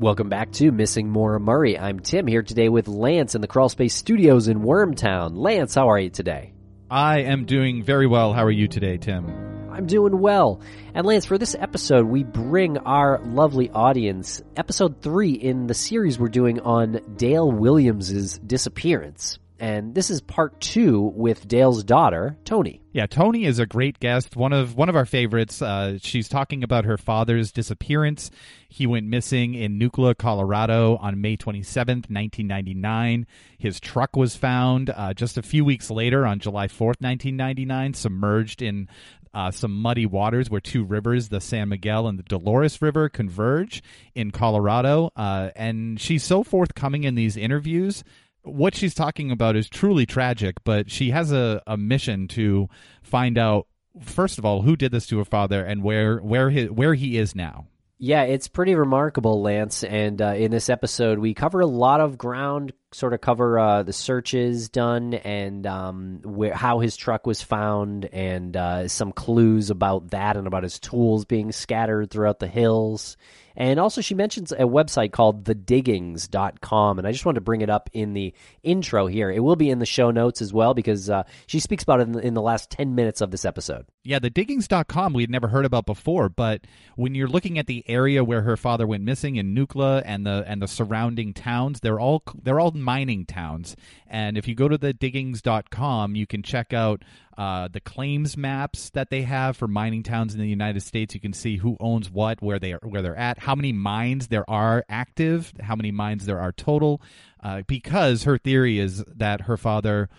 Welcome 0.00 0.30
back 0.30 0.50
to 0.52 0.72
Missing 0.72 1.10
Maura 1.10 1.38
Murray. 1.38 1.78
I'm 1.78 2.00
Tim 2.00 2.26
here 2.26 2.42
today 2.42 2.70
with 2.70 2.88
Lance 2.88 3.34
in 3.34 3.42
the 3.42 3.46
Crawlspace 3.46 3.90
Studios 3.90 4.48
in 4.48 4.60
Wormtown. 4.60 5.32
Lance, 5.34 5.74
how 5.74 5.90
are 5.90 5.98
you 5.98 6.08
today? 6.08 6.54
I 6.90 7.18
am 7.24 7.44
doing 7.44 7.82
very 7.82 8.06
well. 8.06 8.32
How 8.32 8.46
are 8.46 8.50
you 8.50 8.66
today, 8.66 8.96
Tim? 8.96 9.26
I'm 9.70 9.84
doing 9.84 10.18
well. 10.18 10.62
And 10.94 11.06
Lance, 11.06 11.26
for 11.26 11.36
this 11.36 11.54
episode, 11.54 12.06
we 12.06 12.24
bring 12.24 12.78
our 12.78 13.20
lovely 13.26 13.68
audience 13.68 14.40
episode 14.56 15.02
three 15.02 15.32
in 15.32 15.66
the 15.66 15.74
series 15.74 16.18
we're 16.18 16.28
doing 16.28 16.60
on 16.60 17.02
Dale 17.18 17.52
Williams's 17.52 18.38
disappearance. 18.38 19.38
And 19.60 19.94
this 19.94 20.08
is 20.08 20.22
part 20.22 20.58
two 20.58 21.12
with 21.14 21.46
Dale's 21.46 21.84
daughter, 21.84 22.38
Tony. 22.46 22.80
Yeah, 22.92 23.04
Tony 23.04 23.44
is 23.44 23.58
a 23.58 23.66
great 23.66 24.00
guest. 24.00 24.34
One 24.34 24.54
of 24.54 24.74
one 24.74 24.88
of 24.88 24.96
our 24.96 25.04
favorites. 25.04 25.60
Uh, 25.60 25.98
she's 26.00 26.30
talking 26.30 26.64
about 26.64 26.86
her 26.86 26.96
father's 26.96 27.52
disappearance. 27.52 28.30
He 28.70 28.86
went 28.86 29.06
missing 29.06 29.54
in 29.54 29.78
Nucla, 29.78 30.16
Colorado, 30.16 30.96
on 30.96 31.20
May 31.20 31.36
twenty 31.36 31.62
seventh, 31.62 32.08
nineteen 32.08 32.46
ninety 32.46 32.72
nine. 32.72 33.26
His 33.58 33.80
truck 33.80 34.16
was 34.16 34.34
found 34.34 34.88
uh, 34.88 35.12
just 35.12 35.36
a 35.36 35.42
few 35.42 35.62
weeks 35.62 35.90
later, 35.90 36.24
on 36.26 36.38
July 36.38 36.68
fourth, 36.68 36.96
nineteen 37.02 37.36
ninety 37.36 37.66
nine, 37.66 37.92
submerged 37.92 38.62
in 38.62 38.88
uh, 39.34 39.50
some 39.50 39.74
muddy 39.74 40.06
waters 40.06 40.48
where 40.48 40.62
two 40.62 40.84
rivers, 40.84 41.28
the 41.28 41.40
San 41.40 41.68
Miguel 41.68 42.08
and 42.08 42.18
the 42.18 42.22
Dolores 42.22 42.80
River, 42.80 43.10
converge 43.10 43.82
in 44.14 44.30
Colorado. 44.30 45.10
Uh, 45.14 45.50
and 45.54 46.00
she's 46.00 46.24
so 46.24 46.42
forthcoming 46.42 47.04
in 47.04 47.14
these 47.14 47.36
interviews 47.36 48.02
what 48.42 48.74
she's 48.74 48.94
talking 48.94 49.30
about 49.30 49.56
is 49.56 49.68
truly 49.68 50.06
tragic, 50.06 50.56
but 50.64 50.90
she 50.90 51.10
has 51.10 51.32
a, 51.32 51.62
a 51.66 51.76
mission 51.76 52.28
to 52.28 52.68
find 53.02 53.38
out 53.38 53.66
first 54.00 54.38
of 54.38 54.44
all 54.44 54.62
who 54.62 54.76
did 54.76 54.92
this 54.92 55.06
to 55.08 55.18
her 55.18 55.24
father 55.24 55.64
and 55.64 55.82
where 55.82 56.18
where 56.18 56.50
he, 56.50 56.66
where 56.66 56.94
he 56.94 57.18
is 57.18 57.34
now. 57.34 57.66
Yeah, 57.98 58.22
it's 58.22 58.48
pretty 58.48 58.74
remarkable, 58.74 59.42
Lance. 59.42 59.84
And 59.84 60.22
uh, 60.22 60.32
in 60.32 60.50
this 60.50 60.70
episode, 60.70 61.18
we 61.18 61.34
cover 61.34 61.60
a 61.60 61.66
lot 61.66 62.00
of 62.00 62.16
ground, 62.16 62.72
sort 62.92 63.14
of 63.14 63.20
cover 63.20 63.58
uh, 63.58 63.82
the 63.82 63.92
searches 63.92 64.68
done 64.68 65.14
and 65.14 65.66
um, 65.66 66.20
where, 66.24 66.54
how 66.54 66.80
his 66.80 66.96
truck 66.96 67.26
was 67.26 67.42
found, 67.42 68.06
and 68.06 68.56
uh, 68.56 68.88
some 68.88 69.12
clues 69.12 69.70
about 69.70 70.10
that 70.10 70.36
and 70.36 70.46
about 70.46 70.62
his 70.62 70.78
tools 70.78 71.24
being 71.24 71.52
scattered 71.52 72.10
throughout 72.10 72.40
the 72.40 72.48
hills. 72.48 73.16
And 73.56 73.78
also, 73.78 74.00
she 74.00 74.14
mentions 74.14 74.52
a 74.52 74.60
website 74.60 75.12
called 75.12 75.44
thediggings.com. 75.44 76.98
And 76.98 77.06
I 77.06 77.12
just 77.12 77.26
wanted 77.26 77.36
to 77.36 77.40
bring 77.42 77.60
it 77.60 77.70
up 77.70 77.90
in 77.92 78.14
the 78.14 78.32
intro 78.62 79.06
here. 79.06 79.30
It 79.30 79.40
will 79.40 79.56
be 79.56 79.70
in 79.70 79.80
the 79.80 79.86
show 79.86 80.10
notes 80.10 80.40
as 80.40 80.52
well 80.52 80.72
because 80.72 81.10
uh, 81.10 81.24
she 81.46 81.60
speaks 81.60 81.82
about 81.82 82.00
it 82.00 82.04
in 82.04 82.12
the, 82.12 82.20
in 82.20 82.34
the 82.34 82.42
last 82.42 82.70
10 82.70 82.94
minutes 82.94 83.20
of 83.20 83.30
this 83.30 83.44
episode. 83.44 83.86
Yeah, 84.02 84.18
the 84.18 84.30
diggings.com 84.30 85.12
we 85.12 85.22
had 85.22 85.30
never 85.30 85.48
heard 85.48 85.66
about 85.66 85.84
before, 85.84 86.30
but 86.30 86.62
when 86.96 87.14
you're 87.14 87.28
looking 87.28 87.58
at 87.58 87.66
the 87.66 87.84
area 87.86 88.24
where 88.24 88.40
her 88.42 88.56
father 88.56 88.86
went 88.86 89.04
missing 89.04 89.36
in 89.36 89.54
Nucla 89.54 90.02
and 90.06 90.24
the 90.24 90.42
and 90.46 90.62
the 90.62 90.68
surrounding 90.68 91.34
towns, 91.34 91.80
they're 91.80 92.00
all 92.00 92.22
they're 92.42 92.58
all 92.58 92.70
mining 92.82 93.26
towns. 93.26 93.76
And 94.06 94.36
if 94.36 94.48
you 94.48 94.54
go 94.54 94.68
to 94.68 94.78
the 94.78 94.92
diggings.com, 94.92 96.16
you 96.16 96.26
can 96.26 96.42
check 96.42 96.72
out 96.72 97.02
uh, 97.36 97.68
the 97.68 97.80
claims 97.80 98.36
maps 98.36 98.90
that 98.90 99.10
they 99.10 99.22
have 99.22 99.56
for 99.56 99.66
mining 99.66 100.02
towns 100.02 100.34
in 100.34 100.40
the 100.40 100.48
United 100.48 100.82
States. 100.82 101.14
You 101.14 101.20
can 101.20 101.32
see 101.32 101.56
who 101.56 101.76
owns 101.80 102.10
what, 102.10 102.42
where 102.42 102.58
they 102.58 102.72
are, 102.72 102.80
where 102.82 103.02
they're 103.02 103.16
at, 103.16 103.38
how 103.38 103.54
many 103.54 103.72
mines 103.72 104.28
there 104.28 104.48
are 104.48 104.84
active, 104.88 105.52
how 105.60 105.74
many 105.74 105.90
mines 105.90 106.26
there 106.26 106.40
are 106.40 106.52
total. 106.52 107.00
Uh, 107.42 107.62
because 107.66 108.24
her 108.24 108.36
theory 108.36 108.78
is 108.78 109.02
that 109.16 109.42
her 109.42 109.56
father 109.56 110.10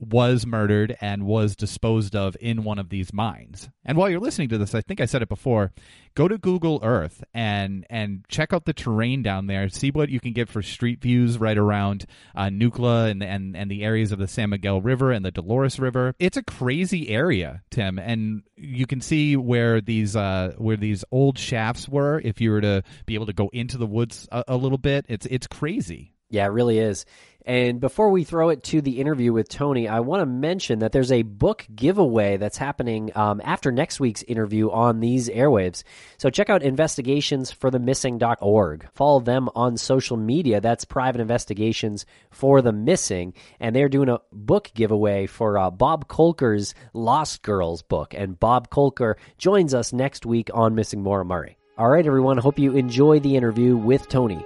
was 0.00 0.46
murdered 0.46 0.96
and 1.00 1.26
was 1.26 1.56
disposed 1.56 2.14
of 2.14 2.36
in 2.40 2.64
one 2.64 2.78
of 2.78 2.88
these 2.88 3.12
mines. 3.12 3.68
And 3.84 3.96
while 3.96 4.10
you're 4.10 4.20
listening 4.20 4.48
to 4.50 4.58
this, 4.58 4.74
I 4.74 4.80
think 4.80 5.00
I 5.00 5.06
said 5.06 5.22
it 5.22 5.28
before, 5.28 5.72
go 6.14 6.28
to 6.28 6.38
Google 6.38 6.80
Earth 6.82 7.24
and 7.32 7.86
and 7.90 8.24
check 8.28 8.52
out 8.52 8.64
the 8.64 8.72
terrain 8.72 9.22
down 9.22 9.46
there. 9.46 9.68
See 9.68 9.90
what 9.90 10.08
you 10.08 10.20
can 10.20 10.32
get 10.32 10.48
for 10.48 10.62
street 10.62 11.00
views 11.00 11.38
right 11.38 11.58
around 11.58 12.06
uh, 12.34 12.44
Nucla 12.44 13.10
and, 13.10 13.22
and 13.22 13.56
and 13.56 13.70
the 13.70 13.84
areas 13.84 14.12
of 14.12 14.18
the 14.18 14.28
San 14.28 14.50
Miguel 14.50 14.80
River 14.80 15.12
and 15.12 15.24
the 15.24 15.30
Dolores 15.30 15.78
River. 15.78 16.14
It's 16.18 16.36
a 16.36 16.42
crazy 16.42 17.08
area, 17.10 17.62
Tim, 17.70 17.98
and 17.98 18.42
you 18.56 18.86
can 18.86 19.00
see 19.00 19.36
where 19.36 19.80
these 19.80 20.16
uh, 20.16 20.54
where 20.58 20.76
these 20.76 21.04
old 21.10 21.38
shafts 21.38 21.88
were. 21.88 22.20
If 22.24 22.40
you 22.40 22.50
were 22.50 22.60
to 22.60 22.82
be 23.06 23.14
able 23.14 23.26
to 23.26 23.32
go 23.32 23.50
into 23.52 23.78
the 23.78 23.86
woods 23.86 24.28
a, 24.30 24.44
a 24.48 24.56
little 24.56 24.78
bit, 24.78 25.06
it's 25.08 25.26
it's 25.26 25.46
crazy. 25.46 26.12
Yeah, 26.30 26.46
it 26.46 26.50
really 26.50 26.78
is. 26.78 27.04
And 27.46 27.78
before 27.78 28.08
we 28.08 28.24
throw 28.24 28.48
it 28.48 28.62
to 28.64 28.80
the 28.80 28.98
interview 29.00 29.30
with 29.32 29.48
Tony, 29.50 29.86
I 29.86 30.00
want 30.00 30.22
to 30.22 30.26
mention 30.26 30.78
that 30.78 30.92
there's 30.92 31.12
a 31.12 31.20
book 31.22 31.66
giveaway 31.74 32.38
that's 32.38 32.56
happening 32.56 33.10
um, 33.14 33.42
after 33.44 33.70
next 33.70 34.00
week's 34.00 34.22
interview 34.22 34.70
on 34.70 35.00
these 35.00 35.28
airwaves. 35.28 35.82
So 36.16 36.30
check 36.30 36.48
out 36.48 36.62
investigationsforthemissing.org. 36.62 38.88
Follow 38.94 39.20
them 39.20 39.50
on 39.54 39.76
social 39.76 40.16
media. 40.16 40.62
That's 40.62 40.86
private 40.86 41.20
investigations 41.20 42.06
for 42.30 42.62
the 42.62 42.72
missing. 42.72 43.34
And 43.60 43.76
they're 43.76 43.90
doing 43.90 44.08
a 44.08 44.22
book 44.32 44.70
giveaway 44.74 45.26
for 45.26 45.58
uh, 45.58 45.70
Bob 45.70 46.08
Kolker's 46.08 46.74
Lost 46.94 47.42
Girls 47.42 47.82
book. 47.82 48.14
And 48.16 48.40
Bob 48.40 48.70
Kolker 48.70 49.16
joins 49.36 49.74
us 49.74 49.92
next 49.92 50.24
week 50.24 50.48
on 50.54 50.74
Missing 50.74 51.02
Maura 51.02 51.26
Murray. 51.26 51.58
All 51.76 51.90
right, 51.90 52.06
everyone. 52.06 52.38
Hope 52.38 52.58
you 52.58 52.74
enjoy 52.74 53.20
the 53.20 53.36
interview 53.36 53.76
with 53.76 54.08
Tony. 54.08 54.42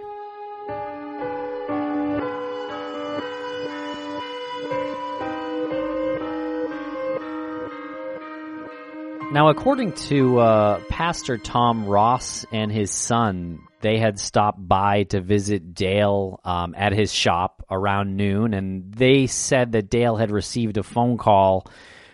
Now, 9.30 9.50
according 9.50 9.92
to 9.92 10.38
uh, 10.38 10.80
Pastor 10.88 11.36
Tom 11.36 11.84
Ross 11.86 12.46
and 12.50 12.72
his 12.72 12.90
son, 12.90 13.60
they 13.82 13.98
had 13.98 14.18
stopped 14.18 14.66
by 14.66 15.02
to 15.04 15.20
visit 15.20 15.74
Dale 15.74 16.40
um, 16.44 16.74
at 16.74 16.94
his 16.94 17.12
shop 17.12 17.62
around 17.70 18.16
noon, 18.16 18.54
and 18.54 18.90
they 18.90 19.26
said 19.26 19.72
that 19.72 19.90
Dale 19.90 20.16
had 20.16 20.30
received 20.30 20.78
a 20.78 20.82
phone 20.82 21.18
call 21.18 21.66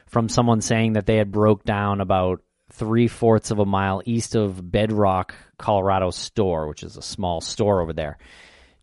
from 0.08 0.28
someone 0.28 0.60
saying 0.60 0.94
that 0.94 1.06
they 1.06 1.16
had 1.16 1.30
broke 1.30 1.62
down 1.62 2.00
about 2.00 2.42
three 2.72 3.06
fourths 3.06 3.52
of 3.52 3.60
a 3.60 3.64
mile 3.64 4.02
east 4.04 4.34
of 4.34 4.72
Bedrock, 4.72 5.36
Colorado 5.56 6.10
store, 6.10 6.66
which 6.66 6.82
is 6.82 6.96
a 6.96 7.02
small 7.02 7.40
store 7.40 7.80
over 7.80 7.92
there. 7.92 8.18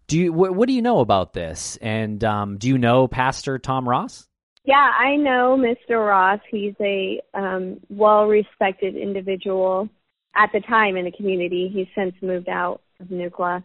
Do 0.08 0.18
you 0.18 0.32
wh- 0.32 0.56
what 0.56 0.68
do 0.68 0.74
you 0.74 0.82
know 0.82 1.00
about 1.00 1.34
this? 1.34 1.78
And 1.82 2.24
um, 2.24 2.58
do 2.58 2.70
you 2.70 2.78
know 2.78 3.10
Pastor 3.10 3.60
Tom 3.60 3.88
Ross? 3.88 4.26
Yeah, 4.64 4.92
I 4.98 5.16
know 5.16 5.58
Mr. 5.58 6.08
Ross. 6.08 6.40
He's 6.50 6.76
a 6.80 7.22
um, 7.34 7.80
well-respected 7.90 8.96
individual 8.96 9.90
at 10.36 10.52
the 10.54 10.62
time 10.62 10.98
in 10.98 11.06
the 11.06 11.12
community. 11.12 11.70
He's 11.74 11.88
since 11.96 12.14
moved 12.22 12.48
out 12.48 12.82
of 13.00 13.08
Nucla. 13.08 13.64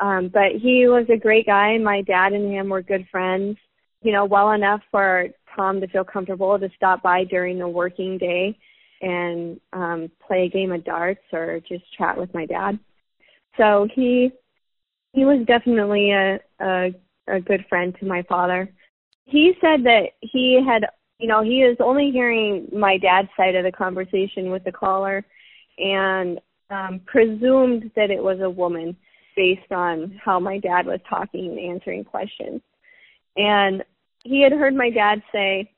Um, 0.00 0.28
but 0.32 0.52
he 0.60 0.86
was 0.88 1.06
a 1.12 1.16
great 1.16 1.46
guy. 1.46 1.76
My 1.78 2.02
dad 2.02 2.32
and 2.32 2.52
him 2.52 2.68
were 2.68 2.82
good 2.82 3.06
friends, 3.10 3.56
you 4.02 4.12
know, 4.12 4.24
well 4.24 4.52
enough 4.52 4.80
for 4.90 5.28
Tom 5.54 5.80
to 5.80 5.88
feel 5.88 6.04
comfortable 6.04 6.58
to 6.58 6.68
stop 6.76 7.02
by 7.02 7.24
during 7.24 7.58
the 7.58 7.68
working 7.68 8.18
day 8.18 8.56
and 9.00 9.60
um, 9.72 10.10
play 10.26 10.44
a 10.44 10.48
game 10.48 10.72
of 10.72 10.84
darts 10.84 11.22
or 11.32 11.60
just 11.68 11.84
chat 11.96 12.16
with 12.16 12.32
my 12.34 12.46
dad. 12.46 12.78
So 13.56 13.88
he 13.94 14.32
he 15.12 15.24
was 15.24 15.46
definitely 15.46 16.10
a, 16.10 16.40
a 16.60 16.90
a 17.28 17.40
good 17.40 17.64
friend 17.68 17.94
to 18.00 18.06
my 18.06 18.22
father. 18.22 18.68
He 19.26 19.54
said 19.60 19.84
that 19.84 20.10
he 20.20 20.60
had, 20.66 20.86
you 21.18 21.28
know, 21.28 21.42
he 21.42 21.62
is 21.62 21.76
only 21.80 22.10
hearing 22.10 22.68
my 22.72 22.98
dad's 22.98 23.28
side 23.36 23.54
of 23.54 23.64
the 23.64 23.72
conversation 23.72 24.50
with 24.50 24.64
the 24.64 24.72
caller, 24.72 25.24
and 25.78 26.40
um, 26.70 27.00
presumed 27.06 27.90
that 27.96 28.10
it 28.10 28.22
was 28.22 28.40
a 28.40 28.50
woman 28.50 28.96
based 29.36 29.72
on 29.72 30.18
how 30.22 30.38
my 30.38 30.58
dad 30.58 30.86
was 30.86 31.00
talking 31.08 31.50
and 31.50 31.58
answering 31.58 32.04
questions. 32.04 32.60
And 33.36 33.82
he 34.22 34.42
had 34.42 34.52
heard 34.52 34.74
my 34.74 34.90
dad 34.90 35.22
say, 35.32 35.70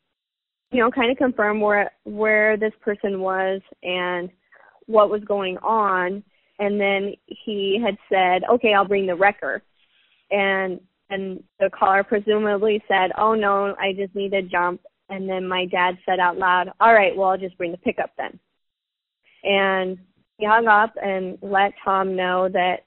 you 0.73 0.81
know, 0.81 0.91
kind 0.91 1.11
of 1.11 1.17
confirm 1.17 1.61
where 1.61 1.93
where 2.05 2.57
this 2.57 2.73
person 2.81 3.21
was 3.21 3.61
and 3.83 4.31
what 4.87 5.11
was 5.11 5.23
going 5.25 5.57
on. 5.59 6.23
And 6.59 6.81
then 6.81 7.15
he 7.27 7.81
had 7.83 7.97
said, 8.11 8.43
"Okay, 8.51 8.75
I'll 8.75 8.85
bring 8.85 9.07
the 9.07 9.15
wrecker." 9.15 9.63
And 10.31 10.81
and 11.11 11.43
the 11.61 11.71
caller 11.71 12.03
presumably 12.03 12.83
said, 12.89 13.13
"Oh 13.17 13.35
no, 13.35 13.75
I 13.79 13.93
just 13.93 14.15
need 14.15 14.33
to 14.33 14.43
jump." 14.43 14.81
And 15.09 15.29
then 15.29 15.47
my 15.47 15.67
dad 15.67 15.99
said 16.05 16.19
out 16.19 16.39
loud, 16.39 16.73
"All 16.81 16.93
right, 16.93 17.17
well, 17.17 17.31
I'll 17.31 17.39
just 17.39 17.57
bring 17.59 17.73
the 17.73 17.79
pickup 17.79 18.11
then." 18.17 18.39
And 19.45 19.99
he 20.39 20.47
hung 20.47 20.67
up 20.67 20.95
and 21.03 21.39
let 21.43 21.73
Tom 21.85 22.17
know 22.17 22.49
that 22.49 22.85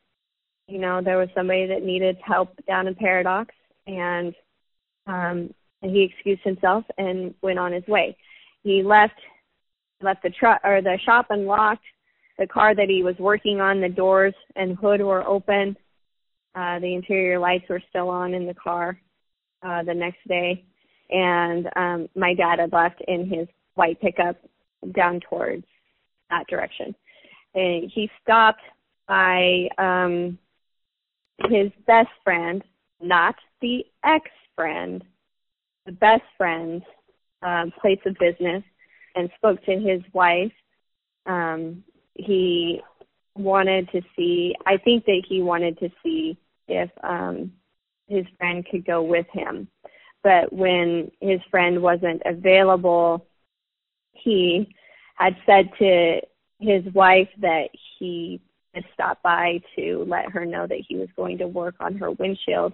you 0.67 0.79
know 0.79 1.01
there 1.01 1.17
was 1.17 1.29
somebody 1.35 1.65
that 1.67 1.83
needed 1.83 2.17
help 2.23 2.53
down 2.65 2.87
in 2.87 2.95
Paradox, 2.95 3.53
and 3.87 4.33
um, 5.07 5.53
and 5.81 5.91
he 5.91 6.03
excused 6.03 6.41
himself 6.43 6.83
and 6.97 7.33
went 7.41 7.59
on 7.59 7.71
his 7.71 7.87
way. 7.87 8.17
He 8.63 8.83
left 8.83 9.19
left 10.01 10.23
the 10.23 10.29
truck 10.29 10.61
or 10.63 10.81
the 10.81 10.97
shop 11.05 11.27
unlocked. 11.29 11.83
The 12.37 12.47
car 12.47 12.73
that 12.73 12.89
he 12.89 13.03
was 13.03 13.15
working 13.19 13.59
on, 13.59 13.81
the 13.81 13.89
doors 13.89 14.33
and 14.55 14.77
hood 14.77 15.01
were 15.01 15.27
open. 15.27 15.75
Uh, 16.59 16.77
the 16.79 16.93
interior 16.93 17.39
lights 17.39 17.63
were 17.69 17.81
still 17.89 18.09
on 18.09 18.33
in 18.33 18.45
the 18.45 18.53
car 18.53 18.99
uh, 19.63 19.81
the 19.83 19.93
next 19.93 20.17
day, 20.27 20.65
and 21.09 21.69
um, 21.77 22.09
my 22.17 22.33
dad 22.33 22.59
had 22.59 22.73
left 22.73 23.01
in 23.07 23.29
his 23.29 23.47
white 23.75 23.99
pickup 24.01 24.35
down 24.93 25.21
towards 25.21 25.63
that 26.29 26.45
direction. 26.47 26.93
And 27.55 27.89
he 27.95 28.09
stopped 28.21 28.59
by 29.07 29.69
um, 29.77 30.37
his 31.49 31.71
best 31.87 32.09
friend, 32.25 32.61
not 33.01 33.35
the 33.61 33.85
ex 34.03 34.29
friend, 34.53 35.01
the 35.85 35.93
best 35.93 36.23
friend's 36.37 36.83
um, 37.41 37.71
place 37.79 38.01
of 38.05 38.17
business 38.19 38.63
and 39.15 39.29
spoke 39.37 39.63
to 39.63 39.79
his 39.79 40.01
wife. 40.11 40.51
Um, 41.25 41.85
he 42.15 42.81
wanted 43.37 43.89
to 43.93 44.01
see, 44.17 44.53
I 44.65 44.75
think 44.75 45.05
that 45.05 45.23
he 45.25 45.41
wanted 45.41 45.79
to 45.79 45.89
see 46.03 46.37
if 46.69 46.89
um, 47.03 47.51
his 48.07 48.25
friend 48.37 48.65
could 48.69 48.85
go 48.85 49.01
with 49.01 49.27
him. 49.31 49.67
But 50.23 50.51
when 50.51 51.11
his 51.21 51.39
friend 51.49 51.81
wasn't 51.81 52.21
available, 52.25 53.25
he 54.11 54.73
had 55.15 55.35
said 55.45 55.69
to 55.79 56.19
his 56.59 56.83
wife 56.93 57.29
that 57.41 57.69
he 57.97 58.41
had 58.73 58.83
stopped 58.93 59.23
by 59.23 59.61
to 59.75 60.05
let 60.07 60.31
her 60.31 60.45
know 60.45 60.67
that 60.67 60.83
he 60.87 60.95
was 60.95 61.07
going 61.15 61.37
to 61.37 61.47
work 61.47 61.75
on 61.79 61.95
her 61.97 62.11
windshield 62.11 62.73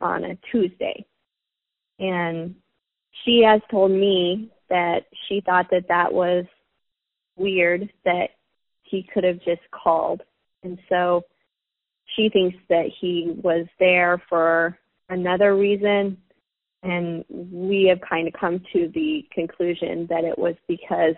on 0.00 0.24
a 0.24 0.38
Tuesday. 0.50 1.04
And 1.98 2.54
she 3.24 3.42
has 3.46 3.60
told 3.70 3.90
me 3.90 4.50
that 4.68 5.04
she 5.26 5.40
thought 5.40 5.66
that 5.70 5.88
that 5.88 6.12
was 6.12 6.44
weird 7.36 7.90
that 8.04 8.30
he 8.82 9.08
could 9.12 9.24
have 9.24 9.38
just 9.38 9.62
called. 9.70 10.22
And 10.62 10.78
so 10.88 11.24
she 12.14 12.28
thinks 12.28 12.56
that 12.68 12.86
he 13.00 13.32
was 13.42 13.66
there 13.78 14.22
for 14.28 14.78
another 15.08 15.56
reason. 15.56 16.18
And 16.82 17.24
we 17.28 17.86
have 17.88 18.00
kind 18.06 18.28
of 18.28 18.34
come 18.34 18.60
to 18.72 18.90
the 18.94 19.26
conclusion 19.32 20.06
that 20.10 20.24
it 20.24 20.38
was 20.38 20.54
because 20.68 21.14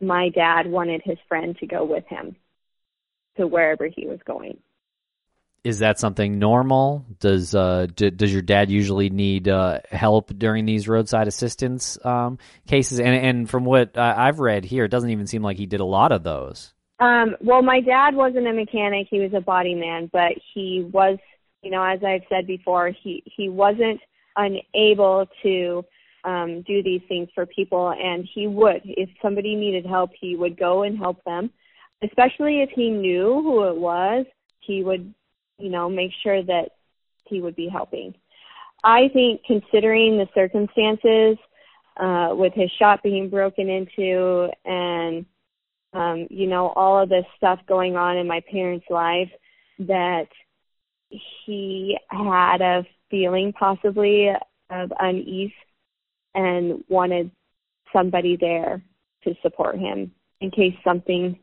my 0.00 0.28
dad 0.30 0.66
wanted 0.66 1.02
his 1.04 1.18
friend 1.28 1.56
to 1.58 1.66
go 1.66 1.84
with 1.84 2.04
him 2.06 2.36
to 3.36 3.46
wherever 3.46 3.86
he 3.86 4.06
was 4.06 4.18
going. 4.26 4.58
Is 5.64 5.80
that 5.80 5.98
something 5.98 6.38
normal? 6.38 7.04
Does 7.20 7.54
uh, 7.54 7.88
d- 7.94 8.10
does 8.10 8.32
your 8.32 8.42
dad 8.42 8.70
usually 8.70 9.10
need 9.10 9.48
uh, 9.48 9.80
help 9.90 10.32
during 10.36 10.64
these 10.66 10.88
roadside 10.88 11.28
assistance 11.28 11.98
um, 12.04 12.38
cases? 12.66 13.00
And 13.00 13.08
and 13.08 13.50
from 13.50 13.64
what 13.64 13.96
uh, 13.96 14.14
I've 14.16 14.38
read 14.38 14.64
here, 14.64 14.84
it 14.84 14.88
doesn't 14.88 15.10
even 15.10 15.26
seem 15.26 15.42
like 15.42 15.56
he 15.56 15.66
did 15.66 15.80
a 15.80 15.84
lot 15.84 16.12
of 16.12 16.22
those. 16.22 16.72
Um, 17.00 17.36
well, 17.40 17.62
my 17.62 17.80
dad 17.80 18.14
wasn't 18.14 18.48
a 18.48 18.52
mechanic; 18.52 19.06
he 19.10 19.20
was 19.20 19.32
a 19.34 19.40
body 19.40 19.74
man, 19.74 20.10
but 20.12 20.32
he 20.54 20.88
was, 20.92 21.18
you 21.62 21.70
know, 21.70 21.82
as 21.82 22.00
I've 22.04 22.22
said 22.28 22.46
before, 22.46 22.90
he 23.02 23.22
he 23.24 23.48
wasn't 23.48 24.00
unable 24.36 25.26
to 25.42 25.84
um, 26.24 26.62
do 26.62 26.82
these 26.82 27.02
things 27.08 27.28
for 27.34 27.46
people, 27.46 27.90
and 27.90 28.28
he 28.34 28.46
would, 28.46 28.82
if 28.84 29.08
somebody 29.22 29.54
needed 29.54 29.86
help, 29.86 30.10
he 30.18 30.36
would 30.36 30.58
go 30.58 30.82
and 30.82 30.98
help 30.98 31.22
them. 31.24 31.50
Especially 32.02 32.62
if 32.62 32.70
he 32.70 32.90
knew 32.90 33.42
who 33.42 33.64
it 33.68 33.76
was, 33.76 34.24
he 34.60 34.84
would 34.84 35.12
you 35.58 35.70
know, 35.70 35.88
make 35.88 36.12
sure 36.22 36.42
that 36.42 36.70
he 37.26 37.40
would 37.40 37.56
be 37.56 37.68
helping. 37.68 38.14
I 38.84 39.08
think 39.12 39.42
considering 39.44 40.16
the 40.16 40.28
circumstances, 40.34 41.36
uh, 41.98 42.32
with 42.32 42.52
his 42.54 42.70
shop 42.78 43.02
being 43.02 43.28
broken 43.28 43.68
into 43.68 44.48
and, 44.64 45.26
um, 45.92 46.26
you 46.30 46.46
know, 46.46 46.68
all 46.68 47.02
of 47.02 47.08
this 47.08 47.24
stuff 47.36 47.60
going 47.68 47.96
on 47.96 48.16
in 48.16 48.26
my 48.26 48.40
parents' 48.50 48.86
life, 48.90 49.30
that 49.80 50.28
he 51.10 51.96
had 52.10 52.60
a 52.60 52.84
feeling 53.10 53.52
possibly 53.52 54.30
of 54.70 54.92
unease 55.00 55.52
and 56.34 56.84
wanted 56.88 57.30
somebody 57.92 58.36
there 58.36 58.82
to 59.24 59.34
support 59.42 59.78
him 59.78 60.12
in 60.40 60.50
case 60.50 60.74
something 60.84 61.38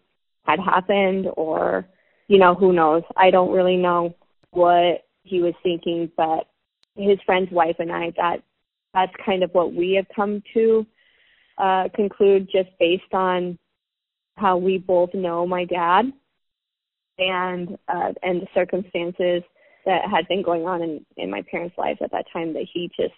had 0.45 0.59
happened 0.59 1.27
or 1.35 1.87
you 2.27 2.39
know, 2.39 2.55
who 2.55 2.73
knows? 2.73 3.03
I 3.15 3.29
don't 3.29 3.51
really 3.51 3.77
know 3.77 4.15
what 4.51 5.05
he 5.23 5.41
was 5.41 5.53
thinking, 5.63 6.11
but 6.17 6.47
his 6.95 7.19
friend's 7.25 7.51
wife 7.51 7.75
and 7.79 7.91
I, 7.91 8.13
that 8.17 8.37
that's 8.93 9.13
kind 9.23 9.43
of 9.43 9.51
what 9.51 9.73
we 9.73 9.93
have 9.93 10.05
come 10.15 10.41
to 10.53 10.85
uh, 11.57 11.89
conclude 11.93 12.49
just 12.51 12.69
based 12.79 13.13
on 13.13 13.59
how 14.35 14.57
we 14.57 14.77
both 14.77 15.13
know 15.13 15.47
my 15.47 15.65
dad 15.65 16.11
and 17.17 17.77
uh, 17.87 18.13
and 18.21 18.41
the 18.41 18.47
circumstances 18.53 19.43
that 19.85 20.09
had 20.09 20.27
been 20.27 20.43
going 20.43 20.65
on 20.65 20.81
in 20.81 21.05
in 21.17 21.29
my 21.29 21.41
parents' 21.49 21.77
lives 21.77 21.99
at 22.03 22.11
that 22.11 22.25
time 22.31 22.53
that 22.53 22.67
he 22.71 22.89
just 22.97 23.13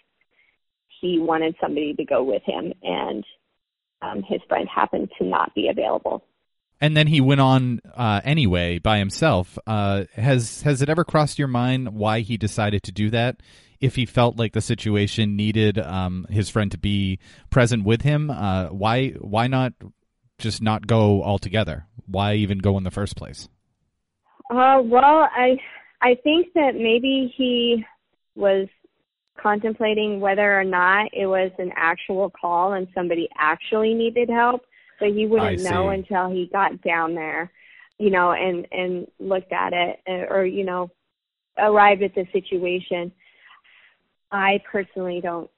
he 1.00 1.18
wanted 1.18 1.54
somebody 1.60 1.94
to 1.94 2.04
go 2.04 2.22
with 2.22 2.42
him 2.44 2.72
and 2.82 3.24
um, 4.02 4.22
his 4.22 4.40
friend 4.48 4.68
happened 4.72 5.08
to 5.18 5.24
not 5.24 5.54
be 5.54 5.68
available 5.68 6.24
and 6.80 6.96
then 6.96 7.08
he 7.08 7.20
went 7.20 7.40
on 7.40 7.80
uh, 7.94 8.20
anyway 8.24 8.78
by 8.78 8.98
himself. 8.98 9.58
Uh, 9.66 10.04
has 10.14 10.62
has 10.62 10.80
it 10.80 10.88
ever 10.88 11.04
crossed 11.04 11.38
your 11.38 11.48
mind 11.48 11.94
why 11.94 12.20
he 12.20 12.36
decided 12.36 12.82
to 12.84 12.92
do 12.92 13.10
that? 13.10 13.40
If 13.80 13.94
he 13.94 14.06
felt 14.06 14.36
like 14.36 14.52
the 14.52 14.60
situation 14.60 15.36
needed 15.36 15.78
um, 15.78 16.26
his 16.30 16.48
friend 16.48 16.70
to 16.72 16.78
be 16.78 17.18
present 17.50 17.84
with 17.84 18.02
him, 18.02 18.30
uh, 18.30 18.66
why 18.66 19.10
why 19.10 19.46
not 19.46 19.72
just 20.38 20.62
not 20.62 20.86
go 20.86 21.22
altogether? 21.22 21.86
Why 22.06 22.34
even 22.34 22.58
go 22.58 22.76
in 22.78 22.84
the 22.84 22.90
first 22.90 23.16
place? 23.16 23.48
Uh, 24.50 24.80
well, 24.84 25.28
I 25.30 25.58
I 26.00 26.16
think 26.22 26.52
that 26.54 26.74
maybe 26.74 27.32
he 27.36 27.84
was 28.34 28.68
contemplating 29.40 30.20
whether 30.20 30.58
or 30.58 30.64
not 30.64 31.08
it 31.12 31.26
was 31.26 31.50
an 31.58 31.72
actual 31.76 32.30
call 32.30 32.72
and 32.72 32.88
somebody 32.94 33.28
actually 33.38 33.94
needed 33.94 34.28
help 34.28 34.62
but 34.98 35.10
he 35.10 35.26
wouldn't 35.26 35.62
know 35.62 35.90
until 35.90 36.30
he 36.30 36.48
got 36.52 36.80
down 36.82 37.14
there, 37.14 37.50
you 37.98 38.10
know, 38.10 38.32
and 38.32 38.66
and 38.72 39.06
looked 39.18 39.52
at 39.52 39.72
it 39.72 40.00
uh, 40.08 40.34
or 40.34 40.44
you 40.44 40.64
know, 40.64 40.90
arrived 41.58 42.02
at 42.02 42.14
the 42.14 42.26
situation. 42.32 43.12
I 44.30 44.60
personally 44.70 45.20
don't. 45.22 45.50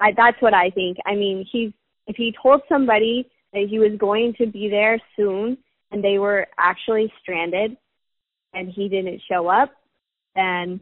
I 0.00 0.12
that's 0.16 0.40
what 0.40 0.54
I 0.54 0.70
think. 0.70 0.98
I 1.06 1.14
mean, 1.14 1.46
he 1.50 1.72
if 2.06 2.16
he 2.16 2.34
told 2.42 2.62
somebody 2.68 3.30
that 3.52 3.66
he 3.68 3.78
was 3.78 3.92
going 3.98 4.34
to 4.38 4.46
be 4.46 4.68
there 4.68 5.00
soon 5.16 5.58
and 5.90 6.02
they 6.04 6.18
were 6.18 6.46
actually 6.58 7.12
stranded 7.20 7.76
and 8.54 8.70
he 8.70 8.88
didn't 8.88 9.22
show 9.30 9.48
up, 9.48 9.70
and 10.34 10.80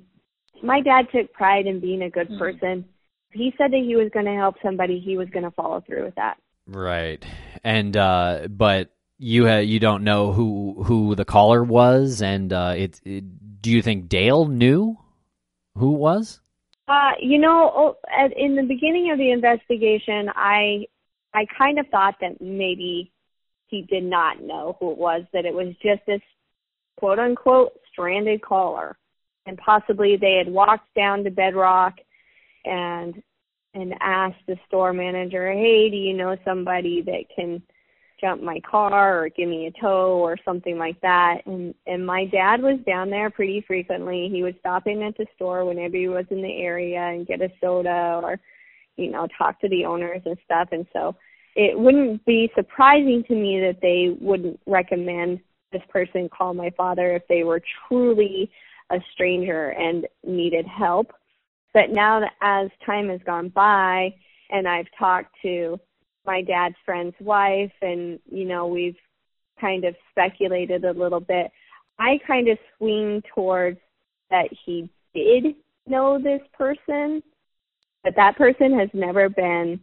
my 0.62 0.80
dad 0.80 1.06
took 1.12 1.32
pride 1.32 1.66
in 1.66 1.80
being 1.80 2.02
a 2.02 2.10
good 2.10 2.28
mm-hmm. 2.28 2.38
person. 2.38 2.84
He 3.32 3.52
said 3.58 3.72
that 3.72 3.82
he 3.84 3.96
was 3.96 4.08
going 4.12 4.26
to 4.26 4.34
help 4.34 4.56
somebody, 4.62 5.00
he 5.00 5.16
was 5.16 5.28
going 5.30 5.44
to 5.44 5.50
follow 5.50 5.82
through 5.86 6.04
with 6.04 6.14
that. 6.14 6.38
Right. 6.66 7.24
And 7.62 7.96
uh 7.96 8.48
but 8.50 8.90
you 9.18 9.46
ha- 9.46 9.58
you 9.58 9.78
don't 9.78 10.02
know 10.02 10.32
who 10.32 10.82
who 10.82 11.14
the 11.14 11.24
caller 11.24 11.62
was 11.62 12.22
and 12.22 12.52
uh 12.52 12.74
it, 12.76 13.00
it 13.04 13.62
do 13.62 13.70
you 13.70 13.82
think 13.82 14.08
Dale 14.08 14.46
knew 14.46 14.98
who 15.76 15.94
it 15.94 15.98
was? 15.98 16.40
Uh 16.88 17.12
you 17.20 17.38
know, 17.38 17.72
oh, 17.74 17.96
at, 18.16 18.36
in 18.36 18.56
the 18.56 18.62
beginning 18.62 19.12
of 19.12 19.18
the 19.18 19.30
investigation, 19.30 20.28
I 20.34 20.86
I 21.36 21.44
kind 21.58 21.78
of 21.78 21.86
thought 21.88 22.14
that 22.22 22.40
maybe 22.40 23.12
he 23.66 23.82
did 23.82 24.04
not 24.04 24.42
know 24.42 24.76
who 24.80 24.92
it 24.92 24.98
was 24.98 25.22
that 25.34 25.44
it 25.44 25.52
was 25.52 25.74
just 25.82 26.00
this 26.06 26.22
quote 26.96 27.18
unquote 27.18 27.72
stranded 27.92 28.40
caller 28.40 28.96
and 29.44 29.58
possibly 29.58 30.16
they 30.16 30.36
had 30.36 30.52
walked 30.52 30.92
down 30.94 31.22
to 31.24 31.30
Bedrock 31.30 31.94
and 32.64 33.22
and 33.74 33.94
asked 34.00 34.40
the 34.46 34.56
store 34.66 34.94
manager, 34.94 35.52
"Hey, 35.52 35.90
do 35.90 35.96
you 35.96 36.14
know 36.14 36.38
somebody 36.42 37.02
that 37.02 37.24
can 37.34 37.60
jump 38.18 38.42
my 38.42 38.58
car 38.60 39.22
or 39.22 39.28
give 39.28 39.50
me 39.50 39.66
a 39.66 39.80
tow 39.80 40.16
or 40.16 40.38
something 40.42 40.78
like 40.78 40.98
that?" 41.02 41.44
And 41.44 41.74
and 41.86 42.04
my 42.04 42.24
dad 42.24 42.62
was 42.62 42.78
down 42.86 43.10
there 43.10 43.28
pretty 43.28 43.60
frequently. 43.60 44.30
He 44.30 44.42
would 44.42 44.58
stop 44.60 44.86
in 44.86 45.02
at 45.02 45.18
the 45.18 45.26
store 45.34 45.66
whenever 45.66 45.98
he 45.98 46.08
was 46.08 46.24
in 46.30 46.40
the 46.40 46.56
area 46.62 47.00
and 47.00 47.26
get 47.26 47.42
a 47.42 47.52
soda 47.60 48.20
or 48.22 48.40
you 48.96 49.10
know, 49.10 49.28
talk 49.38 49.60
to 49.60 49.68
the 49.68 49.84
owners 49.84 50.22
and 50.24 50.36
stuff. 50.44 50.68
And 50.72 50.86
so 50.92 51.14
it 51.56 51.78
wouldn't 51.78 52.22
be 52.26 52.52
surprising 52.54 53.24
to 53.26 53.34
me 53.34 53.58
that 53.60 53.80
they 53.80 54.14
wouldn't 54.20 54.60
recommend 54.66 55.40
this 55.72 55.82
person 55.88 56.28
call 56.28 56.52
my 56.52 56.70
father 56.76 57.16
if 57.16 57.22
they 57.28 57.44
were 57.44 57.62
truly 57.88 58.50
a 58.90 58.98
stranger 59.12 59.70
and 59.70 60.06
needed 60.22 60.66
help. 60.66 61.10
But 61.72 61.90
now 61.90 62.20
that 62.20 62.32
as 62.42 62.68
time 62.84 63.08
has 63.08 63.20
gone 63.24 63.48
by 63.48 64.14
and 64.50 64.68
I've 64.68 64.86
talked 64.98 65.34
to 65.42 65.80
my 66.26 66.42
dad's 66.42 66.76
friend's 66.84 67.16
wife 67.20 67.72
and, 67.80 68.20
you 68.30 68.44
know, 68.44 68.66
we've 68.66 68.96
kind 69.58 69.84
of 69.84 69.94
speculated 70.10 70.84
a 70.84 70.92
little 70.92 71.20
bit, 71.20 71.50
I 71.98 72.20
kind 72.26 72.48
of 72.48 72.58
swing 72.76 73.22
towards 73.34 73.78
that 74.30 74.48
he 74.64 74.90
did 75.14 75.54
know 75.86 76.20
this 76.22 76.42
person, 76.52 77.22
but 78.04 78.14
that 78.16 78.36
person 78.36 78.78
has 78.78 78.90
never 78.92 79.30
been 79.30 79.80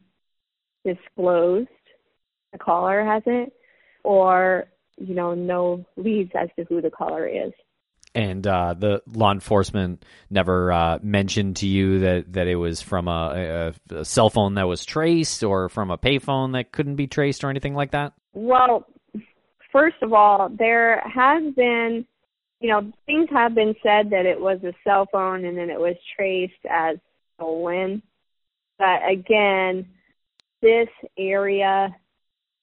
disclosed. 0.86 1.70
The 2.52 2.60
caller 2.60 3.04
hasn't, 3.04 3.54
or 4.04 4.68
you 4.98 5.16
know, 5.16 5.34
no 5.34 5.86
leads 5.98 6.32
as 6.36 6.50
to 6.58 6.66
who 6.66 6.82
the 6.82 6.92
caller 6.92 7.28
is. 7.28 7.52
And 8.16 8.46
uh, 8.46 8.76
the 8.78 9.02
law 9.08 9.32
enforcement 9.32 10.06
never 10.30 10.72
uh, 10.72 11.00
mentioned 11.02 11.58
to 11.58 11.68
you 11.68 12.00
that, 12.02 12.34
that 12.34 12.48
it 12.48 12.56
was 12.56 12.80
from 12.80 13.08
a, 13.08 13.74
a, 13.90 13.96
a, 13.96 14.06
cell 14.06 14.30
phone 14.30 14.54
that 14.54 14.68
was 14.68 14.86
traced 14.86 15.44
or 15.44 15.68
from 15.68 15.90
a 15.90 15.98
payphone 15.98 16.54
that 16.54 16.72
couldn't 16.72 16.96
be 16.96 17.08
traced 17.08 17.44
or 17.44 17.50
anything 17.50 17.74
like 17.74 17.92
that? 17.92 18.14
Well, 18.34 18.86
first 19.72 19.96
of 20.04 20.14
all, 20.14 20.50
there 20.50 21.02
has 21.02 21.42
been, 21.56 22.06
you 22.60 22.70
know, 22.70 22.92
things 23.08 23.30
have 23.32 23.56
been 23.56 23.74
said 23.82 24.12
that 24.12 24.28
it 24.28 24.40
was 24.40 24.60
a 24.64 24.74
cell 24.84 25.08
phone 25.12 25.44
and 25.44 25.58
then 25.58 25.72
it 25.72 25.80
was 25.80 25.96
traced 26.16 26.54
as 26.70 26.98
stolen. 27.36 28.04
But 28.78 29.00
again, 29.10 29.88
this 30.64 30.88
area 31.18 31.96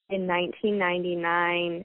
in 0.08 0.26
1999 0.26 1.84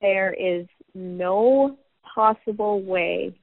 there 0.00 0.32
is 0.32 0.66
no 0.94 1.78
possible 2.14 2.82
way 2.82 3.34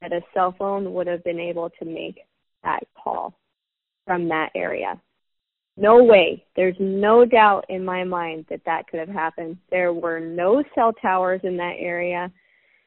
that 0.00 0.12
a 0.12 0.20
cell 0.34 0.54
phone 0.58 0.92
would 0.92 1.06
have 1.06 1.22
been 1.24 1.38
able 1.38 1.70
to 1.78 1.84
make 1.84 2.20
that 2.64 2.80
call 3.02 3.38
from 4.06 4.28
that 4.28 4.50
area. 4.54 5.00
No 5.76 6.02
way. 6.02 6.44
There's 6.56 6.76
no 6.80 7.24
doubt 7.24 7.66
in 7.68 7.84
my 7.84 8.02
mind 8.02 8.46
that 8.48 8.62
that 8.64 8.88
could 8.88 8.98
have 8.98 9.08
happened. 9.08 9.58
There 9.70 9.92
were 9.92 10.20
no 10.20 10.64
cell 10.74 10.92
towers 10.92 11.40
in 11.44 11.56
that 11.58 11.74
area. 11.78 12.32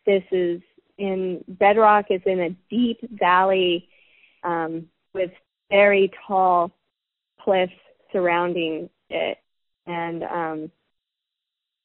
This 0.05 0.23
is 0.31 0.59
in 0.97 1.43
Bedrock 1.47 2.05
is 2.09 2.21
in 2.25 2.39
a 2.41 2.49
deep 2.69 2.97
valley 3.11 3.87
um, 4.43 4.87
with 5.13 5.31
very 5.69 6.11
tall 6.27 6.71
cliffs 7.41 7.71
surrounding 8.11 8.89
it, 9.09 9.37
and 9.85 10.23
um, 10.23 10.71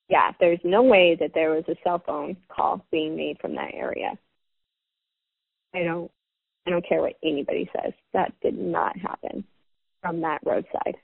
yeah, 0.09 0.33
there's 0.41 0.61
no 0.65 0.83
way 0.83 1.17
that 1.19 1.33
there 1.35 1.51
was 1.51 1.65
a 1.69 1.77
cell 1.83 2.03
phone 2.05 2.37
call 2.49 2.85
being 2.91 3.17
made 3.17 3.39
from 3.41 3.55
that 3.57 3.75
area. 3.75 4.19
I 5.75 5.83
don't 5.83 6.11
I 6.67 6.71
don't 6.71 6.87
care 6.87 7.01
what 7.01 7.15
anybody 7.23 7.71
says. 7.75 7.93
That 8.13 8.33
did 8.41 8.59
not 8.59 8.99
happen 8.99 9.45
from 10.03 10.21
that 10.23 10.41
roadside. 10.45 10.97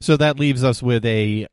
So 0.00 0.16
that 0.16 0.38
leaves 0.38 0.62
us 0.62 0.82
with 0.82 1.04
a 1.04 1.48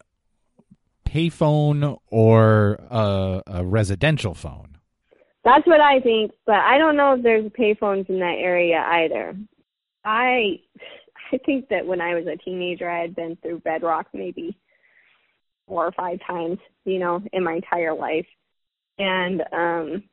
payphone 1.05 1.97
or 2.07 2.79
a, 2.89 3.41
a 3.47 3.65
residential 3.65 4.33
phone. 4.33 4.77
That's 5.43 5.65
what 5.65 5.81
I 5.81 5.99
think, 5.99 6.31
but 6.45 6.55
I 6.55 6.77
don't 6.77 6.95
know 6.95 7.13
if 7.15 7.23
there's 7.23 7.45
payphones 7.51 8.07
in 8.09 8.19
that 8.19 8.37
area 8.37 8.83
either. 8.85 9.35
I 10.05 10.59
I 11.31 11.37
think 11.45 11.69
that 11.69 11.85
when 11.85 12.01
I 12.01 12.15
was 12.15 12.27
a 12.27 12.37
teenager 12.37 12.89
I 12.89 13.01
had 13.01 13.15
been 13.15 13.37
through 13.37 13.59
Bedrock 13.59 14.07
maybe 14.13 14.57
four 15.67 15.85
or 15.85 15.91
five 15.93 16.19
times, 16.27 16.57
you 16.85 16.99
know, 16.99 17.21
in 17.33 17.43
my 17.43 17.53
entire 17.53 17.93
life. 17.93 18.25
And 18.99 19.41
um 19.51 20.03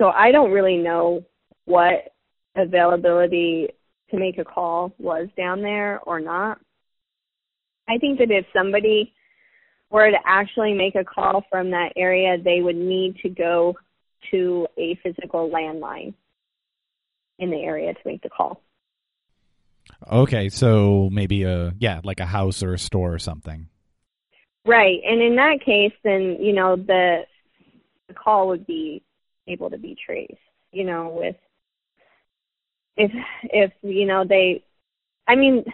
so 0.00 0.08
I 0.08 0.32
don't 0.32 0.50
really 0.50 0.76
know 0.76 1.24
what 1.66 2.14
availability 2.56 3.68
to 4.10 4.18
make 4.18 4.38
a 4.38 4.44
call 4.44 4.92
was 4.98 5.28
down 5.36 5.62
there 5.62 6.00
or 6.00 6.20
not. 6.20 6.58
I 7.88 7.98
think 7.98 8.18
that 8.18 8.30
if 8.30 8.46
somebody 8.52 9.12
were 9.90 10.10
to 10.10 10.18
actually 10.26 10.74
make 10.74 10.94
a 10.94 11.04
call 11.04 11.44
from 11.50 11.70
that 11.70 11.92
area, 11.96 12.36
they 12.42 12.60
would 12.60 12.76
need 12.76 13.16
to 13.22 13.28
go 13.28 13.74
to 14.30 14.66
a 14.78 14.98
physical 15.02 15.50
landline 15.50 16.14
in 17.38 17.50
the 17.50 17.58
area 17.58 17.92
to 17.92 18.00
make 18.04 18.22
the 18.22 18.30
call. 18.30 18.60
Okay, 20.10 20.48
so 20.48 21.08
maybe 21.12 21.44
a 21.44 21.72
yeah, 21.78 22.00
like 22.04 22.20
a 22.20 22.26
house 22.26 22.62
or 22.62 22.74
a 22.74 22.78
store 22.78 23.14
or 23.14 23.18
something. 23.18 23.68
Right, 24.66 25.00
and 25.06 25.20
in 25.20 25.36
that 25.36 25.60
case, 25.64 25.92
then 26.02 26.36
you 26.40 26.52
know 26.52 26.76
the 26.76 27.22
the 28.08 28.14
call 28.14 28.48
would 28.48 28.66
be 28.66 29.02
able 29.46 29.70
to 29.70 29.78
be 29.78 29.96
traced. 30.04 30.32
You 30.72 30.84
know, 30.84 31.16
with 31.18 31.36
if 32.96 33.10
if 33.44 33.72
you 33.82 34.06
know 34.06 34.24
they, 34.26 34.64
I 35.26 35.36
mean, 35.36 35.64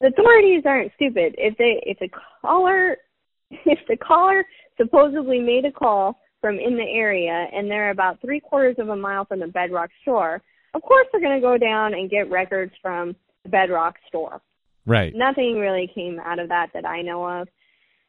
the 0.00 0.08
authorities 0.08 0.62
aren't 0.66 0.92
stupid. 0.96 1.34
If 1.38 1.56
they 1.58 1.82
if 1.86 1.98
the 1.98 2.10
caller 2.42 2.96
if 3.50 3.78
the 3.88 3.96
caller 3.96 4.44
supposedly 4.76 5.40
made 5.40 5.64
a 5.64 5.72
call 5.72 6.18
from 6.40 6.58
in 6.58 6.76
the 6.76 6.82
area 6.82 7.46
and 7.54 7.70
they're 7.70 7.90
about 7.90 8.20
three 8.20 8.40
quarters 8.40 8.76
of 8.78 8.88
a 8.88 8.96
mile 8.96 9.24
from 9.24 9.40
the 9.40 9.46
Bedrock 9.46 9.90
store, 10.02 10.42
of 10.74 10.82
course 10.82 11.06
they're 11.10 11.20
going 11.20 11.40
to 11.40 11.46
go 11.46 11.56
down 11.56 11.94
and 11.94 12.10
get 12.10 12.30
records 12.30 12.72
from 12.82 13.14
the 13.44 13.48
Bedrock 13.48 13.96
store. 14.08 14.40
Right. 14.86 15.14
Nothing 15.14 15.58
really 15.58 15.90
came 15.94 16.20
out 16.20 16.38
of 16.38 16.48
that 16.48 16.70
that 16.74 16.84
I 16.84 17.02
know 17.02 17.24
of. 17.26 17.48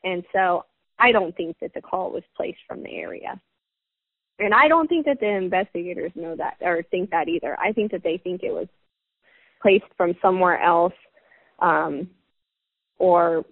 And 0.04 0.24
so 0.34 0.66
I 1.00 1.12
don't 1.12 1.36
think 1.36 1.58
that 1.62 1.74
the 1.74 1.82
call 1.82 2.12
was 2.12 2.24
placed 2.36 2.60
from 2.68 2.84
the 2.84 2.92
area. 2.92 3.40
And 4.40 4.54
I 4.54 4.68
don't 4.68 4.88
think 4.88 5.06
that 5.06 5.20
the 5.20 5.30
investigators 5.30 6.12
know 6.16 6.36
that 6.36 6.58
or 6.62 6.84
think 6.92 7.10
that 7.12 7.30
either. 7.30 7.58
I 7.60 7.72
think 7.72 7.92
that 7.92 8.04
they 8.04 8.18
think 8.18 8.44
it 8.44 8.52
was 8.52 8.68
placed 9.62 9.86
from 9.98 10.14
somewhere 10.22 10.62
else 10.62 10.94
um 11.60 12.10
or 12.98 13.46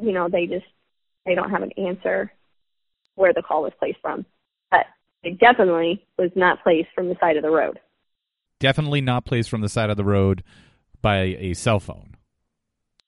you 0.00 0.12
know, 0.12 0.28
they 0.28 0.46
just 0.46 0.66
they 1.26 1.34
don't 1.34 1.50
have 1.50 1.62
an 1.62 1.72
answer 1.72 2.32
where 3.14 3.32
the 3.32 3.42
call 3.42 3.62
was 3.62 3.72
placed 3.78 3.98
from. 4.00 4.24
But 4.70 4.86
it 5.22 5.38
definitely 5.38 6.06
was 6.16 6.30
not 6.34 6.62
placed 6.62 6.88
from 6.94 7.08
the 7.08 7.16
side 7.20 7.36
of 7.36 7.42
the 7.42 7.50
road. 7.50 7.78
Definitely 8.60 9.00
not 9.00 9.24
placed 9.24 9.50
from 9.50 9.60
the 9.60 9.68
side 9.68 9.90
of 9.90 9.96
the 9.96 10.04
road 10.04 10.42
by 11.00 11.36
a 11.38 11.54
cell 11.54 11.80
phone. 11.80 12.16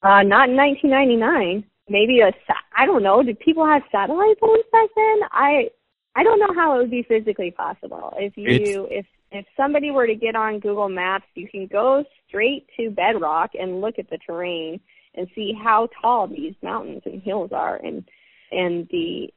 Uh, 0.03 0.23
not 0.23 0.49
in 0.49 0.57
1999 0.57 1.65
maybe 1.91 2.21
a 2.21 2.33
I 2.77 2.87
don't 2.87 3.03
know. 3.03 3.23
Did 3.23 3.39
people 3.41 3.67
have 3.67 3.83
satellite 3.93 4.39
phones 4.41 4.65
back 4.73 4.89
then? 4.97 5.21
I 5.33 5.69
I 6.15 6.23
don't 6.23 6.39
know 6.39 6.55
how 6.55 6.75
it 6.75 6.79
would 6.79 6.91
be 6.91 7.03
physically 7.03 7.51
possible. 7.51 8.15
If 8.17 8.37
you 8.37 8.49
It's- 8.49 8.87
if 8.91 9.07
if 9.33 9.47
somebody 9.57 9.91
were 9.91 10.07
to 10.07 10.15
get 10.15 10.35
on 10.35 10.59
Google 10.59 10.89
Maps, 10.89 11.27
you 11.35 11.49
can 11.49 11.67
go 11.67 12.05
straight 12.27 12.67
to 12.77 12.91
Bedrock 12.91 13.51
and 13.55 13.81
look 13.81 13.99
at 13.99 14.11
the 14.11 14.19
terrain 14.19 14.81
and 15.15 15.29
see 15.35 15.53
how 15.53 15.89
tall 16.01 16.27
these 16.27 16.55
mountains 16.63 17.03
and 17.05 17.23
hills 17.23 17.53
are 17.53 17.77
and 17.77 18.09
and 18.53 18.89
the 18.89 19.33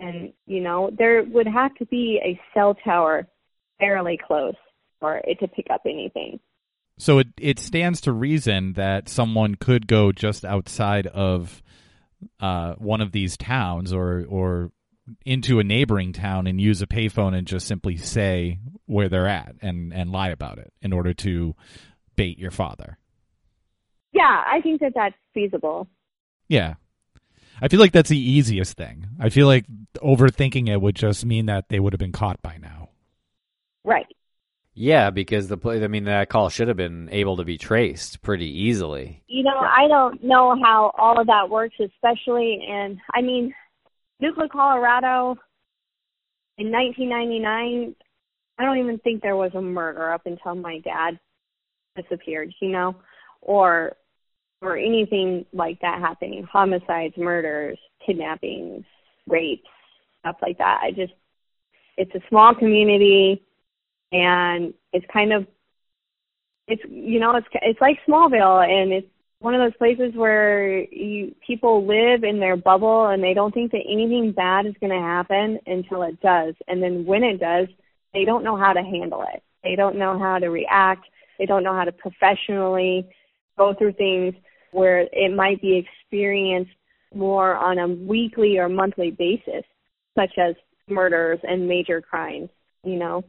and 0.00 0.32
you 0.46 0.60
know 0.60 0.90
there 0.98 1.22
would 1.22 1.46
have 1.46 1.74
to 1.76 1.86
be 1.86 2.20
a 2.22 2.40
cell 2.52 2.74
tower 2.74 3.26
fairly 3.78 4.16
close 4.16 4.54
for 5.04 5.20
it 5.24 5.38
to 5.40 5.48
pick 5.48 5.66
up 5.70 5.82
anything. 5.84 6.40
So 6.96 7.18
it 7.18 7.28
it 7.38 7.58
stands 7.58 8.00
to 8.02 8.12
reason 8.12 8.72
that 8.74 9.08
someone 9.08 9.56
could 9.56 9.86
go 9.86 10.12
just 10.12 10.44
outside 10.44 11.06
of 11.08 11.62
uh, 12.40 12.74
one 12.74 13.02
of 13.02 13.12
these 13.12 13.36
towns 13.36 13.92
or 13.92 14.24
or 14.28 14.70
into 15.26 15.58
a 15.58 15.64
neighboring 15.64 16.14
town 16.14 16.46
and 16.46 16.58
use 16.58 16.80
a 16.80 16.86
payphone 16.86 17.36
and 17.36 17.46
just 17.46 17.66
simply 17.66 17.98
say 17.98 18.58
where 18.86 19.10
they're 19.10 19.28
at 19.28 19.54
and 19.60 19.92
and 19.92 20.10
lie 20.10 20.30
about 20.30 20.58
it 20.58 20.72
in 20.80 20.92
order 20.92 21.12
to 21.12 21.54
bait 22.16 22.38
your 22.38 22.52
father. 22.52 22.96
Yeah, 24.12 24.42
I 24.46 24.60
think 24.62 24.80
that 24.80 24.92
that's 24.94 25.16
feasible. 25.34 25.88
Yeah. 26.48 26.74
I 27.60 27.68
feel 27.68 27.80
like 27.80 27.92
that's 27.92 28.08
the 28.08 28.18
easiest 28.18 28.76
thing. 28.76 29.08
I 29.20 29.28
feel 29.28 29.46
like 29.46 29.64
overthinking 29.98 30.68
it 30.68 30.80
would 30.80 30.96
just 30.96 31.24
mean 31.24 31.46
that 31.46 31.68
they 31.68 31.78
would 31.78 31.92
have 31.92 32.00
been 32.00 32.12
caught 32.12 32.40
by 32.42 32.56
now. 32.56 32.90
Right. 33.84 34.06
Yeah, 34.74 35.10
because 35.10 35.48
the 35.48 35.56
pla- 35.56 35.74
I 35.74 35.88
mean 35.88 36.04
that 36.04 36.28
call 36.28 36.48
should 36.48 36.68
have 36.68 36.76
been 36.76 37.08
able 37.12 37.36
to 37.36 37.44
be 37.44 37.56
traced 37.56 38.22
pretty 38.22 38.48
easily. 38.48 39.22
you 39.28 39.44
know, 39.44 39.56
I 39.58 39.86
don't 39.88 40.22
know 40.22 40.56
how 40.62 40.92
all 40.98 41.20
of 41.20 41.28
that 41.28 41.48
works, 41.48 41.76
especially 41.80 42.64
in, 42.66 43.00
I 43.14 43.22
mean, 43.22 43.54
Nucla, 44.20 44.48
Colorado 44.50 45.36
in 46.58 46.70
1999, 46.70 47.94
I 48.58 48.64
don't 48.64 48.78
even 48.78 48.98
think 48.98 49.22
there 49.22 49.36
was 49.36 49.52
a 49.54 49.60
murder 49.60 50.12
up 50.12 50.26
until 50.26 50.54
my 50.54 50.78
dad 50.80 51.18
disappeared, 51.96 52.52
you 52.60 52.68
know, 52.70 52.96
or 53.40 53.96
or 54.60 54.76
anything 54.76 55.44
like 55.52 55.80
that 55.80 56.00
happening. 56.00 56.42
Homicides, 56.50 57.14
murders, 57.18 57.78
kidnappings, 58.04 58.84
rapes, 59.26 59.68
stuff 60.20 60.36
like 60.40 60.58
that. 60.58 60.80
I 60.82 60.90
just 60.90 61.12
it's 61.96 62.14
a 62.14 62.28
small 62.28 62.54
community 62.54 63.42
and 64.14 64.72
it's 64.92 65.04
kind 65.12 65.32
of 65.32 65.46
it's 66.68 66.82
you 66.88 67.18
know 67.18 67.36
it's 67.36 67.46
it's 67.62 67.80
like 67.80 67.98
Smallville 68.08 68.64
and 68.64 68.92
it's 68.92 69.08
one 69.40 69.54
of 69.54 69.60
those 69.60 69.76
places 69.76 70.14
where 70.14 70.78
you 70.84 71.34
people 71.46 71.86
live 71.86 72.24
in 72.24 72.38
their 72.40 72.56
bubble 72.56 73.08
and 73.08 73.22
they 73.22 73.34
don't 73.34 73.52
think 73.52 73.72
that 73.72 73.82
anything 73.86 74.32
bad 74.32 74.64
is 74.66 74.74
going 74.80 74.92
to 74.92 74.98
happen 74.98 75.58
until 75.66 76.02
it 76.02 76.18
does. 76.22 76.54
And 76.68 76.82
then 76.82 77.04
when 77.04 77.22
it 77.22 77.40
does 77.40 77.68
they 78.14 78.24
don't 78.24 78.44
know 78.44 78.56
how 78.56 78.72
to 78.72 78.80
handle 78.80 79.24
it. 79.34 79.42
They 79.64 79.74
don't 79.74 79.98
know 79.98 80.16
how 80.16 80.38
to 80.38 80.46
react. 80.46 81.04
They 81.36 81.46
don't 81.46 81.64
know 81.64 81.74
how 81.74 81.84
to 81.84 81.90
professionally 81.90 83.08
go 83.58 83.74
through 83.74 83.94
things 83.94 84.34
where 84.70 85.08
it 85.12 85.34
might 85.34 85.60
be 85.60 85.76
experienced 85.76 86.70
more 87.12 87.56
on 87.56 87.78
a 87.78 87.88
weekly 87.88 88.58
or 88.58 88.68
monthly 88.68 89.10
basis 89.10 89.64
such 90.16 90.38
as 90.38 90.54
murders 90.88 91.40
and 91.42 91.66
major 91.66 92.00
crimes 92.00 92.48
you 92.84 92.96
know 92.96 93.24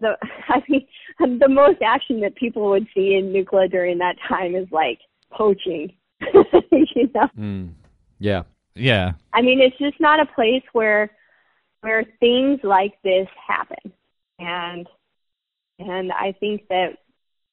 the 0.00 0.16
I 0.48 0.62
mean 0.68 0.86
the 1.38 1.48
most 1.48 1.82
action 1.82 2.20
that 2.20 2.36
people 2.36 2.68
would 2.70 2.86
see 2.94 3.14
in 3.14 3.32
Nucla 3.32 3.70
during 3.70 3.98
that 3.98 4.16
time 4.28 4.54
is 4.54 4.68
like 4.70 4.98
poaching. 5.30 5.92
you 6.20 7.10
know. 7.14 7.28
Mm. 7.38 7.72
Yeah. 8.18 8.42
Yeah. 8.74 9.12
I 9.32 9.42
mean, 9.42 9.60
it's 9.60 9.76
just 9.78 10.00
not 10.00 10.20
a 10.20 10.26
place 10.26 10.62
where 10.72 11.10
where 11.80 12.04
things 12.20 12.60
like 12.62 12.94
this 13.02 13.28
happen, 13.46 13.92
and 14.38 14.86
and 15.78 16.12
I 16.12 16.32
think 16.38 16.66
that 16.68 16.98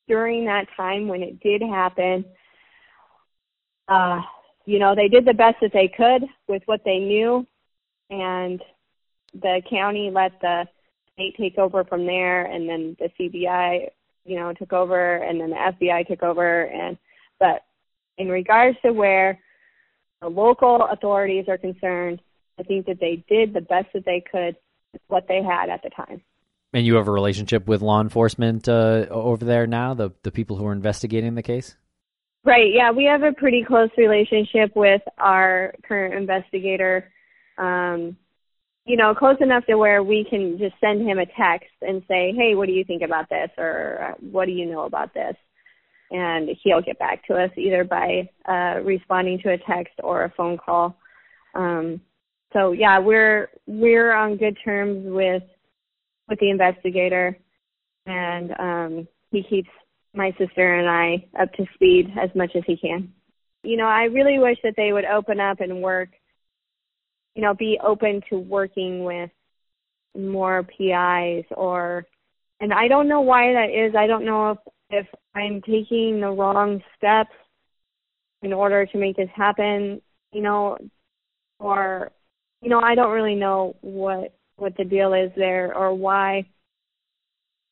during 0.07 0.45
that 0.45 0.67
time 0.75 1.07
when 1.07 1.23
it 1.23 1.39
did 1.39 1.61
happen, 1.61 2.25
uh, 3.87 4.21
you 4.65 4.79
know, 4.79 4.95
they 4.95 5.07
did 5.07 5.25
the 5.25 5.33
best 5.33 5.57
that 5.61 5.71
they 5.73 5.87
could 5.87 6.23
with 6.47 6.63
what 6.65 6.81
they 6.83 6.99
knew, 6.99 7.45
and 8.09 8.61
the 9.33 9.61
county 9.69 10.09
let 10.11 10.39
the 10.41 10.65
state 11.13 11.35
take 11.37 11.57
over 11.57 11.83
from 11.83 12.05
there, 12.05 12.45
and 12.45 12.67
then 12.67 12.97
the 12.99 13.09
CBI, 13.19 13.89
you 14.25 14.35
know, 14.39 14.53
took 14.53 14.73
over, 14.73 15.17
and 15.17 15.39
then 15.39 15.49
the 15.49 15.55
FBI 15.55 16.07
took 16.07 16.23
over, 16.23 16.63
and 16.63 16.97
but 17.39 17.63
in 18.17 18.29
regards 18.29 18.77
to 18.83 18.91
where 18.91 19.39
the 20.21 20.29
local 20.29 20.87
authorities 20.91 21.45
are 21.47 21.57
concerned, 21.57 22.21
I 22.59 22.63
think 22.63 22.85
that 22.85 22.99
they 22.99 23.23
did 23.27 23.53
the 23.53 23.61
best 23.61 23.87
that 23.93 24.05
they 24.05 24.23
could 24.31 24.55
with 24.93 25.01
what 25.07 25.27
they 25.27 25.41
had 25.41 25.69
at 25.69 25.81
the 25.83 25.89
time. 25.89 26.21
And 26.73 26.85
you 26.85 26.95
have 26.95 27.07
a 27.07 27.11
relationship 27.11 27.67
with 27.67 27.81
law 27.81 28.01
enforcement 28.01 28.67
uh, 28.67 29.05
over 29.09 29.45
there 29.45 29.67
now, 29.67 29.93
the 29.93 30.11
the 30.23 30.31
people 30.31 30.57
who 30.57 30.65
are 30.65 30.71
investigating 30.71 31.35
the 31.35 31.43
case? 31.43 31.75
Right. 32.45 32.73
Yeah, 32.73 32.91
we 32.91 33.05
have 33.05 33.23
a 33.23 33.31
pretty 33.31 33.63
close 33.63 33.89
relationship 33.97 34.75
with 34.75 35.01
our 35.17 35.75
current 35.87 36.13
investigator. 36.15 37.09
Um, 37.57 38.17
you 38.85 38.97
know, 38.97 39.15
close 39.15 39.37
enough 39.39 39.65
to 39.65 39.77
where 39.77 40.03
we 40.03 40.25
can 40.29 40.57
just 40.57 40.75
send 40.81 41.07
him 41.07 41.19
a 41.19 41.25
text 41.25 41.71
and 41.81 42.03
say, 42.07 42.33
"Hey, 42.35 42.55
what 42.55 42.67
do 42.67 42.73
you 42.73 42.83
think 42.83 43.01
about 43.01 43.29
this?" 43.29 43.49
or 43.57 44.15
"What 44.19 44.45
do 44.45 44.51
you 44.51 44.65
know 44.65 44.83
about 44.83 45.13
this?" 45.13 45.35
and 46.13 46.49
he'll 46.63 46.81
get 46.81 46.99
back 46.99 47.25
to 47.25 47.33
us 47.33 47.49
either 47.57 47.83
by 47.83 48.29
uh, 48.47 48.79
responding 48.83 49.39
to 49.39 49.51
a 49.53 49.57
text 49.57 49.93
or 50.03 50.23
a 50.23 50.33
phone 50.37 50.57
call. 50.57 50.95
Um, 51.55 51.99
so 52.53 52.71
yeah, 52.71 52.99
we're 52.99 53.49
we're 53.65 54.13
on 54.13 54.37
good 54.37 54.57
terms 54.63 55.05
with 55.07 55.43
with 56.29 56.39
the 56.39 56.51
investigator, 56.51 57.37
and 58.05 58.51
um, 58.59 59.07
he 59.31 59.43
keeps 59.43 59.69
my 60.13 60.31
sister 60.37 60.75
and 60.79 60.87
I 60.87 61.41
up 61.41 61.51
to 61.53 61.65
speed 61.73 62.13
as 62.21 62.29
much 62.35 62.51
as 62.55 62.63
he 62.67 62.77
can. 62.77 63.11
You 63.63 63.77
know, 63.77 63.87
I 63.87 64.03
really 64.03 64.37
wish 64.37 64.57
that 64.63 64.75
they 64.77 64.93
would 64.93 65.05
open 65.05 65.39
up 65.39 65.61
and 65.61 65.81
work. 65.81 66.09
You 67.35 67.41
know, 67.41 67.53
be 67.53 67.79
open 67.83 68.21
to 68.29 68.37
working 68.37 69.03
with 69.03 69.31
more 70.15 70.63
PIs 70.63 71.45
or, 71.51 72.05
and 72.59 72.71
I 72.73 72.87
don't 72.87 73.07
know 73.07 73.21
why 73.21 73.53
that 73.53 73.69
is. 73.69 73.95
I 73.95 74.07
don't 74.07 74.25
know 74.25 74.51
if 74.51 74.57
if 74.89 75.07
I'm 75.33 75.61
taking 75.61 76.21
the 76.21 76.29
wrong 76.29 76.81
steps 76.97 77.33
in 78.43 78.53
order 78.53 78.85
to 78.85 78.97
make 78.97 79.17
this 79.17 79.29
happen, 79.35 80.01
you 80.31 80.41
know, 80.41 80.77
or 81.59 82.11
you 82.61 82.69
know, 82.69 82.79
I 82.79 82.95
don't 82.95 83.11
really 83.11 83.35
know 83.35 83.75
what 83.81 84.35
what 84.57 84.77
the 84.77 84.85
deal 84.85 85.13
is 85.13 85.31
there 85.35 85.75
or 85.75 85.93
why 85.93 86.45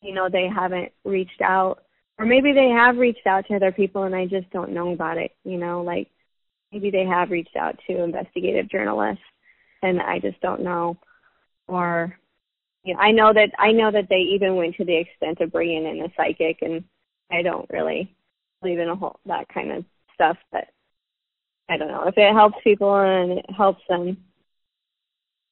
you 0.02 0.14
know 0.14 0.30
they 0.30 0.48
haven't 0.54 0.92
reached 1.06 1.42
out 1.42 1.84
or 2.18 2.26
maybe 2.26 2.54
they 2.54 2.70
have 2.70 2.98
reached 2.98 3.28
out 3.28 3.46
to 3.48 3.56
other 3.56 3.72
people 3.72 4.04
and 4.04 4.16
I 4.16 4.26
just 4.26 4.50
don't 4.52 4.74
know 4.74 4.92
about 4.92 5.18
it, 5.18 5.32
you 5.44 5.58
know, 5.58 5.82
like 5.82 6.10
maybe 6.72 6.90
they 6.90 7.06
have 7.06 7.30
reached 7.30 7.56
out 7.56 7.78
to 7.88 8.04
investigative 8.04 8.70
journalists 8.70 9.24
and 9.82 10.02
I 10.02 10.20
just 10.20 10.40
don't 10.42 10.62
know 10.62 10.98
or 11.68 12.18
you 12.84 12.94
know, 12.94 13.00
I 13.00 13.12
know 13.12 13.32
that 13.34 13.52
I 13.60 13.72
know 13.72 13.92
that 13.92 14.10
they 14.10 14.22
even 14.34 14.56
went 14.56 14.76
to 14.76 14.86
the 14.86 14.98
extent 14.98 15.40
of 15.40 15.52
bringing 15.52 15.86
in 15.86 16.04
a 16.04 16.12
psychic 16.18 16.62
and 16.62 16.84
I 17.32 17.42
don't 17.42 17.70
really 17.70 18.16
believe 18.62 18.80
in 18.80 18.90
a 18.90 18.96
whole 18.96 19.20
that 19.26 19.48
kind 19.50 19.72
of 19.72 19.86
stuff, 20.14 20.38
but 20.52 20.68
I 21.70 21.78
don't 21.78 21.88
know 21.88 22.08
if 22.08 22.18
it 22.18 22.34
helps 22.34 22.58
people 22.64 22.96
and 22.96 23.40
it 23.40 23.46
helps 23.56 23.82
them 23.88 24.18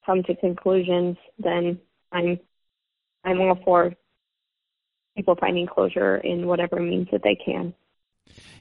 come 0.05 0.23
to 0.23 0.35
conclusions. 0.35 1.17
Then 1.37 1.79
I'm 2.11 2.39
I'm 3.23 3.41
all 3.41 3.59
for 3.63 3.93
people 5.15 5.35
finding 5.39 5.67
closure 5.67 6.17
in 6.17 6.47
whatever 6.47 6.79
means 6.79 7.07
that 7.11 7.21
they 7.23 7.35
can. 7.35 7.73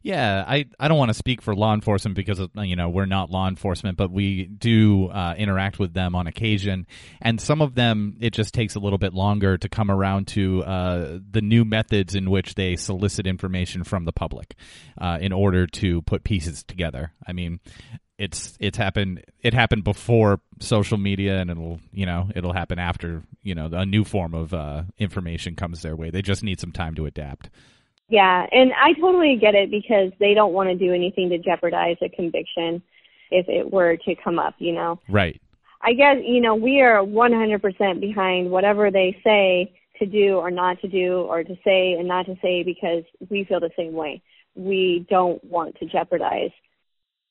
Yeah, 0.02 0.44
I, 0.46 0.66
I 0.78 0.88
don't 0.88 0.98
want 0.98 1.10
to 1.10 1.14
speak 1.14 1.42
for 1.42 1.54
law 1.54 1.74
enforcement 1.74 2.16
because 2.16 2.40
you 2.54 2.76
know 2.76 2.88
we're 2.88 3.06
not 3.06 3.30
law 3.30 3.48
enforcement, 3.48 3.96
but 3.96 4.10
we 4.10 4.44
do 4.46 5.08
uh, 5.08 5.34
interact 5.36 5.78
with 5.78 5.92
them 5.92 6.14
on 6.14 6.26
occasion, 6.26 6.86
and 7.20 7.40
some 7.40 7.60
of 7.60 7.74
them 7.74 8.16
it 8.20 8.32
just 8.32 8.54
takes 8.54 8.74
a 8.74 8.80
little 8.80 8.98
bit 8.98 9.12
longer 9.12 9.58
to 9.58 9.68
come 9.68 9.90
around 9.90 10.28
to 10.28 10.62
uh, 10.64 11.18
the 11.30 11.42
new 11.42 11.64
methods 11.64 12.14
in 12.14 12.30
which 12.30 12.54
they 12.54 12.76
solicit 12.76 13.26
information 13.26 13.84
from 13.84 14.04
the 14.04 14.12
public 14.12 14.54
uh, 15.00 15.18
in 15.20 15.32
order 15.32 15.66
to 15.66 16.02
put 16.02 16.24
pieces 16.24 16.62
together. 16.62 17.12
I 17.26 17.32
mean, 17.32 17.60
it's 18.18 18.56
it's 18.60 18.76
happened 18.76 19.24
it 19.40 19.54
happened 19.54 19.84
before 19.84 20.40
social 20.60 20.98
media 20.98 21.38
and 21.38 21.50
it'll 21.50 21.80
you 21.92 22.04
know 22.04 22.28
it'll 22.34 22.52
happen 22.52 22.78
after 22.78 23.22
you 23.42 23.54
know 23.54 23.68
a 23.72 23.86
new 23.86 24.04
form 24.04 24.34
of 24.34 24.52
uh, 24.52 24.82
information 24.98 25.54
comes 25.54 25.82
their 25.82 25.96
way. 25.96 26.10
They 26.10 26.22
just 26.22 26.42
need 26.42 26.60
some 26.60 26.72
time 26.72 26.94
to 26.96 27.06
adapt. 27.06 27.48
Yeah, 28.08 28.46
and 28.50 28.72
I 28.72 28.94
totally 28.94 29.36
get 29.36 29.54
it 29.54 29.70
because 29.70 30.12
they 30.18 30.32
don't 30.32 30.54
want 30.54 30.70
to 30.70 30.74
do 30.74 30.94
anything 30.94 31.28
to 31.30 31.38
jeopardize 31.38 31.96
a 32.02 32.08
conviction 32.08 32.82
if 33.30 33.48
it 33.48 33.70
were 33.70 33.96
to 33.96 34.14
come 34.14 34.38
up, 34.38 34.54
you 34.58 34.72
know. 34.72 34.98
Right. 35.08 35.40
I 35.82 35.92
guess, 35.92 36.16
you 36.26 36.40
know, 36.40 36.54
we 36.54 36.80
are 36.80 37.04
100% 37.04 38.00
behind 38.00 38.50
whatever 38.50 38.90
they 38.90 39.16
say 39.22 39.72
to 39.98 40.06
do 40.06 40.36
or 40.36 40.50
not 40.50 40.80
to 40.80 40.88
do 40.88 41.20
or 41.20 41.44
to 41.44 41.54
say 41.64 41.92
and 41.92 42.08
not 42.08 42.26
to 42.26 42.36
say 42.42 42.62
because 42.62 43.04
we 43.28 43.44
feel 43.44 43.60
the 43.60 43.70
same 43.76 43.92
way. 43.92 44.22
We 44.54 45.06
don't 45.10 45.42
want 45.44 45.76
to 45.76 45.86
jeopardize 45.86 46.50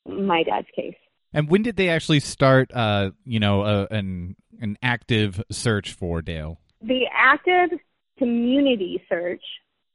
my 0.05 0.43
dad's 0.43 0.67
case. 0.75 0.95
And 1.33 1.49
when 1.49 1.61
did 1.61 1.75
they 1.75 1.89
actually 1.89 2.19
start 2.21 2.71
uh, 2.73 3.11
you 3.25 3.39
know, 3.39 3.61
uh, 3.61 3.87
an 3.91 4.35
an 4.61 4.77
active 4.81 5.43
search 5.51 5.93
for 5.93 6.21
Dale? 6.21 6.59
The 6.81 7.05
active 7.13 7.77
community 8.17 9.03
search 9.09 9.43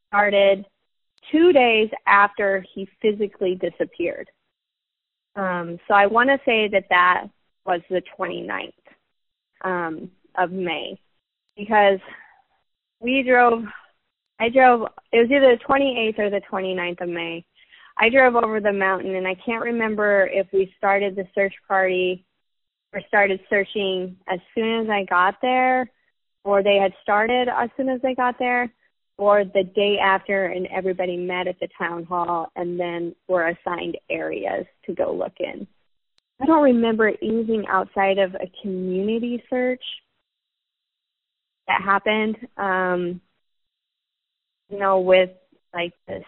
started 0.09 0.67
two 1.31 1.53
days 1.53 1.89
after 2.07 2.65
he 2.75 2.89
physically 3.01 3.55
disappeared. 3.55 4.31
Um, 5.37 5.79
so 5.89 5.95
I 5.95 6.07
want 6.07 6.29
to 6.29 6.39
say 6.45 6.69
that 6.69 6.85
that 6.91 7.25
was 7.65 7.81
the 7.89 8.03
29th 8.19 8.73
um, 9.65 10.11
of 10.37 10.51
May 10.51 11.01
because 11.57 12.01
we 13.01 13.23
drove, 13.23 13.63
I 14.41 14.49
drove, 14.49 14.89
it 15.13 15.19
was 15.19 15.31
either 15.31 15.57
the 15.57 15.65
28th 15.65 16.19
or 16.19 16.31
the 16.31 16.43
29th 16.51 17.01
of 17.01 17.09
May. 17.09 17.45
I 17.99 18.09
drove 18.09 18.37
over 18.37 18.61
the 18.61 18.73
mountain 18.73 19.15
and 19.15 19.27
I 19.27 19.35
can't 19.35 19.63
remember 19.63 20.29
if 20.33 20.47
we 20.53 20.73
started 20.77 21.15
the 21.15 21.27
search 21.35 21.55
party 21.69 22.25
or 22.93 23.01
started 23.09 23.41
searching 23.49 24.17
as 24.29 24.41
soon 24.55 24.85
as 24.85 24.91
I 24.91 25.05
got 25.05 25.37
there 25.41 25.91
or 26.45 26.63
they 26.63 26.77
had 26.77 26.93
started 27.03 27.49
as 27.49 27.71
soon 27.77 27.89
as 27.89 28.01
they 28.03 28.15
got 28.15 28.39
there 28.39 28.73
or 29.19 29.45
the 29.45 29.65
day 29.75 29.99
after 30.03 30.47
and 30.47 30.67
everybody 30.75 31.17
met 31.17 31.47
at 31.47 31.59
the 31.61 31.69
town 31.79 32.05
hall 32.05 32.51
and 32.57 32.79
then 32.79 33.15
were 33.29 33.49
assigned 33.49 33.97
areas 34.11 34.67
to 34.87 34.95
go 34.95 35.13
look 35.13 35.35
in. 35.39 35.67
I 36.41 36.47
don't 36.47 36.63
remember 36.63 37.13
anything 37.23 37.65
outside 37.69 38.19
of 38.19 38.35
a 38.35 38.51
community 38.63 39.43
search 39.49 39.83
that 41.69 41.83
happened. 41.83 42.37
Um, 42.57 43.21
you 44.69 44.79
know, 44.79 45.01
with 45.01 45.31
like 45.75 45.93
the 46.09 46.21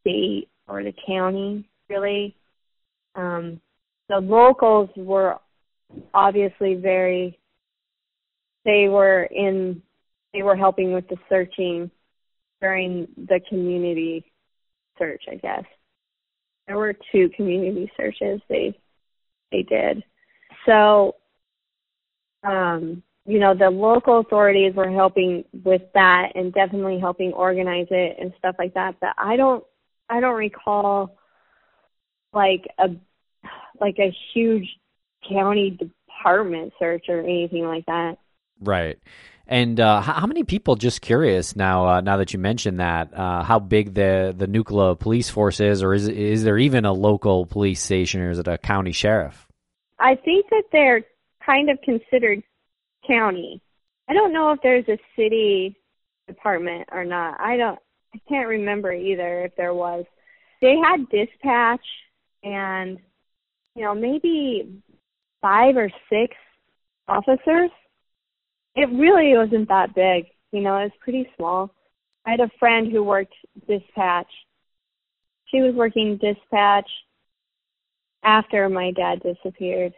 state 0.00 0.48
or 0.68 0.82
the 0.82 0.92
county, 1.06 1.68
really. 1.88 2.36
Um, 3.14 3.60
the 4.08 4.18
locals 4.18 4.90
were 4.96 5.36
obviously 6.12 6.74
very, 6.74 7.38
they 8.64 8.88
were 8.88 9.24
in 9.24 9.82
they 10.32 10.42
were 10.42 10.56
helping 10.56 10.92
with 10.92 11.06
the 11.08 11.16
searching 11.28 11.90
during 12.62 13.08
the 13.16 13.40
community 13.48 14.24
search, 14.98 15.24
I 15.30 15.34
guess. 15.34 15.64
There 16.66 16.78
were 16.78 16.94
two 17.10 17.28
community 17.36 17.90
searches 17.96 18.40
they 18.48 18.78
they 19.50 19.62
did. 19.64 20.02
So 20.64 21.16
um 22.44 23.02
you 23.24 23.38
know, 23.38 23.54
the 23.54 23.70
local 23.70 24.18
authorities 24.18 24.74
were 24.74 24.90
helping 24.90 25.44
with 25.64 25.82
that 25.94 26.32
and 26.34 26.52
definitely 26.52 26.98
helping 26.98 27.32
organize 27.32 27.86
it 27.90 28.16
and 28.20 28.32
stuff 28.38 28.56
like 28.58 28.74
that. 28.74 28.96
But 29.00 29.14
I 29.18 29.36
don't 29.36 29.64
I 30.08 30.20
don't 30.20 30.36
recall 30.36 31.18
like 32.32 32.66
a 32.78 32.88
like 33.80 33.98
a 33.98 34.14
huge 34.32 34.68
county 35.28 35.70
department 35.70 36.72
search 36.78 37.06
or 37.08 37.20
anything 37.20 37.64
like 37.64 37.86
that. 37.86 38.18
Right. 38.60 38.98
And 39.46 39.80
uh, 39.80 40.00
how, 40.00 40.26
many 40.26 40.44
people? 40.44 40.76
Just 40.76 41.02
curious 41.02 41.56
now. 41.56 41.86
Uh, 41.86 42.00
now 42.00 42.16
that 42.18 42.32
you 42.32 42.38
mentioned 42.38 42.80
that, 42.80 43.12
uh, 43.12 43.42
how 43.42 43.58
big 43.58 43.94
the 43.94 44.34
the 44.36 44.46
Nucla 44.46 44.98
police 44.98 45.30
force 45.30 45.58
is, 45.60 45.82
or 45.82 45.94
is 45.94 46.08
is 46.08 46.44
there 46.44 46.58
even 46.58 46.84
a 46.84 46.92
local 46.92 47.46
police 47.46 47.82
station, 47.82 48.20
or 48.20 48.30
is 48.30 48.38
it 48.38 48.46
a 48.46 48.56
county 48.56 48.92
sheriff? 48.92 49.48
I 49.98 50.14
think 50.14 50.46
that 50.50 50.64
they're 50.70 51.02
kind 51.44 51.70
of 51.70 51.80
considered 51.82 52.42
county. 53.06 53.60
I 54.08 54.14
don't 54.14 54.32
know 54.32 54.52
if 54.52 54.60
there's 54.62 54.88
a 54.88 54.98
city 55.16 55.76
department 56.28 56.88
or 56.92 57.04
not. 57.04 57.40
I 57.40 57.56
don't. 57.56 57.78
I 58.14 58.18
can't 58.28 58.48
remember 58.48 58.92
either 58.92 59.44
if 59.44 59.56
there 59.56 59.74
was. 59.74 60.04
They 60.60 60.76
had 60.76 61.08
dispatch 61.08 61.84
and 62.44 62.98
you 63.74 63.82
know 63.82 63.94
maybe 63.94 64.82
five 65.40 65.76
or 65.76 65.90
six 66.08 66.36
officers 67.08 67.70
it 68.74 68.88
really 68.90 69.36
wasn't 69.36 69.68
that 69.68 69.94
big. 69.94 70.26
You 70.52 70.60
know, 70.60 70.76
it 70.78 70.84
was 70.84 70.92
pretty 71.00 71.28
small. 71.36 71.74
I 72.26 72.30
had 72.32 72.40
a 72.40 72.50
friend 72.58 72.90
who 72.90 73.02
worked 73.02 73.34
dispatch. 73.68 74.30
She 75.46 75.60
was 75.60 75.74
working 75.74 76.18
dispatch 76.18 76.88
after 78.24 78.68
my 78.68 78.92
dad 78.92 79.22
disappeared. 79.22 79.92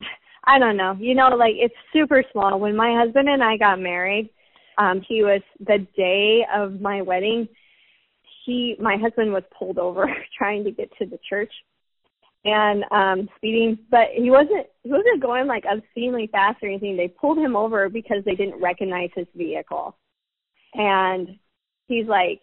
I 0.44 0.58
don't 0.58 0.76
know. 0.76 0.96
You 0.98 1.14
know, 1.14 1.28
like 1.28 1.54
it's 1.56 1.74
super 1.92 2.24
small. 2.32 2.58
When 2.58 2.76
my 2.76 2.94
husband 2.94 3.28
and 3.28 3.42
I 3.42 3.56
got 3.56 3.80
married, 3.80 4.30
um, 4.78 5.02
he 5.06 5.22
was 5.22 5.42
the 5.60 5.86
day 5.96 6.46
of 6.54 6.80
my 6.80 7.02
wedding. 7.02 7.48
He, 8.44 8.76
my 8.80 8.96
husband, 8.96 9.32
was 9.32 9.42
pulled 9.56 9.78
over 9.78 10.06
trying 10.38 10.64
to 10.64 10.70
get 10.70 10.90
to 10.98 11.06
the 11.06 11.18
church 11.28 11.52
and 12.48 12.84
um 12.90 13.28
speeding 13.36 13.78
but 13.90 14.08
he 14.14 14.30
wasn't 14.30 14.66
he 14.82 14.90
wasn't 14.90 15.22
going 15.22 15.46
like 15.46 15.64
obscenely 15.64 16.28
fast 16.28 16.62
or 16.62 16.68
anything 16.68 16.96
they 16.96 17.08
pulled 17.08 17.38
him 17.38 17.56
over 17.56 17.88
because 17.88 18.24
they 18.24 18.34
didn't 18.34 18.60
recognize 18.60 19.10
his 19.14 19.26
vehicle 19.34 19.96
and 20.74 21.28
he's 21.88 22.06
like 22.06 22.40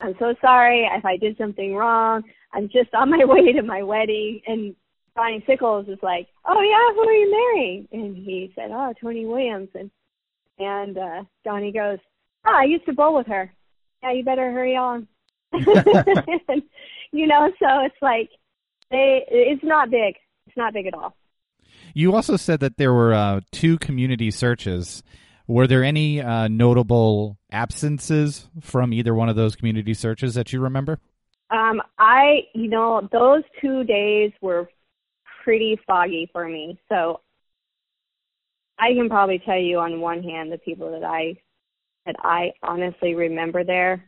i'm 0.00 0.14
so 0.18 0.34
sorry 0.40 0.88
if 0.92 1.04
i 1.04 1.16
did 1.16 1.36
something 1.38 1.74
wrong 1.74 2.22
i'm 2.52 2.68
just 2.68 2.92
on 2.94 3.10
my 3.10 3.24
way 3.26 3.52
to 3.52 3.62
my 3.62 3.82
wedding 3.82 4.40
and 4.46 4.74
Donnie 5.16 5.42
Sickles 5.46 5.88
is 5.88 5.98
like, 6.02 6.28
"Oh 6.44 6.60
yeah, 6.60 6.94
who 6.94 7.08
are 7.08 7.12
you 7.12 7.30
marrying?" 7.30 7.88
And 7.90 8.16
he 8.16 8.52
said, 8.54 8.70
"Oh, 8.70 8.92
Tony 9.00 9.24
Williams." 9.24 9.70
And 9.74 9.90
and 10.58 10.98
uh 10.98 11.24
Donnie 11.42 11.72
goes, 11.72 11.98
"Oh, 12.46 12.54
I 12.54 12.64
used 12.64 12.84
to 12.84 12.92
bowl 12.92 13.16
with 13.16 13.26
her. 13.28 13.50
Yeah, 14.02 14.12
you 14.12 14.24
better 14.24 14.52
hurry 14.52 14.76
on." 14.76 15.08
and, 15.52 16.62
you 17.12 17.26
know, 17.26 17.50
so 17.58 17.80
it's 17.80 18.02
like 18.02 18.28
they, 18.90 19.24
it's 19.28 19.64
not 19.64 19.90
big. 19.90 20.16
It's 20.46 20.56
not 20.56 20.72
big 20.72 20.86
at 20.86 20.94
all. 20.94 21.16
You 21.94 22.14
also 22.14 22.36
said 22.36 22.60
that 22.60 22.76
there 22.76 22.92
were 22.92 23.14
uh, 23.14 23.40
two 23.52 23.78
community 23.78 24.30
searches. 24.30 25.02
Were 25.46 25.66
there 25.66 25.84
any 25.84 26.20
uh, 26.20 26.48
notable 26.48 27.38
absences 27.50 28.48
from 28.60 28.92
either 28.92 29.14
one 29.14 29.28
of 29.28 29.36
those 29.36 29.56
community 29.56 29.94
searches 29.94 30.34
that 30.34 30.52
you 30.52 30.60
remember? 30.60 30.98
Um, 31.50 31.80
I, 31.98 32.40
you 32.54 32.68
know, 32.68 33.08
those 33.12 33.42
two 33.60 33.84
days 33.84 34.32
were 34.40 34.68
pretty 35.44 35.78
foggy 35.86 36.28
for 36.32 36.48
me. 36.48 36.78
So 36.88 37.20
I 38.78 38.92
can 38.94 39.08
probably 39.08 39.38
tell 39.38 39.58
you 39.58 39.78
on 39.78 40.00
one 40.00 40.22
hand 40.22 40.50
the 40.50 40.58
people 40.58 40.90
that 40.90 41.04
I 41.04 41.36
that 42.04 42.16
I 42.20 42.52
honestly 42.62 43.14
remember 43.14 43.64
there. 43.64 44.04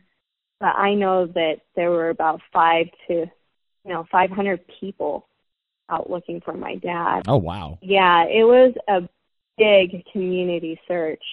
But 0.59 0.75
I 0.75 0.93
know 0.93 1.25
that 1.27 1.57
there 1.75 1.91
were 1.91 2.09
about 2.09 2.41
five 2.51 2.87
to 3.07 3.25
you 3.89 3.95
know, 3.95 4.05
500 4.11 4.59
people 4.79 5.27
out 5.89 6.11
looking 6.11 6.39
for 6.41 6.53
my 6.53 6.75
dad. 6.75 7.23
Oh, 7.27 7.37
wow. 7.37 7.79
Yeah, 7.81 8.23
it 8.25 8.43
was 8.43 8.75
a 8.87 9.09
big 9.57 10.05
community 10.13 10.79
search. 10.87 11.23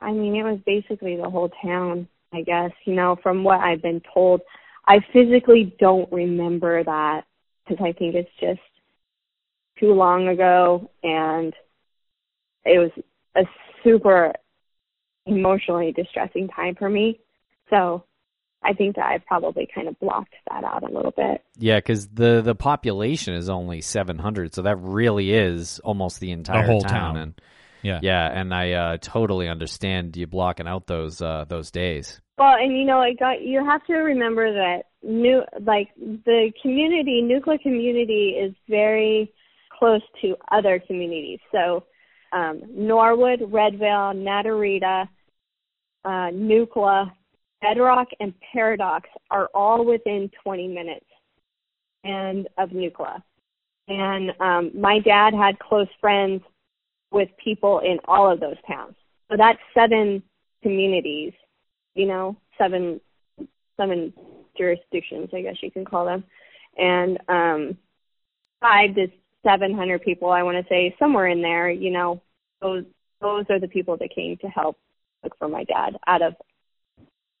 I 0.00 0.10
mean, 0.10 0.34
it 0.34 0.42
was 0.42 0.58
basically 0.66 1.16
the 1.16 1.30
whole 1.30 1.50
town, 1.62 2.08
I 2.32 2.42
guess, 2.42 2.72
you 2.84 2.94
know, 2.94 3.16
from 3.22 3.44
what 3.44 3.60
I've 3.60 3.80
been 3.80 4.02
told. 4.12 4.40
I 4.88 4.98
physically 5.12 5.76
don't 5.78 6.10
remember 6.10 6.82
that 6.82 7.22
because 7.64 7.84
I 7.84 7.92
think 7.92 8.16
it's 8.16 8.28
just 8.40 8.60
too 9.78 9.92
long 9.92 10.26
ago 10.26 10.90
and 11.04 11.54
it 12.64 12.78
was 12.80 12.90
a 13.36 13.42
super 13.84 14.32
emotionally 15.26 15.92
distressing 15.92 16.48
time 16.48 16.74
for 16.74 16.88
me. 16.88 17.20
So 17.70 18.02
I 18.62 18.72
think 18.72 18.96
that 18.96 19.06
I've 19.06 19.24
probably 19.24 19.68
kind 19.72 19.88
of 19.88 19.98
blocked 20.00 20.34
that 20.50 20.64
out 20.64 20.82
a 20.82 20.92
little 20.92 21.12
bit. 21.16 21.42
Yeah, 21.58 21.76
because 21.76 22.08
the 22.08 22.42
the 22.42 22.54
population 22.54 23.34
is 23.34 23.48
only 23.48 23.80
seven 23.80 24.18
hundred, 24.18 24.54
so 24.54 24.62
that 24.62 24.76
really 24.76 25.32
is 25.32 25.78
almost 25.80 26.20
the 26.20 26.32
entire 26.32 26.66
the 26.66 26.72
whole 26.72 26.80
town. 26.80 26.90
town. 26.90 27.16
And 27.16 27.40
yeah, 27.82 28.00
yeah, 28.02 28.28
and 28.32 28.52
I 28.52 28.72
uh, 28.72 28.96
totally 29.00 29.48
understand 29.48 30.16
you 30.16 30.26
blocking 30.26 30.66
out 30.66 30.86
those 30.86 31.22
uh, 31.22 31.44
those 31.48 31.70
days. 31.70 32.20
Well, 32.36 32.54
and 32.54 32.76
you 32.76 32.84
know, 32.84 33.00
it 33.02 33.18
got 33.18 33.42
you 33.42 33.64
have 33.64 33.84
to 33.86 33.94
remember 33.94 34.52
that 34.52 34.84
new 35.02 35.42
like 35.60 35.88
the 35.96 36.50
community, 36.60 37.22
Nucla 37.22 37.60
community, 37.60 38.36
is 38.40 38.54
very 38.68 39.32
close 39.78 40.02
to 40.22 40.36
other 40.50 40.82
communities. 40.84 41.38
So 41.52 41.84
um, 42.32 42.62
Norwood, 42.70 43.40
Redvale, 43.40 44.14
Naturita, 44.14 45.08
uh, 46.04 46.30
Nucla, 46.32 47.12
Bedrock 47.60 48.08
and 48.20 48.32
Paradox 48.52 49.08
are 49.30 49.48
all 49.54 49.84
within 49.84 50.30
20 50.42 50.68
minutes 50.68 51.06
and 52.04 52.48
of 52.56 52.70
Nucla. 52.70 53.22
And 53.88 54.32
um, 54.40 54.70
my 54.74 55.00
dad 55.00 55.34
had 55.34 55.58
close 55.58 55.88
friends 56.00 56.42
with 57.10 57.28
people 57.42 57.80
in 57.80 57.98
all 58.04 58.30
of 58.30 58.40
those 58.40 58.56
towns. 58.66 58.94
So 59.30 59.36
that's 59.36 59.58
seven 59.74 60.22
communities, 60.62 61.32
you 61.94 62.06
know, 62.06 62.36
seven 62.58 63.00
seven 63.76 64.12
jurisdictions, 64.56 65.30
I 65.32 65.42
guess 65.42 65.56
you 65.62 65.70
can 65.70 65.84
call 65.84 66.04
them, 66.04 66.24
and 66.76 67.18
um, 67.28 67.78
five 68.60 68.94
to 68.96 69.08
seven 69.46 69.74
hundred 69.74 70.02
people. 70.02 70.30
I 70.30 70.42
want 70.42 70.56
to 70.58 70.68
say 70.68 70.94
somewhere 70.98 71.28
in 71.28 71.40
there. 71.40 71.70
You 71.70 71.90
know, 71.90 72.22
those 72.60 72.84
those 73.20 73.44
are 73.50 73.60
the 73.60 73.68
people 73.68 73.96
that 73.98 74.14
came 74.14 74.36
to 74.38 74.48
help 74.48 74.78
look 75.22 75.36
for 75.38 75.48
my 75.48 75.64
dad 75.64 75.96
out 76.06 76.22
of 76.22 76.34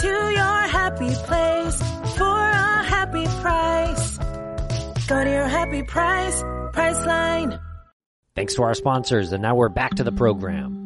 to 0.00 0.08
your 0.08 0.60
happy 0.66 1.14
place 1.14 1.78
for 2.16 2.24
a 2.24 2.82
happy 2.82 3.24
price. 3.40 4.18
Go 5.06 5.22
to 5.22 5.30
your 5.30 5.46
happy 5.46 5.82
price, 5.84 6.42
Priceline. 6.72 7.60
Thanks 8.34 8.56
to 8.56 8.64
our 8.64 8.74
sponsors, 8.74 9.30
and 9.32 9.40
now 9.40 9.54
we're 9.54 9.68
back 9.68 9.94
to 9.96 10.04
the 10.04 10.10
program. 10.10 10.80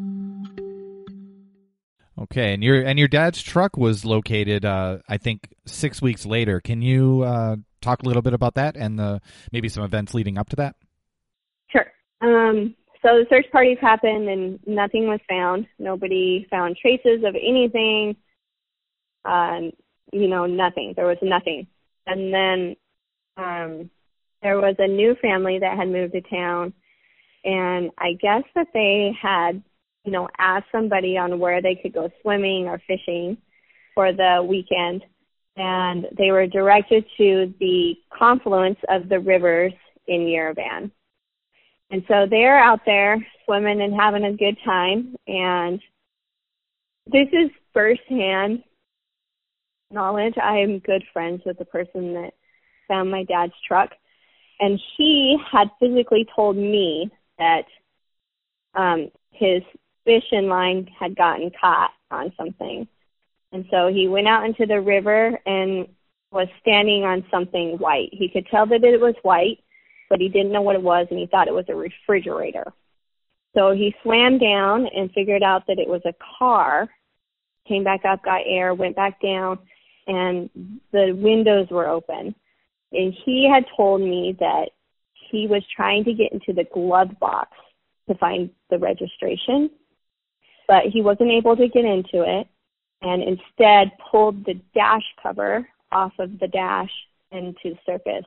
Okay, 2.20 2.52
and 2.52 2.62
your 2.62 2.82
and 2.82 2.98
your 2.98 3.08
dad's 3.08 3.40
truck 3.40 3.78
was 3.78 4.04
located, 4.04 4.66
uh, 4.66 4.98
I 5.08 5.16
think, 5.16 5.54
six 5.64 6.02
weeks 6.02 6.26
later. 6.26 6.60
Can 6.60 6.82
you 6.82 7.22
uh, 7.22 7.56
talk 7.80 8.02
a 8.02 8.06
little 8.06 8.22
bit 8.22 8.34
about 8.34 8.56
that 8.56 8.76
and 8.76 8.98
the 8.98 9.22
maybe 9.52 9.70
some 9.70 9.84
events 9.84 10.12
leading 10.12 10.36
up 10.36 10.50
to 10.50 10.56
that? 10.56 10.76
Sure. 11.68 11.86
Um, 12.20 12.74
so 13.00 13.20
the 13.20 13.26
search 13.30 13.46
parties 13.52 13.78
happened, 13.80 14.28
and 14.28 14.58
nothing 14.66 15.08
was 15.08 15.20
found. 15.28 15.66
Nobody 15.78 16.46
found 16.50 16.76
traces 16.76 17.24
of 17.24 17.34
anything 17.36 18.14
um, 19.24 19.72
you 20.12 20.28
know, 20.28 20.46
nothing. 20.46 20.94
There 20.96 21.06
was 21.06 21.18
nothing. 21.22 21.66
And 22.06 22.32
then 22.32 22.76
um, 23.36 23.90
there 24.42 24.56
was 24.56 24.76
a 24.78 24.86
new 24.86 25.14
family 25.20 25.58
that 25.58 25.76
had 25.76 25.88
moved 25.88 26.14
to 26.14 26.20
town, 26.22 26.72
and 27.44 27.90
I 27.98 28.14
guess 28.20 28.42
that 28.54 28.68
they 28.72 29.12
had 29.20 29.62
you 30.08 30.12
know, 30.12 30.26
asked 30.38 30.68
somebody 30.72 31.18
on 31.18 31.38
where 31.38 31.60
they 31.60 31.74
could 31.74 31.92
go 31.92 32.10
swimming 32.22 32.66
or 32.66 32.80
fishing 32.86 33.36
for 33.94 34.10
the 34.10 34.42
weekend. 34.48 35.04
And 35.54 36.06
they 36.16 36.30
were 36.30 36.46
directed 36.46 37.04
to 37.18 37.52
the 37.60 37.94
confluence 38.16 38.78
of 38.88 39.10
the 39.10 39.20
rivers 39.20 39.74
in 40.06 40.20
Uravan. 40.20 40.90
And 41.90 42.02
so 42.08 42.26
they're 42.30 42.58
out 42.58 42.80
there 42.86 43.18
swimming 43.44 43.82
and 43.82 43.94
having 43.94 44.24
a 44.24 44.32
good 44.32 44.56
time. 44.64 45.14
And 45.26 45.78
this 47.06 47.28
is 47.32 47.50
firsthand 47.74 48.62
knowledge. 49.90 50.34
I 50.42 50.58
am 50.58 50.78
good 50.80 51.04
friends 51.12 51.42
with 51.44 51.58
the 51.58 51.64
person 51.64 52.14
that 52.14 52.34
found 52.86 53.10
my 53.10 53.24
dad's 53.24 53.52
truck. 53.66 53.90
And 54.60 54.80
he 54.96 55.36
had 55.50 55.70
physically 55.78 56.26
told 56.34 56.56
me 56.56 57.10
that 57.38 57.64
um, 58.74 59.10
his 59.30 59.62
fishing 60.04 60.48
line 60.48 60.88
had 60.98 61.16
gotten 61.16 61.50
caught 61.60 61.90
on 62.10 62.32
something. 62.36 62.88
And 63.52 63.64
so 63.70 63.88
he 63.88 64.08
went 64.08 64.28
out 64.28 64.44
into 64.44 64.66
the 64.66 64.80
river 64.80 65.38
and 65.46 65.86
was 66.30 66.48
standing 66.60 67.04
on 67.04 67.24
something 67.30 67.78
white. 67.78 68.10
He 68.12 68.28
could 68.28 68.46
tell 68.46 68.66
that 68.66 68.84
it 68.84 69.00
was 69.00 69.14
white, 69.22 69.58
but 70.10 70.20
he 70.20 70.28
didn't 70.28 70.52
know 70.52 70.62
what 70.62 70.76
it 70.76 70.82
was 70.82 71.06
and 71.10 71.18
he 71.18 71.26
thought 71.26 71.48
it 71.48 71.54
was 71.54 71.64
a 71.68 71.74
refrigerator. 71.74 72.72
So 73.54 73.72
he 73.72 73.94
swam 74.02 74.38
down 74.38 74.86
and 74.94 75.10
figured 75.12 75.42
out 75.42 75.66
that 75.68 75.78
it 75.78 75.88
was 75.88 76.02
a 76.04 76.14
car, 76.38 76.88
came 77.66 77.84
back 77.84 78.04
up, 78.04 78.22
got 78.22 78.42
air, 78.44 78.74
went 78.74 78.96
back 78.96 79.20
down, 79.22 79.58
and 80.08 80.50
the 80.90 81.12
windows 81.16 81.68
were 81.70 81.86
open. 81.86 82.34
And 82.92 83.14
he 83.24 83.48
had 83.48 83.64
told 83.76 84.00
me 84.00 84.36
that 84.40 84.70
he 85.30 85.46
was 85.46 85.62
trying 85.74 86.04
to 86.04 86.14
get 86.14 86.32
into 86.32 86.52
the 86.52 86.66
glove 86.72 87.10
box 87.20 87.50
to 88.08 88.14
find 88.16 88.50
the 88.70 88.78
registration, 88.78 89.70
but 90.66 90.84
he 90.84 91.02
wasn't 91.02 91.30
able 91.30 91.54
to 91.56 91.68
get 91.68 91.84
into 91.84 92.22
it 92.22 92.48
and 93.02 93.22
instead 93.22 93.92
pulled 94.10 94.44
the 94.44 94.54
dash 94.74 95.04
cover 95.22 95.68
off 95.92 96.12
of 96.18 96.38
the 96.40 96.48
dash 96.48 96.90
into 97.30 97.54
the 97.64 97.78
surface. 97.86 98.26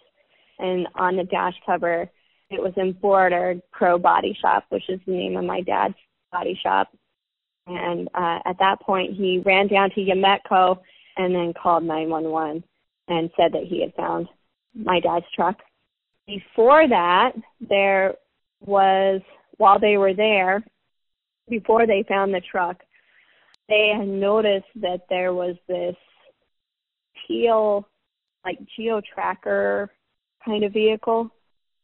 And 0.59 0.87
on 0.95 1.17
the 1.17 1.23
dash 1.23 1.55
cover, 1.65 2.07
it 2.51 2.61
was 2.61 2.73
embroidered 2.77 3.61
Pro 3.71 3.97
Body 3.97 4.37
Shop, 4.39 4.65
which 4.69 4.87
is 4.89 4.99
the 5.07 5.13
name 5.13 5.37
of 5.37 5.45
my 5.45 5.61
dad's 5.61 5.95
body 6.31 6.57
shop. 6.61 6.89
And 7.65 8.07
uh, 8.13 8.39
at 8.45 8.59
that 8.59 8.81
point, 8.81 9.15
he 9.15 9.39
ran 9.39 9.67
down 9.67 9.89
to 9.91 10.01
Yametco 10.01 10.79
and 11.21 11.35
then 11.35 11.53
called 11.53 11.83
911 11.83 12.63
and 13.07 13.29
said 13.37 13.53
that 13.53 13.63
he 13.63 13.81
had 13.81 13.93
found 13.95 14.27
my 14.73 14.99
dad's 14.99 15.25
truck. 15.35 15.57
Before 16.25 16.87
that, 16.87 17.33
there 17.59 18.15
was, 18.65 19.21
while 19.57 19.79
they 19.79 19.97
were 19.97 20.13
there, 20.13 20.63
before 21.49 21.85
they 21.85 22.03
found 22.07 22.33
the 22.33 22.41
truck, 22.41 22.77
they 23.69 23.93
had 23.95 24.07
noticed 24.07 24.67
that 24.77 25.01
there 25.09 25.33
was 25.33 25.55
this 25.67 25.95
teal, 27.27 27.87
like 28.45 28.57
geo 28.75 29.01
tracker 29.01 29.91
kind 30.43 30.63
of 30.63 30.73
vehicle, 30.73 31.29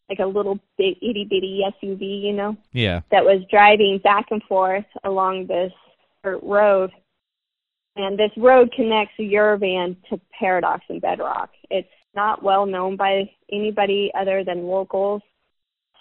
like 0.10 0.20
a 0.20 0.26
little 0.26 0.60
itty 0.80 1.28
bitty 1.30 1.62
SUV, 1.84 2.22
you 2.22 2.34
know, 2.34 2.58
Yeah. 2.72 3.02
that 3.12 3.24
was 3.26 3.44
driving 3.52 4.00
back 4.04 4.28
and 4.32 4.42
forth 4.44 4.86
along 5.04 5.48
this 5.48 5.74
dirt 6.24 6.42
road. 6.42 6.92
And 7.98 8.18
this 8.18 8.32
road 8.38 8.72
connects 8.76 9.16
Uravan 9.20 9.98
to 10.10 10.22
Paradox 10.38 10.84
and 10.88 11.02
Bedrock. 11.02 11.50
It's 11.72 11.90
not 12.16 12.44
well 12.44 12.66
known 12.66 12.96
by 12.96 13.30
anybody 13.52 14.12
other 14.18 14.44
than 14.44 14.68
locals. 14.68 15.22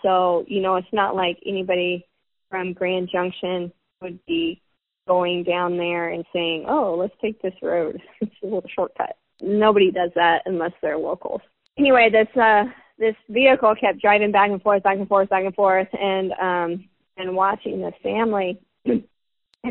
So, 0.03 0.45
you 0.47 0.61
know, 0.61 0.77
it's 0.77 0.93
not 0.93 1.17
like 1.17 1.39
anybody 1.47 2.07
from 2.51 2.75
Grand 2.75 3.09
Junction 3.11 3.73
would 4.03 4.19
be 4.27 4.61
going 5.09 5.43
down 5.43 5.79
there 5.79 6.11
and 6.11 6.25
saying, 6.33 6.67
"Oh, 6.69 6.97
let's 6.97 7.15
take 7.21 7.41
this 7.41 7.55
road. 7.63 8.01
it's 8.21 8.35
a 8.43 8.47
little 8.47 8.69
shortcut." 8.75 9.17
Nobody 9.41 9.91
does 9.91 10.11
that 10.17 10.43
unless 10.47 10.73
they're 10.83 10.99
locals. 10.99 11.41
Anyway, 11.79 12.11
this 12.11 12.29
uh 12.37 12.65
this 12.99 13.17
vehicle 13.29 13.75
kept 13.75 14.01
driving 14.01 14.33
back 14.33 14.51
and 14.51 14.63
forth, 14.63 14.83
back 14.83 14.99
and 14.99 15.09
forth, 15.09 15.29
back 15.31 15.45
and 15.45 15.55
forth, 15.55 15.89
and 15.93 16.33
um 16.33 16.89
and 17.17 17.35
watching 17.35 17.81
this 17.81 17.95
family. 18.03 18.61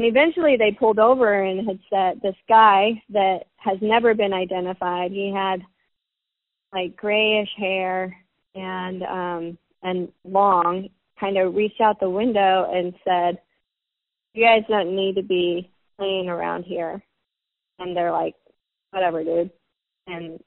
And 0.06 0.16
eventually, 0.16 0.56
they 0.58 0.72
pulled 0.72 1.00
over 1.00 1.44
and 1.44 1.68
had 1.68 1.80
said 1.90 2.22
this 2.22 2.36
guy 2.48 3.02
that 3.10 3.46
has 3.58 3.78
never 3.82 4.14
been 4.14 4.34
identified. 4.34 5.12
He 5.12 5.34
had 5.36 5.62
like 6.74 6.96
grayish 6.96 7.50
hair 7.58 8.16
and 8.54 9.04
um 9.04 9.58
and 9.82 10.12
long 10.24 10.90
kind 11.20 11.38
of 11.38 11.56
reached 11.56 11.82
out 11.82 12.00
the 12.00 12.10
window 12.10 12.70
and 12.72 12.94
said 13.04 13.40
you 14.34 14.46
guys 14.46 14.64
don't 14.68 14.96
need 14.96 15.16
to 15.16 15.24
be 15.24 15.70
playing 15.98 16.28
around 16.28 16.64
here. 16.64 17.02
And 17.80 17.96
they're 17.96 18.12
like 18.12 18.36
whatever 18.92 19.24
dude. 19.24 19.50
And 20.08 20.40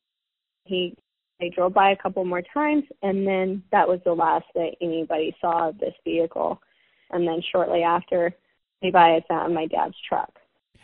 he 0.64 0.94
they 1.40 1.48
drove 1.48 1.72
by 1.72 1.90
a 1.90 1.96
couple 1.96 2.24
more 2.24 2.42
times 2.54 2.84
and 3.02 3.26
then 3.26 3.62
that 3.72 3.88
was 3.88 4.00
the 4.04 4.12
last 4.12 4.46
that 4.54 4.76
anybody 4.80 5.34
saw 5.40 5.70
of 5.70 5.78
this 5.78 5.94
vehicle. 6.04 6.60
And 7.10 7.26
then 7.26 7.42
shortly 7.50 7.82
after 7.82 8.34
levi 8.82 9.14
had 9.14 9.24
found 9.28 9.54
my 9.54 9.66
dad's 9.66 9.96
truck 10.08 10.38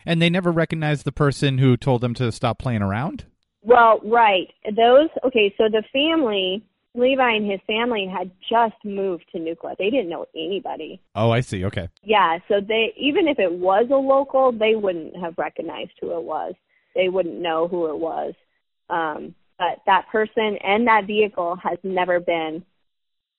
And 0.05 0.21
they 0.21 0.29
never 0.29 0.51
recognized 0.51 1.05
the 1.05 1.11
person 1.11 1.57
who 1.57 1.77
told 1.77 2.01
them 2.01 2.13
to 2.15 2.31
stop 2.31 2.59
playing 2.59 2.81
around? 2.81 3.25
Well, 3.65 3.99
right. 4.05 4.53
Those 4.75 5.09
okay, 5.23 5.53
so 5.57 5.63
the 5.69 5.83
family, 5.91 6.63
Levi 6.93 7.31
and 7.31 7.49
his 7.49 7.59
family 7.65 8.07
had 8.07 8.29
just 8.47 8.75
moved 8.85 9.25
to 9.31 9.39
Nucla. 9.39 9.75
They 9.77 9.89
didn't 9.89 10.09
know 10.09 10.27
anybody. 10.35 11.01
Oh, 11.15 11.31
I 11.31 11.41
see. 11.41 11.65
Okay. 11.65 11.89
Yeah, 12.03 12.37
so 12.47 12.61
they 12.61 12.93
even 12.95 13.27
if 13.27 13.39
it 13.39 13.51
was 13.51 13.87
a 13.91 13.95
local, 13.95 14.51
they 14.51 14.75
wouldn't 14.75 15.17
have 15.17 15.33
recognized 15.39 15.93
who 15.99 16.15
it 16.15 16.23
was. 16.23 16.53
They 16.93 17.09
wouldn't 17.09 17.41
know 17.41 17.67
who 17.67 17.87
it 17.89 17.97
was. 17.97 18.33
Um, 18.89 19.33
but 19.57 19.79
that 19.87 20.09
person 20.11 20.57
and 20.63 20.87
that 20.87 21.07
vehicle 21.07 21.57
has 21.63 21.79
never 21.83 22.19
been 22.19 22.63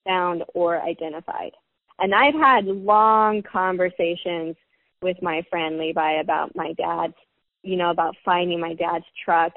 found 0.05 0.42
or 0.55 0.83
identified. 0.83 1.53
And 1.98 2.14
I've 2.14 2.35
had 2.35 2.66
long 2.66 3.42
conversations 3.42 4.56
with 5.02 5.16
my 5.22 5.42
friend 5.50 5.78
Levi 5.78 6.20
about 6.20 6.54
my 6.54 6.72
dad's, 6.74 7.14
you 7.62 7.76
know, 7.76 7.90
about 7.90 8.16
finding 8.24 8.61
my 8.61 8.74
dad's 8.74 9.04
truck 9.24 9.52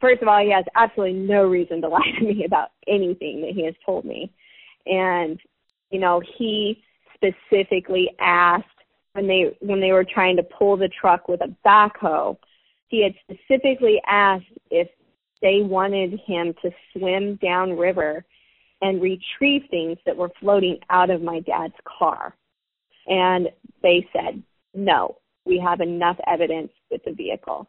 first 0.00 0.22
of 0.22 0.28
all, 0.28 0.42
he 0.42 0.52
has 0.52 0.64
absolutely 0.74 1.18
no 1.18 1.44
reason 1.44 1.80
to 1.82 1.88
lie 1.88 2.10
to 2.18 2.24
me 2.24 2.44
about 2.44 2.70
anything 2.86 3.40
that 3.42 3.52
he 3.52 3.64
has 3.64 3.74
told 3.84 4.04
me. 4.04 4.30
And, 4.86 5.38
you 5.90 5.98
know, 5.98 6.20
he 6.38 6.82
specifically 7.14 8.10
asked 8.20 8.64
when 9.12 9.26
they 9.26 9.56
when 9.60 9.80
they 9.80 9.92
were 9.92 10.04
trying 10.04 10.36
to 10.36 10.42
pull 10.42 10.76
the 10.76 10.88
truck 10.88 11.28
with 11.28 11.40
a 11.40 11.54
backhoe, 11.66 12.36
he 12.88 13.02
had 13.02 13.14
specifically 13.22 14.00
asked 14.06 14.44
if 14.70 14.88
they 15.42 15.60
wanted 15.62 16.20
him 16.26 16.54
to 16.62 16.70
swim 16.92 17.36
downriver 17.36 18.24
and 18.80 19.02
retrieve 19.02 19.62
things 19.70 19.98
that 20.06 20.16
were 20.16 20.30
floating 20.40 20.78
out 20.90 21.10
of 21.10 21.22
my 21.22 21.40
dad's 21.40 21.74
car. 21.98 22.34
And 23.06 23.48
they 23.82 24.06
said, 24.12 24.42
no, 24.74 25.16
we 25.44 25.58
have 25.58 25.80
enough 25.80 26.16
evidence 26.26 26.70
with 26.90 27.02
the 27.04 27.12
vehicle 27.12 27.68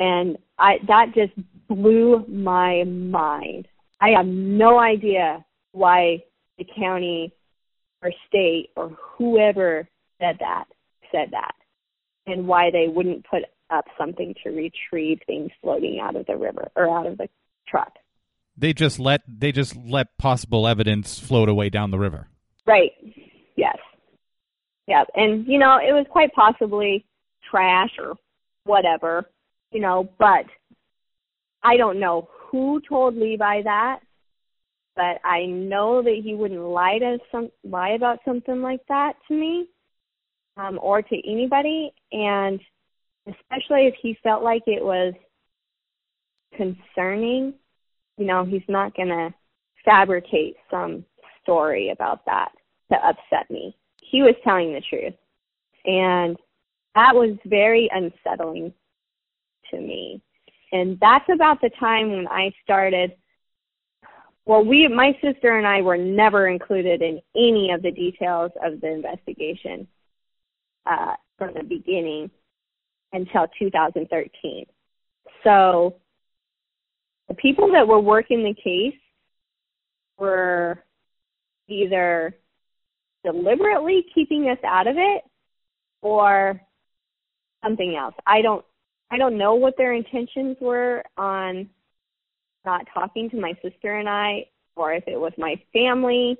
and 0.00 0.38
I 0.58 0.78
that 0.88 1.12
just 1.14 1.32
blew 1.68 2.24
my 2.26 2.84
mind. 2.84 3.68
I 4.00 4.10
have 4.16 4.26
no 4.26 4.78
idea 4.80 5.44
why 5.72 6.24
the 6.58 6.66
county 6.76 7.32
or 8.02 8.10
state 8.26 8.70
or 8.76 8.96
whoever 9.16 9.86
said 10.20 10.36
that 10.40 10.64
said 11.12 11.28
that, 11.32 11.54
and 12.26 12.48
why 12.48 12.70
they 12.70 12.88
wouldn't 12.88 13.26
put 13.26 13.42
up 13.70 13.84
something 13.98 14.34
to 14.42 14.50
retrieve 14.50 15.18
things 15.26 15.50
floating 15.60 16.00
out 16.00 16.16
of 16.16 16.26
the 16.26 16.36
river 16.36 16.68
or 16.76 16.98
out 16.98 17.06
of 17.06 17.18
the 17.18 17.28
truck. 17.68 17.92
They 18.60 18.72
just 18.72 18.98
let 18.98 19.22
they 19.26 19.52
just 19.52 19.76
let 19.76 20.16
possible 20.18 20.68
evidence 20.68 21.18
float 21.18 21.48
away 21.48 21.70
down 21.70 21.90
the 21.90 21.98
river. 21.98 22.28
Right. 22.66 22.92
Yes. 23.56 23.78
Yep. 24.86 25.08
And 25.14 25.46
you 25.46 25.58
know, 25.58 25.78
it 25.78 25.92
was 25.92 26.06
quite 26.10 26.32
possibly 26.34 27.04
trash 27.50 27.90
or 27.98 28.14
whatever 28.64 29.26
you 29.72 29.80
know, 29.80 30.08
but 30.18 30.46
I 31.62 31.76
don't 31.76 32.00
know 32.00 32.28
who 32.50 32.80
told 32.88 33.16
Levi 33.16 33.62
that, 33.62 34.00
but 34.96 35.18
I 35.24 35.46
know 35.46 36.02
that 36.02 36.20
he 36.22 36.34
wouldn't 36.34 36.60
lie 36.60 36.98
to 36.98 37.18
some 37.30 37.50
lie 37.64 37.90
about 37.90 38.18
something 38.24 38.62
like 38.62 38.80
that 38.88 39.14
to 39.28 39.34
me, 39.34 39.68
um, 40.56 40.78
or 40.82 41.02
to 41.02 41.30
anybody, 41.30 41.92
and 42.12 42.60
especially 43.26 43.86
if 43.86 43.94
he 44.02 44.18
felt 44.22 44.42
like 44.42 44.62
it 44.66 44.84
was 44.84 45.14
concerning, 46.56 47.54
you 48.20 48.26
know, 48.26 48.44
he's 48.44 48.62
not 48.68 48.96
gonna 48.96 49.34
fabricate 49.84 50.56
some 50.70 51.04
story 51.42 51.90
about 51.90 52.24
that 52.26 52.52
to 52.92 52.98
upset 52.98 53.50
me. 53.50 53.76
He 54.02 54.22
was 54.22 54.36
telling 54.44 54.74
the 54.74 54.82
truth. 54.82 55.14
And 55.86 56.36
that 56.94 57.14
was 57.14 57.38
very 57.46 57.90
unsettling 57.92 58.74
to 59.72 59.80
me. 59.80 60.22
And 60.72 60.98
that's 61.00 61.28
about 61.34 61.60
the 61.62 61.70
time 61.80 62.12
when 62.12 62.28
I 62.28 62.52
started. 62.64 63.16
Well, 64.46 64.64
we, 64.64 64.88
my 64.88 65.18
sister 65.22 65.58
and 65.58 65.66
I 65.66 65.82
were 65.82 65.98
never 65.98 66.48
included 66.48 67.02
in 67.02 67.20
any 67.36 67.72
of 67.72 67.82
the 67.82 67.92
details 67.92 68.52
of 68.64 68.80
the 68.80 68.88
investigation. 68.92 69.88
uh, 70.86 71.14
from 71.38 71.54
the 71.54 71.62
beginning 71.64 72.30
until 73.12 73.46
2013. 73.58 74.66
So 75.44 75.96
the 77.30 77.36
people 77.36 77.70
that 77.70 77.86
were 77.86 78.00
working 78.00 78.42
the 78.42 78.60
case 78.60 78.98
were 80.18 80.82
either 81.68 82.34
deliberately 83.24 84.04
keeping 84.12 84.48
us 84.48 84.58
out 84.64 84.88
of 84.88 84.96
it 84.98 85.22
or 86.02 86.60
something 87.62 87.96
else. 87.96 88.14
I 88.26 88.42
don't 88.42 88.64
I 89.12 89.16
don't 89.16 89.38
know 89.38 89.54
what 89.54 89.76
their 89.76 89.92
intentions 89.92 90.56
were 90.60 91.04
on 91.16 91.70
not 92.64 92.84
talking 92.92 93.30
to 93.30 93.40
my 93.40 93.52
sister 93.62 93.98
and 93.98 94.08
I 94.08 94.46
or 94.74 94.92
if 94.92 95.04
it 95.06 95.18
was 95.18 95.32
my 95.38 95.54
family 95.72 96.36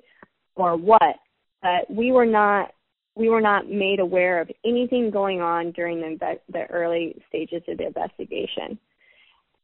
or 0.56 0.76
what. 0.76 1.16
But 1.62 1.88
we 1.88 2.10
were 2.10 2.26
not 2.26 2.72
we 3.14 3.28
were 3.28 3.40
not 3.40 3.70
made 3.70 4.00
aware 4.00 4.40
of 4.40 4.50
anything 4.64 5.12
going 5.12 5.40
on 5.40 5.70
during 5.70 6.00
the 6.00 6.38
the 6.52 6.66
early 6.66 7.22
stages 7.28 7.62
of 7.68 7.78
the 7.78 7.86
investigation. 7.86 8.76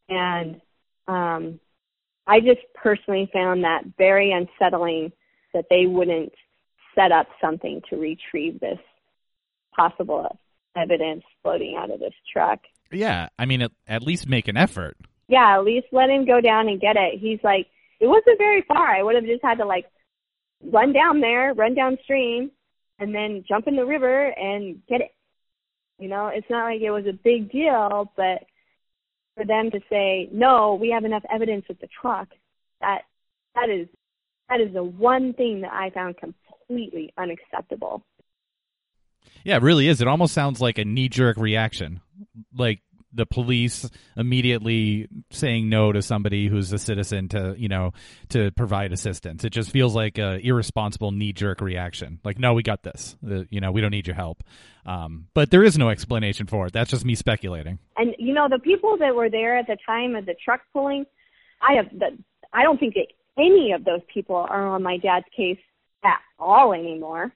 And 0.09 0.61
um 1.09 1.61
I 2.27 2.41
just 2.41 2.61
personally 2.75 3.31
found 3.33 3.65
that 3.65 3.85
very 3.97 4.33
unsettling 4.33 5.13
that 5.55 5.67
they 5.71 5.87
wouldn't 5.87 6.33
set 6.95 7.13
up 7.13 7.29
something 7.41 7.81
to 7.89 7.97
retrieve 7.97 8.59
this 8.59 8.79
possible 9.75 10.39
evidence 10.77 11.23
floating 11.43 11.77
out 11.79 11.91
of 11.91 12.01
this 12.01 12.15
truck. 12.33 12.61
Yeah, 12.91 13.29
I 13.39 13.47
mean, 13.47 13.63
at, 13.63 13.73
at 13.87 14.03
least 14.03 14.29
make 14.29 14.49
an 14.49 14.57
effort. 14.57 14.97
Yeah, 15.29 15.57
at 15.59 15.65
least 15.65 15.87
let 15.93 16.11
him 16.11 16.27
go 16.27 16.41
down 16.41 16.69
and 16.69 16.81
get 16.81 16.97
it. 16.97 17.19
He's 17.21 17.41
like, 17.43 17.67
it 18.01 18.07
wasn't 18.07 18.39
very 18.39 18.63
far. 18.67 18.89
I 18.89 19.03
would 19.03 19.15
have 19.15 19.25
just 19.25 19.43
had 19.43 19.59
to 19.59 19.67
like 19.67 19.87
run 20.63 20.93
down 20.93 21.21
there, 21.21 21.55
run 21.55 21.75
downstream, 21.75 22.51
and 22.99 23.15
then 23.15 23.45
jump 23.47 23.67
in 23.67 23.77
the 23.77 23.87
river 23.87 24.29
and 24.29 24.81
get 24.89 25.01
it. 25.01 25.11
You 25.99 26.09
know, 26.09 26.29
it's 26.29 26.49
not 26.51 26.65
like 26.65 26.81
it 26.81 26.91
was 26.91 27.07
a 27.07 27.13
big 27.13 27.51
deal, 27.51 28.13
but 28.17 28.45
for 29.37 29.45
them 29.45 29.71
to 29.71 29.81
say, 29.91 30.29
no, 30.33 30.75
we 30.75 30.91
have 30.91 31.05
enough 31.05 31.25
evidence 31.31 31.67
with 31.69 31.81
the 31.81 31.89
truck, 32.01 32.29
that 32.81 33.03
that 33.55 33.69
is 33.69 33.87
that 34.49 34.61
is 34.61 34.73
the 34.73 34.85
one 34.85 35.33
thing 35.33 35.63
that 35.63 35.73
I 35.73 35.91
found 35.91 36.17
completely 36.17 37.13
unacceptable. 37.19 38.05
Yeah, 39.45 39.57
it 39.57 39.63
really 39.63 39.89
is. 39.89 40.01
It 40.01 40.09
almost 40.09 40.35
sounds 40.35 40.61
like 40.61 40.79
a 40.79 40.85
knee 40.85 41.09
jerk 41.09 41.37
reaction. 41.37 42.01
Like 42.57 42.81
the 43.17 43.27
police 43.27 43.89
immediately 44.17 45.09
saying 45.31 45.69
no 45.69 45.93
to 45.93 46.03
somebody 46.03 46.49
who's 46.49 46.73
a 46.73 46.79
citizen 46.79 47.29
to, 47.31 47.55
you 47.59 47.69
know, 47.69 47.93
to 48.29 48.51
provide 48.53 48.93
assistance. 48.93 49.45
It 49.45 49.51
just 49.51 49.71
feels 49.71 49.95
like 49.95 50.19
a 50.19 50.39
irresponsible 50.47 51.13
knee 51.13 51.33
jerk 51.33 51.61
reaction. 51.61 52.21
Like, 52.25 52.39
no, 52.39 52.55
we 52.55 52.63
got 52.63 52.83
this. 52.83 53.17
Uh, 53.29 53.45
you 53.51 53.61
know, 53.61 53.73
we 53.73 53.81
don't 53.81 53.91
need 53.91 54.07
your 54.07 54.17
help. 54.17 54.43
Um, 54.85 55.27
but 55.35 55.51
there 55.51 55.65
is 55.65 55.77
no 55.77 55.89
explanation 55.89 56.47
for 56.47 56.67
it. 56.67 56.73
That's 56.73 56.91
just 56.91 57.05
me 57.05 57.15
speculating. 57.15 57.79
And 57.97 58.15
you 58.19 58.33
know, 58.33 58.49
the 58.49 58.59
people 58.59 58.97
that 58.99 59.15
were 59.15 59.31
there 59.31 59.59
at 59.59 59.67
the 59.67 59.77
time 59.85 60.15
of 60.15 60.27
the 60.27 60.35
truck 60.35 60.61
pulling, 60.73 61.07
I 61.61 61.75
have 61.75 61.91
the, 61.91 62.17
I 62.53 62.63
don't 62.63 62.79
think 62.79 62.95
that 62.95 63.09
any 63.37 63.73
of 63.73 63.85
those 63.85 64.01
people 64.13 64.37
are 64.37 64.67
on 64.69 64.83
my 64.83 64.99
dad's 64.99 65.27
case 65.37 65.59
at 66.05 66.21
all 66.39 66.73
anymore. 66.73 67.33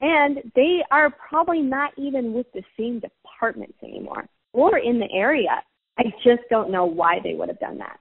And 0.00 0.38
they 0.56 0.82
are 0.90 1.10
probably 1.10 1.62
not 1.62 1.92
even 1.96 2.32
with 2.32 2.46
the 2.52 2.62
same 2.76 3.00
departments 3.00 3.78
anymore 3.82 4.28
or 4.52 4.78
in 4.78 4.98
the 4.98 5.10
area. 5.12 5.62
I 5.98 6.04
just 6.24 6.42
don't 6.50 6.70
know 6.70 6.84
why 6.84 7.20
they 7.22 7.34
would 7.34 7.48
have 7.48 7.60
done 7.60 7.78
that. 7.78 7.98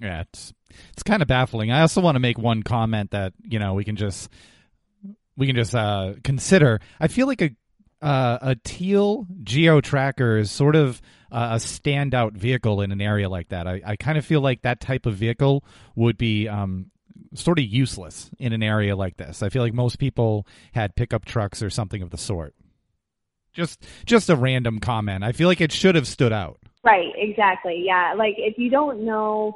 Yeah, 0.00 0.22
it's 0.22 0.52
it's 0.92 1.02
kind 1.02 1.22
of 1.22 1.28
baffling. 1.28 1.70
I 1.70 1.80
also 1.80 2.00
want 2.00 2.16
to 2.16 2.20
make 2.20 2.38
one 2.38 2.62
comment 2.62 3.12
that 3.12 3.32
you 3.42 3.58
know 3.58 3.74
we 3.74 3.84
can 3.84 3.96
just 3.96 4.28
we 5.36 5.46
can 5.46 5.56
just 5.56 5.74
uh, 5.74 6.14
consider. 6.22 6.80
I 7.00 7.08
feel 7.08 7.26
like 7.26 7.42
a 7.42 7.50
uh, 8.02 8.38
a 8.42 8.56
teal 8.56 9.26
geo 9.42 9.80
tracker 9.80 10.36
is 10.36 10.50
sort 10.50 10.76
of 10.76 11.00
uh, 11.32 11.50
a 11.52 11.56
standout 11.56 12.36
vehicle 12.36 12.82
in 12.82 12.92
an 12.92 13.00
area 13.00 13.28
like 13.28 13.48
that. 13.48 13.66
I, 13.66 13.80
I 13.84 13.96
kind 13.96 14.18
of 14.18 14.24
feel 14.24 14.40
like 14.40 14.62
that 14.62 14.80
type 14.80 15.06
of 15.06 15.14
vehicle 15.14 15.64
would 15.94 16.18
be 16.18 16.46
um, 16.46 16.90
sort 17.34 17.58
of 17.58 17.64
useless 17.64 18.30
in 18.38 18.52
an 18.52 18.62
area 18.62 18.94
like 18.96 19.16
this. 19.16 19.42
I 19.42 19.48
feel 19.48 19.62
like 19.62 19.74
most 19.74 19.98
people 19.98 20.46
had 20.72 20.94
pickup 20.94 21.24
trucks 21.24 21.62
or 21.62 21.70
something 21.70 22.02
of 22.02 22.10
the 22.10 22.18
sort. 22.18 22.54
Just 23.56 23.86
just 24.04 24.28
a 24.28 24.36
random 24.36 24.80
comment. 24.80 25.24
I 25.24 25.32
feel 25.32 25.48
like 25.48 25.62
it 25.62 25.72
should 25.72 25.94
have 25.94 26.06
stood 26.06 26.32
out. 26.32 26.58
Right, 26.84 27.10
exactly. 27.16 27.82
Yeah, 27.84 28.14
like 28.14 28.34
if 28.36 28.58
you 28.58 28.70
don't 28.70 29.04
know 29.04 29.54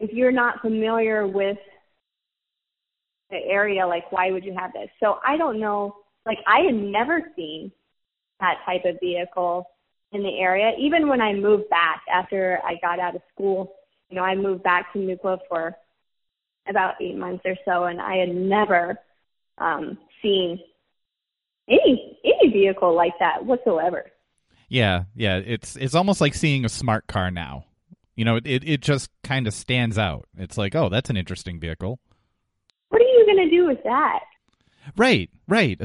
if 0.00 0.10
you're 0.10 0.32
not 0.32 0.62
familiar 0.62 1.26
with 1.26 1.58
the 3.30 3.36
area, 3.36 3.86
like 3.86 4.10
why 4.10 4.30
would 4.30 4.42
you 4.42 4.54
have 4.58 4.72
this? 4.72 4.88
So 5.00 5.18
I 5.22 5.36
don't 5.36 5.60
know. 5.60 5.96
Like 6.24 6.38
I 6.46 6.60
had 6.60 6.74
never 6.74 7.20
seen 7.36 7.70
that 8.40 8.56
type 8.64 8.86
of 8.86 8.98
vehicle 9.00 9.68
in 10.12 10.22
the 10.22 10.38
area. 10.38 10.72
Even 10.78 11.08
when 11.08 11.20
I 11.20 11.34
moved 11.34 11.68
back 11.68 12.00
after 12.10 12.58
I 12.64 12.76
got 12.80 12.98
out 12.98 13.14
of 13.14 13.22
school, 13.34 13.74
you 14.08 14.16
know, 14.16 14.22
I 14.22 14.34
moved 14.34 14.62
back 14.62 14.94
to 14.94 14.98
Nucla 14.98 15.40
for 15.46 15.76
about 16.66 16.94
eight 17.02 17.16
months 17.16 17.42
or 17.44 17.56
so, 17.66 17.84
and 17.84 18.00
I 18.00 18.16
had 18.16 18.34
never 18.34 18.98
um, 19.58 19.98
seen 20.22 20.58
any 21.68 22.18
any 22.24 22.52
vehicle 22.52 22.94
like 22.94 23.14
that 23.20 23.44
whatsoever. 23.44 24.10
Yeah, 24.68 25.04
yeah, 25.14 25.36
it's 25.36 25.76
it's 25.76 25.94
almost 25.94 26.20
like 26.20 26.34
seeing 26.34 26.64
a 26.64 26.68
smart 26.68 27.06
car 27.06 27.30
now. 27.30 27.64
You 28.16 28.24
know, 28.24 28.36
it 28.36 28.64
it 28.64 28.80
just 28.80 29.10
kind 29.22 29.46
of 29.46 29.54
stands 29.54 29.98
out. 29.98 30.26
It's 30.36 30.58
like, 30.58 30.74
oh, 30.74 30.88
that's 30.88 31.10
an 31.10 31.16
interesting 31.16 31.60
vehicle. 31.60 31.98
What 32.90 33.02
are 33.02 33.04
you 33.04 33.26
going 33.26 33.48
to 33.48 33.56
do 33.56 33.66
with 33.66 33.82
that? 33.84 34.20
Right, 34.96 35.30
right 35.46 35.80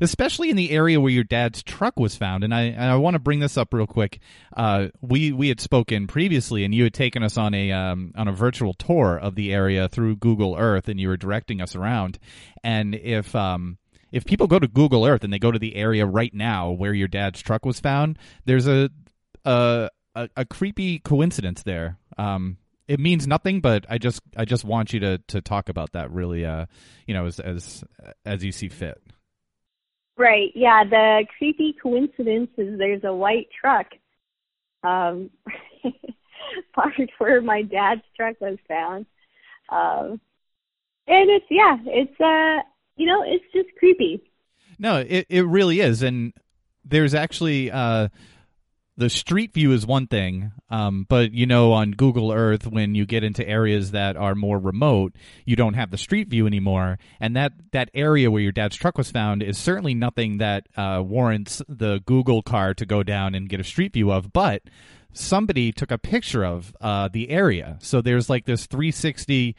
especially 0.00 0.50
in 0.50 0.56
the 0.56 0.70
area 0.70 1.00
where 1.00 1.10
your 1.10 1.24
dad's 1.24 1.62
truck 1.62 1.98
was 1.98 2.16
found. 2.16 2.44
And 2.44 2.54
I 2.54 2.62
and 2.62 2.84
I 2.84 2.96
want 2.96 3.14
to 3.14 3.20
bring 3.20 3.40
this 3.40 3.56
up 3.56 3.74
real 3.74 3.86
quick. 3.86 4.20
Uh, 4.56 4.88
we 5.00 5.32
we 5.32 5.48
had 5.48 5.60
spoken 5.60 6.06
previously, 6.06 6.64
and 6.64 6.74
you 6.74 6.84
had 6.84 6.94
taken 6.94 7.22
us 7.22 7.36
on 7.36 7.54
a 7.54 7.72
um, 7.72 8.12
on 8.16 8.28
a 8.28 8.32
virtual 8.32 8.74
tour 8.74 9.16
of 9.16 9.34
the 9.34 9.52
area 9.52 9.88
through 9.88 10.16
Google 10.16 10.56
Earth, 10.56 10.88
and 10.88 11.00
you 11.00 11.08
were 11.08 11.16
directing 11.16 11.60
us 11.60 11.74
around. 11.74 12.18
And 12.62 12.94
if 12.94 13.34
um, 13.34 13.78
if 14.12 14.24
people 14.24 14.46
go 14.46 14.58
to 14.58 14.68
Google 14.68 15.06
Earth 15.06 15.24
and 15.24 15.32
they 15.32 15.38
go 15.38 15.50
to 15.50 15.58
the 15.58 15.76
area 15.76 16.06
right 16.06 16.32
now 16.32 16.70
where 16.70 16.94
your 16.94 17.08
dad's 17.08 17.40
truck 17.40 17.64
was 17.64 17.80
found, 17.80 18.18
there's 18.44 18.66
a 18.66 18.90
a, 19.44 19.90
a, 20.14 20.28
a 20.36 20.44
creepy 20.44 20.98
coincidence 20.98 21.62
there. 21.62 21.98
Um, 22.16 22.58
it 22.86 22.98
means 22.98 23.26
nothing, 23.26 23.60
but 23.60 23.84
I 23.88 23.98
just 23.98 24.20
I 24.36 24.44
just 24.44 24.64
want 24.64 24.92
you 24.92 25.00
to 25.00 25.18
to 25.28 25.40
talk 25.40 25.68
about 25.68 25.92
that 25.92 26.10
really, 26.10 26.44
uh, 26.44 26.66
you 27.06 27.14
know, 27.14 27.26
as 27.26 27.38
as 27.38 27.84
as 28.24 28.44
you 28.44 28.52
see 28.52 28.68
fit. 28.68 29.00
Right. 30.16 30.50
Yeah. 30.54 30.84
The 30.84 31.26
creepy 31.36 31.76
coincidence 31.80 32.50
is 32.56 32.76
there's 32.78 33.04
a 33.04 33.14
white 33.14 33.48
truck 33.60 33.86
um, 34.82 35.30
parked 36.74 37.12
where 37.18 37.40
my 37.40 37.62
dad's 37.62 38.02
truck 38.16 38.40
was 38.40 38.58
found. 38.66 39.06
Um, 39.68 40.20
and 41.06 41.30
it's 41.30 41.46
yeah, 41.50 41.76
it's 41.84 42.20
uh, 42.20 42.62
you 42.98 43.06
know, 43.06 43.22
it's 43.26 43.44
just 43.52 43.68
creepy. 43.78 44.22
No, 44.78 44.98
it 44.98 45.26
it 45.28 45.46
really 45.46 45.80
is, 45.80 46.02
and 46.02 46.32
there's 46.84 47.14
actually 47.14 47.70
uh 47.70 48.08
the 48.98 49.08
street 49.08 49.54
view 49.54 49.72
is 49.72 49.86
one 49.86 50.08
thing, 50.08 50.50
um, 50.70 51.06
but 51.08 51.32
you 51.32 51.46
know, 51.46 51.72
on 51.72 51.92
Google 51.92 52.32
Earth, 52.32 52.66
when 52.66 52.96
you 52.96 53.06
get 53.06 53.22
into 53.22 53.48
areas 53.48 53.92
that 53.92 54.16
are 54.16 54.34
more 54.34 54.58
remote, 54.58 55.14
you 55.44 55.54
don't 55.54 55.74
have 55.74 55.92
the 55.92 55.96
street 55.96 56.26
view 56.26 56.48
anymore, 56.48 56.98
and 57.20 57.36
that 57.36 57.52
that 57.70 57.90
area 57.94 58.28
where 58.28 58.42
your 58.42 58.50
dad's 58.50 58.74
truck 58.74 58.98
was 58.98 59.12
found 59.12 59.40
is 59.40 59.56
certainly 59.56 59.94
nothing 59.94 60.38
that 60.38 60.66
uh, 60.76 61.00
warrants 61.04 61.62
the 61.68 62.00
Google 62.06 62.42
car 62.42 62.74
to 62.74 62.84
go 62.84 63.04
down 63.04 63.36
and 63.36 63.48
get 63.48 63.60
a 63.60 63.64
street 63.64 63.92
view 63.92 64.10
of, 64.10 64.32
but 64.32 64.62
somebody 65.12 65.70
took 65.70 65.92
a 65.92 65.98
picture 65.98 66.44
of 66.44 66.74
uh, 66.80 67.08
the 67.08 67.30
area. 67.30 67.78
So 67.80 68.00
there's 68.00 68.28
like 68.28 68.46
this 68.46 68.66
360 68.66 69.54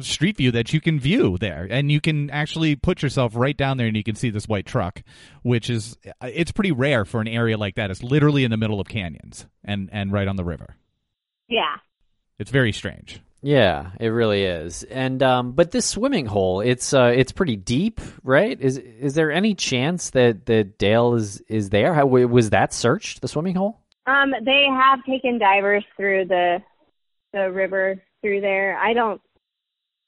street 0.00 0.36
view 0.36 0.50
that 0.50 0.72
you 0.72 0.80
can 0.80 0.98
view 0.98 1.38
there. 1.38 1.66
And 1.70 1.90
you 1.90 2.00
can 2.00 2.30
actually 2.30 2.76
put 2.76 3.02
yourself 3.02 3.32
right 3.36 3.56
down 3.56 3.76
there 3.76 3.86
and 3.86 3.96
you 3.96 4.02
can 4.02 4.16
see 4.16 4.30
this 4.30 4.48
white 4.48 4.66
truck 4.66 5.02
which 5.42 5.70
is 5.70 5.96
it's 6.22 6.52
pretty 6.52 6.72
rare 6.72 7.04
for 7.04 7.20
an 7.20 7.28
area 7.28 7.56
like 7.56 7.76
that. 7.76 7.90
It's 7.90 8.02
literally 8.02 8.44
in 8.44 8.50
the 8.50 8.56
middle 8.56 8.80
of 8.80 8.88
canyons 8.88 9.46
and 9.62 9.88
and 9.92 10.12
right 10.12 10.28
on 10.28 10.36
the 10.36 10.44
river. 10.44 10.76
Yeah. 11.48 11.76
It's 12.38 12.50
very 12.50 12.72
strange. 12.72 13.20
Yeah 13.42 13.90
it 14.00 14.08
really 14.08 14.44
is. 14.44 14.82
And 14.84 15.22
um 15.22 15.52
but 15.52 15.70
this 15.70 15.86
swimming 15.86 16.26
hole 16.26 16.60
it's 16.60 16.92
uh 16.92 17.12
it's 17.14 17.32
pretty 17.32 17.56
deep 17.56 18.00
right? 18.22 18.60
Is 18.60 18.78
is 18.78 19.14
there 19.14 19.30
any 19.30 19.54
chance 19.54 20.10
that 20.10 20.46
that 20.46 20.78
dale 20.78 21.14
is 21.14 21.40
is 21.48 21.70
there? 21.70 21.94
How, 21.94 22.06
was 22.06 22.50
that 22.50 22.72
searched 22.72 23.20
the 23.20 23.28
swimming 23.28 23.54
hole? 23.54 23.80
Um 24.06 24.34
they 24.42 24.66
have 24.68 25.04
taken 25.04 25.38
divers 25.38 25.84
through 25.96 26.26
the 26.26 26.62
the 27.32 27.50
river 27.50 28.02
through 28.22 28.40
there. 28.40 28.78
I 28.78 28.94
don't 28.94 29.20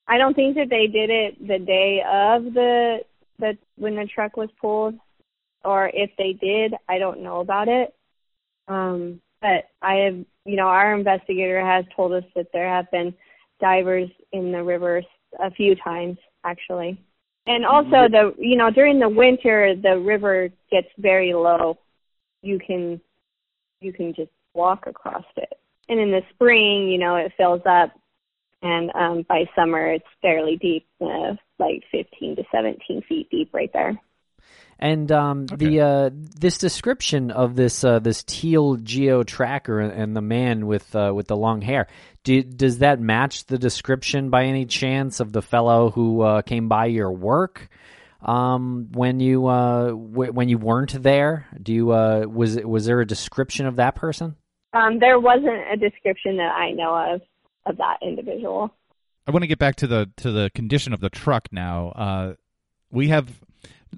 I 0.09 0.19
don't 0.19 0.35
think 0.35 0.57
that 0.57 0.71
they 0.71 0.87
did 0.87 1.11
it 1.11 1.47
the 1.47 1.59
day 1.59 2.03
of 2.03 2.55
the 2.55 2.99
the 3.39 3.59
when 3.77 3.97
the 3.97 4.07
truck 4.07 4.37
was 4.37 4.49
pulled, 4.61 4.95
or 5.65 5.91
if 5.93 6.11
they 6.17 6.33
did, 6.33 6.75
I 6.89 6.99
don't 6.99 7.23
know 7.23 7.41
about 7.41 7.69
it. 7.69 7.95
Um, 8.69 9.21
but 9.41 9.69
I 9.83 9.95
have, 9.97 10.15
you 10.45 10.57
know, 10.57 10.67
our 10.67 10.95
investigator 10.95 11.65
has 11.65 11.85
told 11.95 12.13
us 12.13 12.25
that 12.35 12.47
there 12.53 12.69
have 12.69 12.91
been 12.91 13.15
divers 13.61 14.09
in 14.33 14.53
the 14.53 14.63
rivers 14.63 15.05
a 15.41 15.51
few 15.51 15.75
times 15.77 16.19
actually. 16.45 17.01
And 17.47 17.65
also 17.65 18.09
the 18.09 18.35
you 18.39 18.57
know 18.57 18.71
during 18.71 18.99
the 18.99 19.09
winter 19.09 19.75
the 19.77 19.99
river 19.99 20.49
gets 20.71 20.89
very 20.99 21.33
low. 21.35 21.79
You 22.43 22.59
can 22.59 23.01
you 23.81 23.93
can 23.93 24.15
just 24.15 24.31
walk 24.55 24.87
across 24.87 25.25
it. 25.37 25.53
And 25.89 26.01
in 26.01 26.11
the 26.11 26.23
spring, 26.35 26.89
you 26.89 26.99
know, 26.99 27.17
it 27.17 27.33
fills 27.37 27.63
up 27.67 27.93
and 28.63 28.91
um 28.95 29.25
by 29.29 29.45
summer 29.55 29.93
it's 29.93 30.05
fairly 30.23 30.57
deep, 30.57 30.87
uh, 31.01 31.35
like 31.59 31.83
15 31.93 32.37
to 32.37 32.45
17 32.53 33.03
feet 33.09 33.29
deep 33.31 33.51
right 33.53 33.71
there. 33.73 34.01
And 34.79 35.11
um, 35.11 35.47
the 35.47 35.81
uh, 35.81 36.11
this 36.13 36.59
description 36.59 37.31
of 37.31 37.57
this 37.57 37.83
uh, 37.83 37.99
this 37.99 38.23
teal 38.25 38.77
geo 38.77 39.23
tracker 39.23 39.81
and 39.81 40.15
the 40.15 40.21
man 40.21 40.67
with 40.67 40.95
uh, 40.95 41.13
with 41.15 41.29
the 41.29 41.37
long 41.37 41.63
hair, 41.63 41.87
do, 42.25 42.43
does 42.43 42.79
that 42.79 43.01
match 43.01 43.47
the 43.47 43.57
description 43.57 44.29
by 44.29 44.45
any 44.45 44.67
chance 44.67 45.21
of 45.21 45.33
the 45.33 45.41
fellow 45.41 45.91
who 45.91 46.21
uh, 46.21 46.43
came 46.43 46.69
by 46.69 46.87
your 46.87 47.11
work 47.11 47.71
um, 48.21 48.89
when 48.93 49.19
you 49.19 49.47
uh, 49.47 49.87
w- 49.87 50.33
when 50.33 50.51
you 50.51 50.59
weren't 50.59 51.03
there? 51.03 51.47
Do 51.63 51.73
you 51.73 51.93
uh, 51.93 52.27
was 52.29 52.57
was 52.57 52.85
there 52.85 53.01
a 53.01 53.07
description 53.07 53.65
of 53.65 53.77
that 53.77 53.95
person? 53.95 54.37
Um, 54.75 54.99
there 54.99 55.19
wasn't 55.19 55.73
a 55.73 55.77
description 55.79 56.37
that 56.37 56.53
I 56.55 56.73
know 56.73 57.15
of 57.15 57.23
of 57.67 57.77
that 57.79 57.99
individual. 58.03 58.73
I 59.27 59.33
want 59.33 59.43
to 59.43 59.49
get 59.49 59.59
back 59.59 59.77
to 59.77 59.87
the 59.87 60.11
to 60.19 60.31
the 60.31 60.51
condition 60.55 60.93
of 60.93 61.01
the 61.01 61.11
truck 61.11 61.49
now. 61.51 61.89
Uh, 61.89 62.35
we 62.91 63.09
have 63.09 63.41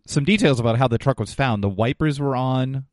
some 0.07 0.25
details 0.25 0.59
about 0.59 0.79
how 0.79 0.89
the 0.89 0.99
truck 0.99 1.21
was 1.21 1.35
found. 1.35 1.63
The 1.63 1.69
wipers 1.69 2.19
were 2.19 2.35
on, 2.35 2.87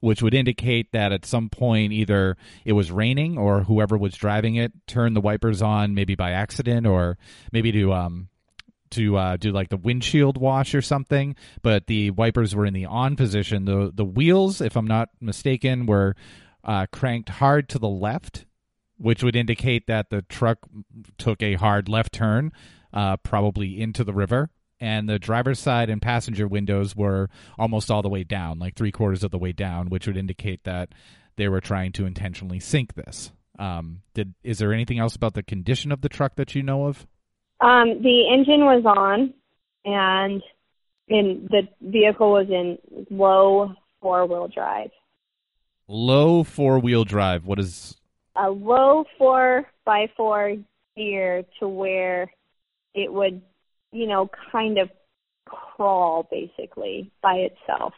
which 0.00 0.22
would 0.22 0.34
indicate 0.34 0.92
that 0.92 1.12
at 1.12 1.24
some 1.24 1.48
point 1.48 1.92
either 1.92 2.36
it 2.64 2.72
was 2.72 2.90
raining 2.90 3.38
or 3.38 3.62
whoever 3.62 3.96
was 3.96 4.14
driving 4.14 4.56
it 4.56 4.72
turned 4.86 5.16
the 5.16 5.20
wipers 5.20 5.62
on, 5.62 5.94
maybe 5.94 6.14
by 6.14 6.32
accident 6.32 6.86
or 6.86 7.16
maybe 7.52 7.72
to 7.72 7.92
um 7.92 8.28
to 8.90 9.16
uh, 9.16 9.36
do 9.38 9.50
like 9.52 9.70
the 9.70 9.76
windshield 9.76 10.36
wash 10.36 10.74
or 10.74 10.82
something. 10.82 11.34
But 11.62 11.86
the 11.86 12.10
wipers 12.10 12.54
were 12.54 12.66
in 12.66 12.74
the 12.74 12.84
on 12.84 13.16
position. 13.16 13.64
The 13.64 13.90
the 13.94 14.04
wheels, 14.04 14.60
if 14.60 14.76
I'm 14.76 14.86
not 14.86 15.08
mistaken, 15.20 15.86
were 15.86 16.14
uh, 16.64 16.86
cranked 16.92 17.28
hard 17.28 17.68
to 17.70 17.78
the 17.78 17.88
left, 17.88 18.44
which 18.98 19.22
would 19.22 19.36
indicate 19.36 19.86
that 19.86 20.10
the 20.10 20.22
truck 20.22 20.58
took 21.18 21.42
a 21.42 21.54
hard 21.54 21.88
left 21.88 22.12
turn, 22.12 22.52
uh, 22.92 23.16
probably 23.18 23.80
into 23.80 24.04
the 24.04 24.12
river 24.12 24.50
and 24.82 25.08
the 25.08 25.20
driver's 25.20 25.60
side 25.60 25.88
and 25.88 26.02
passenger 26.02 26.48
windows 26.48 26.96
were 26.96 27.30
almost 27.56 27.88
all 27.88 28.02
the 28.02 28.08
way 28.08 28.24
down, 28.24 28.58
like 28.58 28.74
three 28.74 28.90
quarters 28.90 29.22
of 29.22 29.30
the 29.30 29.38
way 29.38 29.52
down, 29.52 29.88
which 29.88 30.08
would 30.08 30.16
indicate 30.16 30.64
that 30.64 30.88
they 31.36 31.46
were 31.46 31.60
trying 31.60 31.92
to 31.92 32.04
intentionally 32.04 32.58
sink 32.58 32.94
this. 32.94 33.30
Um, 33.60 34.02
did 34.12 34.34
is 34.42 34.58
there 34.58 34.72
anything 34.72 34.98
else 34.98 35.14
about 35.14 35.34
the 35.34 35.42
condition 35.44 35.92
of 35.92 36.00
the 36.00 36.08
truck 36.08 36.34
that 36.34 36.56
you 36.56 36.64
know 36.64 36.86
of? 36.86 37.06
Um, 37.60 38.02
the 38.02 38.28
engine 38.28 38.64
was 38.64 38.82
on, 38.84 39.32
and 39.84 40.42
in 41.06 41.48
the 41.48 41.68
vehicle 41.80 42.32
was 42.32 42.48
in 42.50 42.76
low 43.08 43.74
four 44.00 44.26
wheel 44.26 44.48
drive. 44.48 44.90
Low 45.86 46.42
four 46.42 46.80
wheel 46.80 47.04
drive. 47.04 47.46
What 47.46 47.60
is 47.60 47.96
a 48.36 48.50
low 48.50 49.04
four 49.18 49.64
by 49.84 50.06
four 50.16 50.54
gear 50.96 51.44
to 51.58 51.68
where 51.68 52.30
it 52.94 53.12
would 53.12 53.42
you 53.92 54.06
know, 54.06 54.28
kind 54.50 54.78
of 54.78 54.90
crawl 55.44 56.26
basically 56.30 57.10
by 57.22 57.34
itself 57.34 57.92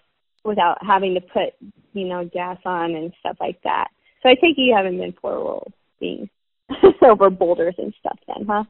without 0.45 0.77
having 0.85 1.15
to 1.15 1.21
put, 1.21 1.55
you 1.93 2.07
know, 2.07 2.29
gas 2.33 2.59
on 2.65 2.95
and 2.95 3.13
stuff 3.21 3.37
like 3.41 3.63
that. 3.63 3.89
So 4.23 4.29
I 4.29 4.35
take 4.35 4.57
you 4.57 4.75
haven't 4.77 4.99
been 4.99 5.15
four 5.21 5.39
wheel 5.39 5.73
being 6.01 6.29
over 7.03 7.31
boulders 7.31 7.75
and 7.79 7.95
stuff 8.01 8.19
then, 8.27 8.47
huh? 8.47 8.65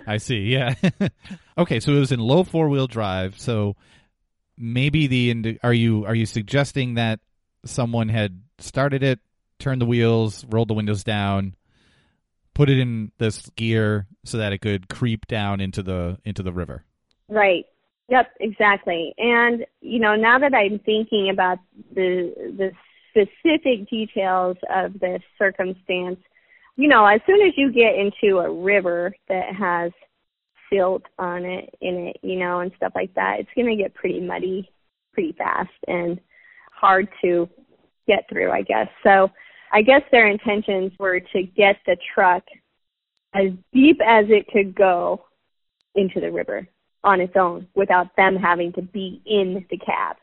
I 0.06 0.16
see, 0.16 0.40
yeah. 0.40 0.74
okay, 1.58 1.80
so 1.80 1.92
it 1.92 1.98
was 1.98 2.12
in 2.12 2.20
low 2.20 2.44
four 2.44 2.68
wheel 2.68 2.86
drive, 2.86 3.38
so 3.38 3.76
maybe 4.56 5.06
the 5.06 5.58
are 5.62 5.74
you 5.74 6.06
are 6.06 6.14
you 6.14 6.26
suggesting 6.26 6.94
that 6.94 7.20
someone 7.64 8.08
had 8.08 8.40
started 8.58 9.02
it, 9.02 9.20
turned 9.58 9.80
the 9.80 9.86
wheels, 9.86 10.44
rolled 10.48 10.68
the 10.68 10.74
windows 10.74 11.04
down, 11.04 11.54
put 12.54 12.70
it 12.70 12.78
in 12.78 13.12
this 13.18 13.50
gear 13.56 14.06
so 14.24 14.38
that 14.38 14.52
it 14.52 14.58
could 14.58 14.88
creep 14.88 15.26
down 15.26 15.60
into 15.60 15.82
the 15.82 16.18
into 16.24 16.42
the 16.42 16.52
river. 16.52 16.84
Right. 17.28 17.66
Yep, 18.08 18.32
exactly. 18.40 19.14
And 19.18 19.64
you 19.80 19.98
know, 19.98 20.14
now 20.14 20.38
that 20.38 20.54
I'm 20.54 20.78
thinking 20.80 21.30
about 21.30 21.58
the 21.94 22.32
the 22.56 22.72
specific 23.10 23.88
details 23.88 24.56
of 24.74 24.98
this 25.00 25.22
circumstance, 25.38 26.18
you 26.76 26.88
know, 26.88 27.06
as 27.06 27.20
soon 27.26 27.40
as 27.46 27.54
you 27.56 27.72
get 27.72 27.94
into 27.94 28.38
a 28.38 28.52
river 28.52 29.14
that 29.28 29.54
has 29.54 29.92
silt 30.72 31.04
on 31.18 31.44
it 31.44 31.74
in 31.80 32.08
it, 32.08 32.16
you 32.22 32.38
know, 32.38 32.60
and 32.60 32.72
stuff 32.76 32.92
like 32.94 33.14
that, 33.14 33.40
it's 33.40 33.50
going 33.54 33.68
to 33.68 33.82
get 33.82 33.94
pretty 33.94 34.20
muddy 34.20 34.68
pretty 35.12 35.32
fast 35.32 35.70
and 35.86 36.20
hard 36.72 37.08
to 37.22 37.48
get 38.06 38.28
through, 38.28 38.50
I 38.50 38.62
guess. 38.62 38.88
So, 39.02 39.30
I 39.72 39.82
guess 39.82 40.02
their 40.12 40.28
intentions 40.28 40.92
were 40.98 41.18
to 41.18 41.42
get 41.42 41.76
the 41.84 41.96
truck 42.14 42.44
as 43.34 43.50
deep 43.72 43.98
as 44.06 44.26
it 44.28 44.46
could 44.46 44.74
go 44.74 45.24
into 45.96 46.20
the 46.20 46.30
river 46.30 46.68
on 47.02 47.20
its 47.20 47.34
own 47.36 47.66
without 47.74 48.14
them 48.16 48.36
having 48.36 48.72
to 48.74 48.82
be 48.82 49.20
in 49.26 49.66
the 49.70 49.76
cab. 49.76 50.16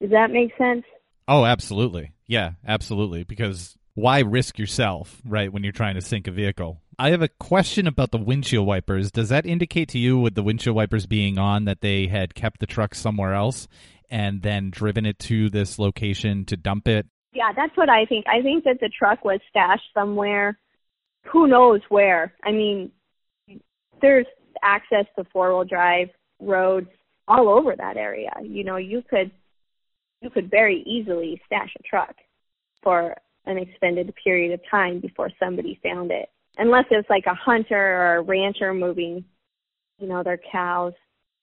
Does 0.00 0.10
that 0.10 0.30
make 0.30 0.56
sense? 0.58 0.84
Oh, 1.26 1.44
absolutely. 1.44 2.12
Yeah, 2.26 2.52
absolutely. 2.66 3.24
Because 3.24 3.76
why 3.94 4.20
risk 4.20 4.58
yourself, 4.58 5.20
right, 5.24 5.52
when 5.52 5.62
you're 5.62 5.72
trying 5.72 5.94
to 5.94 6.00
sink 6.00 6.26
a 6.26 6.30
vehicle? 6.30 6.80
I 6.98 7.10
have 7.10 7.22
a 7.22 7.28
question 7.28 7.86
about 7.86 8.10
the 8.10 8.18
windshield 8.18 8.66
wipers. 8.66 9.10
Does 9.10 9.30
that 9.30 9.46
indicate 9.46 9.88
to 9.90 9.98
you, 9.98 10.18
with 10.18 10.34
the 10.34 10.42
windshield 10.42 10.76
wipers 10.76 11.06
being 11.06 11.38
on, 11.38 11.64
that 11.64 11.80
they 11.80 12.06
had 12.06 12.34
kept 12.34 12.60
the 12.60 12.66
truck 12.66 12.94
somewhere 12.94 13.34
else 13.34 13.66
and 14.10 14.42
then 14.42 14.70
driven 14.70 15.06
it 15.06 15.18
to 15.20 15.48
this 15.48 15.78
location 15.78 16.44
to 16.44 16.56
dump 16.56 16.86
it 16.88 17.06
yeah, 17.32 17.52
that's 17.54 17.76
what 17.76 17.88
I 17.88 18.04
think. 18.06 18.26
I 18.26 18.42
think 18.42 18.64
that 18.64 18.78
the 18.80 18.90
truck 18.96 19.24
was 19.24 19.40
stashed 19.48 19.88
somewhere. 19.94 20.58
Who 21.32 21.46
knows 21.46 21.80
where? 21.88 22.34
I 22.44 22.50
mean, 22.50 22.90
there's 24.00 24.26
access 24.62 25.06
to 25.16 25.24
four 25.32 25.54
wheel 25.54 25.64
drive 25.64 26.08
roads 26.40 26.88
all 27.28 27.48
over 27.48 27.76
that 27.76 27.96
area. 27.96 28.32
You 28.42 28.64
know, 28.64 28.76
you 28.76 29.02
could 29.08 29.30
you 30.20 30.30
could 30.30 30.50
very 30.50 30.82
easily 30.82 31.40
stash 31.46 31.72
a 31.78 31.82
truck 31.82 32.14
for 32.82 33.16
an 33.46 33.56
extended 33.58 34.12
period 34.22 34.52
of 34.52 34.60
time 34.70 35.00
before 35.00 35.30
somebody 35.38 35.78
found 35.82 36.10
it. 36.10 36.28
Unless 36.58 36.86
it's 36.90 37.08
like 37.08 37.24
a 37.26 37.34
hunter 37.34 37.76
or 37.76 38.16
a 38.16 38.22
rancher 38.22 38.74
moving, 38.74 39.24
you 39.98 40.08
know, 40.08 40.22
their 40.22 40.40
cows 40.50 40.92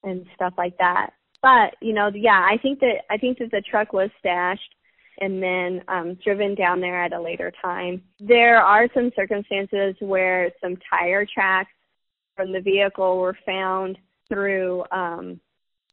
and 0.03 0.25
stuff 0.35 0.53
like 0.57 0.77
that. 0.77 1.11
But, 1.41 1.75
you 1.81 1.93
know, 1.93 2.11
yeah, 2.13 2.45
I 2.45 2.57
think 2.61 2.79
that 2.81 3.03
I 3.09 3.17
think 3.17 3.37
that 3.39 3.51
the 3.51 3.61
truck 3.61 3.93
was 3.93 4.09
stashed 4.19 4.75
and 5.19 5.41
then 5.41 5.83
um, 5.87 6.17
driven 6.23 6.55
down 6.55 6.79
there 6.79 7.03
at 7.03 7.13
a 7.13 7.21
later 7.21 7.51
time. 7.61 8.01
There 8.19 8.61
are 8.61 8.87
some 8.93 9.11
circumstances 9.15 9.95
where 9.99 10.51
some 10.61 10.77
tire 10.89 11.25
tracks 11.25 11.71
from 12.35 12.51
the 12.51 12.61
vehicle 12.61 13.17
were 13.17 13.37
found 13.45 13.97
through 14.29 14.83
um, 14.91 15.39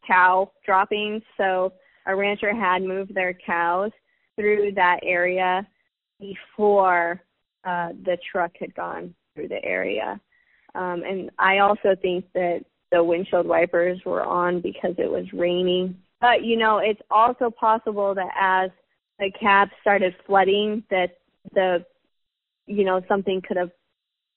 cow 0.07 0.51
droppings. 0.65 1.23
So 1.37 1.73
a 2.07 2.15
rancher 2.15 2.55
had 2.55 2.83
moved 2.83 3.15
their 3.15 3.35
cows 3.35 3.91
through 4.37 4.73
that 4.73 5.01
area 5.03 5.67
before 6.21 7.23
uh, 7.65 7.89
the 8.05 8.19
truck 8.31 8.53
had 8.59 8.75
gone 8.75 9.15
through 9.35 9.49
the 9.49 9.65
area. 9.65 10.21
Um, 10.75 11.03
and 11.05 11.31
I 11.39 11.59
also 11.59 11.97
think 12.01 12.27
that 12.35 12.65
the 12.91 13.03
windshield 13.03 13.47
wipers 13.47 14.01
were 14.05 14.23
on 14.23 14.61
because 14.61 14.95
it 14.99 15.11
was 15.11 15.25
raining. 15.33 15.97
But 16.21 16.45
you 16.45 16.57
know, 16.57 16.79
it's 16.79 17.01
also 17.11 17.51
possible 17.51 18.15
that 18.15 18.31
as 18.39 18.71
the 19.19 19.31
cab 19.41 19.69
started 19.81 20.15
flooding 20.27 20.83
that 20.91 21.19
the 21.53 21.85
you 22.67 22.85
know 22.85 23.03
something 23.09 23.43
could 23.47 23.57
have 23.57 23.71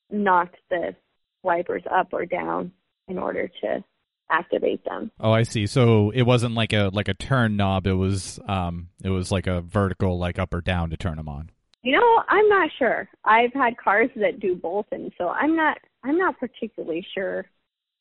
knocked 0.10 0.58
the 0.70 0.96
wipers 1.44 1.84
up 1.92 2.10
or 2.12 2.26
down 2.26 2.72
in 3.08 3.18
order 3.18 3.50
to 3.62 3.84
activate 4.30 4.84
them. 4.84 5.12
Oh, 5.20 5.32
I 5.32 5.44
see. 5.44 5.68
So 5.68 6.12
it 6.12 6.24
wasn't 6.24 6.56
like 6.56 6.74
a 6.74 6.90
like 6.94 7.08
a 7.08 7.14
turn 7.14 7.56
knob. 7.56 7.88
It 7.88 7.94
was 7.94 8.40
um 8.48 8.90
it 9.04 9.10
was 9.10 9.32
like 9.32 9.48
a 9.48 9.62
vertical 9.62 10.18
like 10.18 10.40
up 10.40 10.54
or 10.54 10.62
down 10.62 10.90
to 10.90 10.98
turn 10.98 11.18
them 11.18 11.30
on. 11.30 11.50
You 11.84 11.94
know, 11.94 12.24
I'm 12.28 12.50
not 12.50 12.70
sure. 12.78 13.08
I've 13.24 13.54
had 13.54 13.78
cars 13.78 14.10
that 14.18 14.40
do 14.40 14.56
both 14.56 14.86
and 14.92 15.12
so 15.18 15.30
I'm 15.30 15.56
not 15.56 15.78
I'm 16.04 16.18
not 16.18 16.40
particularly 16.40 17.06
sure 17.14 17.46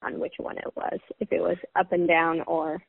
on 0.03 0.19
which 0.19 0.35
one 0.39 0.59
it 0.59 0.77
was. 0.77 0.99
If 1.21 1.33
it 1.33 1.41
was 1.41 1.57
up 1.77 1.93
and 1.93 2.09
down 2.09 2.43
or 2.47 2.83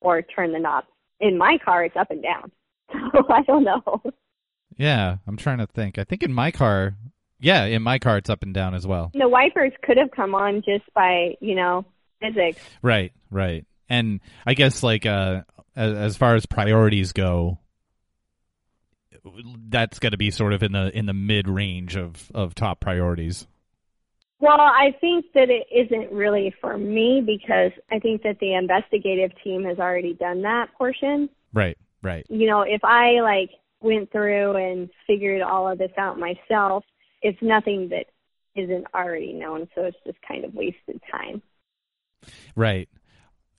or 0.00 0.22
turn 0.22 0.52
the 0.52 0.58
knob. 0.58 0.84
In 1.20 1.36
my 1.38 1.58
car 1.64 1.84
it's 1.84 1.96
up 1.96 2.10
and 2.10 2.22
down. 2.22 2.50
So 3.12 3.26
I 3.28 3.42
don't 3.42 3.64
know. 3.64 4.02
Yeah, 4.76 5.16
I'm 5.26 5.36
trying 5.36 5.58
to 5.58 5.66
think. 5.66 5.98
I 5.98 6.04
think 6.04 6.22
in 6.22 6.32
my 6.32 6.50
car, 6.50 6.96
yeah, 7.38 7.64
in 7.64 7.82
my 7.82 7.98
car 7.98 8.16
it's 8.16 8.30
up 8.30 8.42
and 8.42 8.54
down 8.54 8.74
as 8.74 8.86
well. 8.86 9.10
The 9.12 9.28
wipers 9.28 9.72
could 9.82 9.98
have 9.98 10.10
come 10.10 10.34
on 10.34 10.62
just 10.62 10.84
by, 10.94 11.34
you 11.40 11.54
know, 11.54 11.84
physics. 12.20 12.62
Right, 12.80 13.12
right. 13.30 13.66
And 13.88 14.20
I 14.46 14.54
guess 14.54 14.82
like 14.82 15.04
uh 15.04 15.42
as, 15.76 15.96
as 15.96 16.16
far 16.16 16.34
as 16.34 16.46
priorities 16.46 17.12
go, 17.12 17.58
that's 19.68 19.98
got 19.98 20.10
to 20.10 20.16
be 20.16 20.30
sort 20.30 20.52
of 20.52 20.62
in 20.62 20.72
the 20.72 20.96
in 20.96 21.06
the 21.06 21.12
mid 21.12 21.48
range 21.48 21.96
of 21.96 22.30
of 22.34 22.54
top 22.54 22.80
priorities. 22.80 23.46
Well, 24.40 24.60
I 24.60 24.96
think 25.00 25.26
that 25.34 25.50
it 25.50 25.66
isn't 25.72 26.10
really 26.10 26.52
for 26.60 26.76
me 26.76 27.22
because 27.24 27.70
I 27.92 28.00
think 28.00 28.22
that 28.22 28.40
the 28.40 28.54
investigative 28.54 29.30
team 29.44 29.64
has 29.64 29.78
already 29.78 30.14
done 30.14 30.42
that 30.42 30.74
portion. 30.76 31.28
Right, 31.52 31.78
right. 32.02 32.26
You 32.28 32.46
know, 32.46 32.62
if 32.62 32.84
I 32.84 33.20
like 33.20 33.50
went 33.80 34.10
through 34.12 34.56
and 34.56 34.90
figured 35.06 35.42
all 35.42 35.70
of 35.70 35.78
this 35.78 35.92
out 35.98 36.18
myself, 36.18 36.84
it's 37.20 37.40
nothing 37.42 37.88
that 37.90 38.06
isn't 38.54 38.86
already 38.94 39.32
known, 39.32 39.68
so 39.74 39.82
it's 39.82 39.96
just 40.06 40.18
kind 40.26 40.44
of 40.44 40.54
wasted 40.54 41.00
time. 41.10 41.42
Right. 42.54 42.88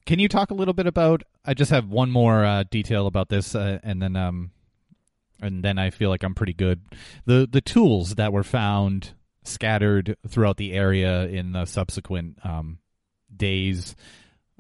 Can 0.06 0.20
you 0.20 0.28
talk 0.28 0.52
a 0.52 0.54
little 0.54 0.74
bit 0.74 0.88
about? 0.88 1.24
I 1.46 1.54
just 1.54 1.72
have 1.72 1.88
one 1.88 2.12
more 2.12 2.46
uh, 2.46 2.64
detail 2.70 3.08
about 3.08 3.30
this, 3.30 3.56
uh, 3.56 3.80
and 3.84 4.02
then 4.02 4.16
um, 4.16 4.52
and 5.42 5.64
then 5.64 5.78
I 5.78 5.90
feel 5.90 6.10
like 6.10 6.24
I'm 6.24 6.36
pretty 6.36 6.54
good. 6.54 6.82
The 7.26 7.48
the 7.50 7.62
tools 7.62 8.16
that 8.16 8.34
were 8.34 8.44
found 8.44 9.14
scattered 9.44 10.16
throughout 10.28 10.58
the 10.58 10.74
area 10.74 11.26
in 11.26 11.52
the 11.52 11.66
subsequent 11.66 12.38
um, 12.46 12.80
days 13.36 13.96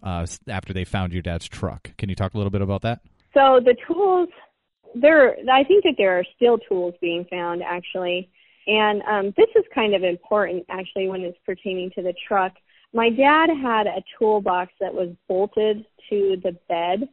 uh, 0.02 0.26
after 0.48 0.74
they 0.74 0.84
found 0.84 1.14
your 1.14 1.22
dad's 1.22 1.48
truck. 1.48 1.92
Can 1.98 2.10
you 2.10 2.16
talk 2.16 2.34
a 2.34 2.38
little 2.38 2.52
bit 2.52 2.62
about 2.62 2.82
that? 2.82 3.02
So 3.34 3.60
the 3.64 3.76
tools, 3.88 4.30
there, 4.96 5.36
I 5.52 5.64
think 5.64 5.84
that 5.84 5.96
there 5.98 6.18
are 6.18 6.26
still 6.36 6.58
tools 6.58 6.94
being 7.02 7.26
found 7.30 7.64
actually, 7.64 8.30
and 8.68 9.02
um, 9.04 9.34
this 9.36 9.50
is 9.56 9.66
kind 9.74 9.94
of 9.94 10.04
important 10.04 10.66
actually 10.70 11.08
when 11.08 11.22
it's 11.22 11.38
pertaining 11.46 11.92
to 11.96 12.02
the 12.02 12.14
truck. 12.28 12.54
My 12.94 13.10
dad 13.10 13.50
had 13.62 13.88
a 13.88 14.04
toolbox 14.18 14.72
that 14.80 14.94
was 14.94 15.10
bolted 15.28 15.84
to 16.10 16.38
the 16.44 16.56
bed. 16.70 17.10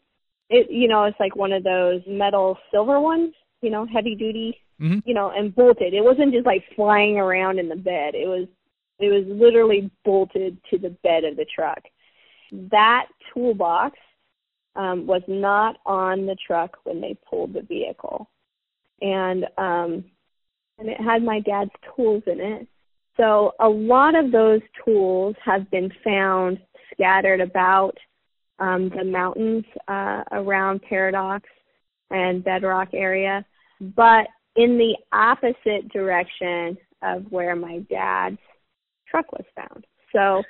It, 0.50 0.70
you 0.70 0.88
know, 0.88 1.04
it's 1.04 1.18
like 1.18 1.36
one 1.36 1.52
of 1.52 1.64
those 1.64 2.02
metal 2.06 2.58
silver 2.70 3.00
ones, 3.00 3.32
you 3.62 3.70
know, 3.70 3.86
heavy 3.86 4.14
duty, 4.14 4.58
mm-hmm. 4.80 4.98
you 5.04 5.14
know, 5.14 5.32
and 5.34 5.54
bolted. 5.54 5.94
It 5.94 6.04
wasn't 6.04 6.34
just 6.34 6.46
like 6.46 6.64
flying 6.76 7.18
around 7.18 7.58
in 7.58 7.68
the 7.68 7.76
bed. 7.76 8.14
It 8.14 8.28
was, 8.28 8.46
it 8.98 9.08
was 9.08 9.24
literally 9.26 9.90
bolted 10.04 10.58
to 10.70 10.78
the 10.78 10.90
bed 11.02 11.24
of 11.24 11.36
the 11.36 11.46
truck. 11.54 11.82
That 12.52 13.06
toolbox 13.32 13.96
um, 14.76 15.06
was 15.06 15.22
not 15.28 15.76
on 15.86 16.26
the 16.26 16.36
truck 16.46 16.76
when 16.84 17.00
they 17.00 17.16
pulled 17.28 17.52
the 17.52 17.62
vehicle, 17.62 18.28
and 19.00 19.44
um, 19.58 20.04
and 20.78 20.88
it 20.88 21.00
had 21.00 21.22
my 21.22 21.40
dad's 21.40 21.70
tools 21.94 22.22
in 22.26 22.40
it. 22.40 22.66
So 23.16 23.52
a 23.60 23.68
lot 23.68 24.14
of 24.14 24.32
those 24.32 24.60
tools 24.84 25.36
have 25.44 25.70
been 25.70 25.92
found 26.02 26.58
scattered 26.92 27.40
about 27.40 27.96
um, 28.58 28.90
the 28.90 29.04
mountains 29.04 29.64
uh, 29.88 30.22
around 30.32 30.82
Paradox 30.82 31.48
and 32.10 32.44
Bedrock 32.44 32.88
area, 32.94 33.44
but 33.80 34.26
in 34.56 34.78
the 34.78 34.96
opposite 35.12 35.88
direction 35.92 36.76
of 37.02 37.24
where 37.30 37.56
my 37.56 37.78
dad's 37.90 38.38
truck 39.08 39.30
was 39.32 39.44
found. 39.54 39.86
So 40.14 40.42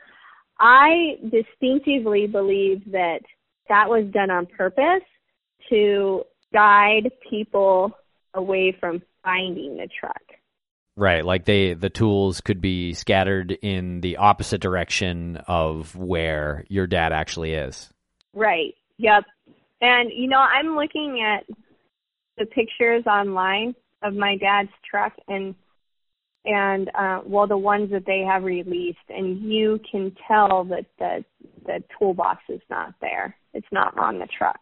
I 0.58 1.16
distinctively 1.30 2.26
believe 2.26 2.82
that 2.92 3.20
that 3.70 3.88
was 3.88 4.04
done 4.12 4.30
on 4.30 4.46
purpose 4.46 5.02
to 5.70 6.22
guide 6.52 7.10
people 7.30 7.92
away 8.34 8.76
from 8.78 9.00
finding 9.24 9.76
the 9.76 9.88
truck. 9.98 10.20
Right, 10.96 11.24
like 11.24 11.46
they 11.46 11.72
the 11.72 11.88
tools 11.88 12.42
could 12.42 12.60
be 12.60 12.92
scattered 12.92 13.52
in 13.52 14.02
the 14.02 14.18
opposite 14.18 14.60
direction 14.60 15.38
of 15.48 15.96
where 15.96 16.66
your 16.68 16.86
dad 16.86 17.12
actually 17.12 17.54
is. 17.54 17.88
Right. 18.34 18.74
Yep. 18.98 19.24
And 19.80 20.10
you 20.14 20.28
know, 20.28 20.40
I'm 20.40 20.76
looking 20.76 21.24
at 21.24 21.46
the 22.36 22.44
pictures 22.46 23.04
online 23.06 23.74
of 24.02 24.14
my 24.14 24.36
dad's 24.36 24.70
truck 24.90 25.12
and 25.28 25.54
and 26.44 26.90
uh 26.94 27.20
well 27.24 27.46
the 27.46 27.56
ones 27.56 27.90
that 27.90 28.06
they 28.06 28.20
have 28.20 28.44
released 28.44 28.98
and 29.10 29.40
you 29.40 29.78
can 29.90 30.14
tell 30.26 30.64
that 30.64 30.86
the 30.98 31.24
the 31.64 31.82
toolbox 31.98 32.42
is 32.48 32.60
not 32.70 32.94
there. 33.00 33.36
It's 33.54 33.66
not 33.72 33.96
on 33.98 34.18
the 34.18 34.26
truck. 34.26 34.60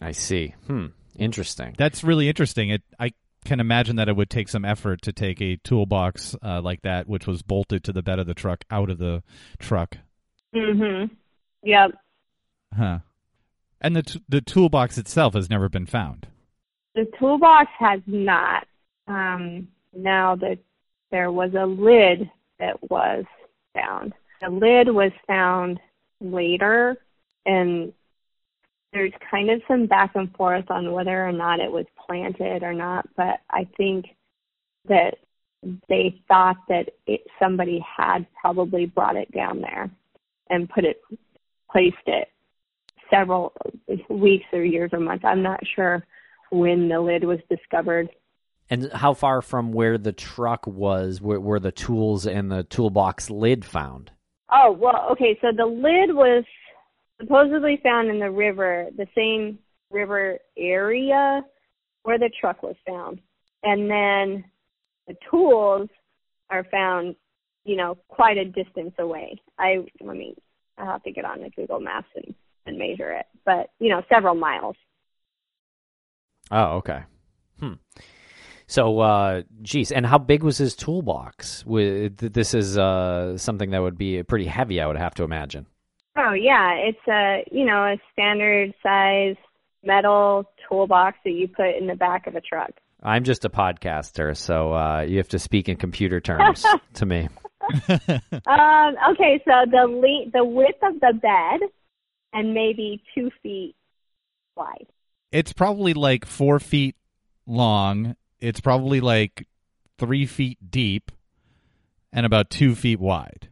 I 0.00 0.12
see. 0.12 0.54
Hmm. 0.66 0.86
Interesting. 1.16 1.74
That's 1.76 2.02
really 2.02 2.28
interesting. 2.28 2.70
It 2.70 2.82
I 2.98 3.12
can 3.44 3.60
imagine 3.60 3.96
that 3.96 4.08
it 4.08 4.16
would 4.16 4.30
take 4.30 4.48
some 4.48 4.64
effort 4.64 5.02
to 5.02 5.12
take 5.12 5.40
a 5.40 5.56
toolbox 5.56 6.36
uh, 6.42 6.60
like 6.62 6.82
that, 6.82 7.08
which 7.08 7.26
was 7.26 7.42
bolted 7.42 7.84
to 7.84 7.92
the 7.92 8.02
bed 8.02 8.18
of 8.18 8.26
the 8.26 8.34
truck, 8.34 8.64
out 8.70 8.88
of 8.88 8.98
the 8.98 9.22
truck. 9.58 9.98
Mm-hmm. 10.54 11.12
Yep. 11.62 11.90
Huh. 12.76 12.98
And 13.80 13.96
the 13.96 14.02
t- 14.02 14.22
the 14.28 14.40
toolbox 14.40 14.96
itself 14.96 15.34
has 15.34 15.50
never 15.50 15.68
been 15.68 15.86
found. 15.86 16.28
The 16.94 17.10
toolbox 17.18 17.68
has 17.78 18.00
not. 18.06 18.66
Um, 19.08 19.68
now 19.94 20.36
that 20.36 20.58
there 21.10 21.30
was 21.30 21.52
a 21.54 21.66
lid 21.66 22.30
that 22.58 22.90
was 22.90 23.24
found. 23.74 24.14
The 24.40 24.48
lid 24.48 24.94
was 24.94 25.12
found 25.26 25.80
later, 26.22 26.96
and 27.44 27.92
there's 28.92 29.12
kind 29.30 29.50
of 29.50 29.62
some 29.66 29.86
back 29.86 30.12
and 30.14 30.34
forth 30.36 30.70
on 30.70 30.92
whether 30.92 31.26
or 31.26 31.32
not 31.32 31.60
it 31.60 31.72
was 31.72 31.86
planted 32.06 32.62
or 32.62 32.74
not, 32.74 33.08
but 33.16 33.40
I 33.50 33.66
think 33.76 34.06
that 34.88 35.16
they 35.88 36.20
thought 36.28 36.56
that 36.68 36.90
it, 37.06 37.22
somebody 37.38 37.84
had 37.96 38.26
probably 38.40 38.86
brought 38.86 39.16
it 39.16 39.32
down 39.32 39.60
there 39.60 39.90
and 40.50 40.68
put 40.68 40.84
it, 40.84 41.00
placed 41.70 41.96
it 42.06 42.28
several 43.10 43.52
weeks 44.08 44.46
or 44.52 44.64
years 44.64 44.90
or 44.92 45.00
months. 45.00 45.24
I'm 45.24 45.42
not 45.42 45.60
sure 45.74 46.04
when 46.50 46.88
the 46.88 47.00
lid 47.00 47.24
was 47.24 47.38
discovered. 47.48 48.10
And 48.68 48.90
how 48.92 49.14
far 49.14 49.42
from 49.42 49.72
where 49.72 49.98
the 49.98 50.12
truck 50.12 50.66
was 50.66 51.20
were, 51.20 51.40
were 51.40 51.60
the 51.60 51.72
tools 51.72 52.26
and 52.26 52.50
the 52.50 52.64
toolbox 52.64 53.30
lid 53.30 53.64
found? 53.64 54.10
Oh, 54.52 54.72
well, 54.72 55.08
okay, 55.12 55.38
so 55.40 55.48
the 55.56 55.64
lid 55.64 56.14
was 56.14 56.44
supposedly 57.20 57.80
found 57.82 58.10
in 58.10 58.18
the 58.18 58.30
river, 58.30 58.88
the 58.96 59.06
same 59.16 59.58
river 59.90 60.38
area 60.58 61.42
where 62.02 62.18
the 62.18 62.30
truck 62.40 62.62
was 62.62 62.76
found. 62.86 63.20
And 63.62 63.90
then 63.90 64.44
the 65.06 65.14
tools 65.30 65.88
are 66.50 66.64
found, 66.70 67.16
you 67.64 67.76
know, 67.76 67.96
quite 68.08 68.36
a 68.36 68.44
distance 68.44 68.92
away. 68.98 69.40
I 69.58 69.84
let 70.00 70.16
me 70.16 70.34
I 70.78 70.84
have 70.84 71.02
to 71.04 71.12
get 71.12 71.24
on 71.24 71.42
the 71.42 71.50
Google 71.50 71.80
Maps 71.80 72.08
and, 72.16 72.34
and 72.66 72.78
measure 72.78 73.12
it. 73.12 73.26
But, 73.44 73.70
you 73.78 73.88
know, 73.88 74.02
several 74.12 74.34
miles. 74.34 74.76
Oh, 76.50 76.76
okay. 76.78 77.02
Hmm. 77.60 77.74
So, 78.72 79.00
uh, 79.00 79.42
geez, 79.60 79.92
and 79.92 80.06
how 80.06 80.16
big 80.16 80.42
was 80.42 80.56
his 80.56 80.74
toolbox? 80.74 81.62
This 81.66 82.54
is 82.54 82.78
uh, 82.78 83.36
something 83.36 83.68
that 83.72 83.82
would 83.82 83.98
be 83.98 84.22
pretty 84.22 84.46
heavy, 84.46 84.80
I 84.80 84.86
would 84.86 84.96
have 84.96 85.14
to 85.16 85.24
imagine. 85.24 85.66
Oh 86.16 86.32
yeah, 86.32 86.72
it's 86.76 87.06
a 87.06 87.44
you 87.54 87.66
know 87.66 87.84
a 87.84 87.96
standard 88.14 88.72
size 88.82 89.36
metal 89.84 90.50
toolbox 90.66 91.18
that 91.22 91.32
you 91.32 91.48
put 91.48 91.76
in 91.78 91.86
the 91.86 91.94
back 91.94 92.26
of 92.26 92.34
a 92.34 92.40
truck. 92.40 92.70
I'm 93.02 93.24
just 93.24 93.44
a 93.44 93.50
podcaster, 93.50 94.34
so 94.34 94.72
uh, 94.72 95.02
you 95.02 95.18
have 95.18 95.28
to 95.28 95.38
speak 95.38 95.68
in 95.68 95.76
computer 95.76 96.18
terms 96.22 96.64
to 96.94 97.04
me. 97.04 97.28
um, 97.90 98.96
okay, 99.10 99.38
so 99.44 99.66
the 99.70 99.86
le- 99.86 100.30
the 100.32 100.46
width 100.46 100.82
of 100.82 100.98
the 100.98 101.12
bed 101.20 101.68
and 102.32 102.54
maybe 102.54 103.02
two 103.14 103.30
feet 103.42 103.74
wide. 104.56 104.86
It's 105.30 105.52
probably 105.52 105.92
like 105.92 106.24
four 106.24 106.58
feet 106.58 106.96
long. 107.46 108.16
It's 108.42 108.60
probably 108.60 109.00
like 109.00 109.46
three 109.98 110.26
feet 110.26 110.58
deep 110.68 111.12
and 112.12 112.26
about 112.26 112.50
two 112.50 112.74
feet 112.74 113.00
wide. 113.00 113.48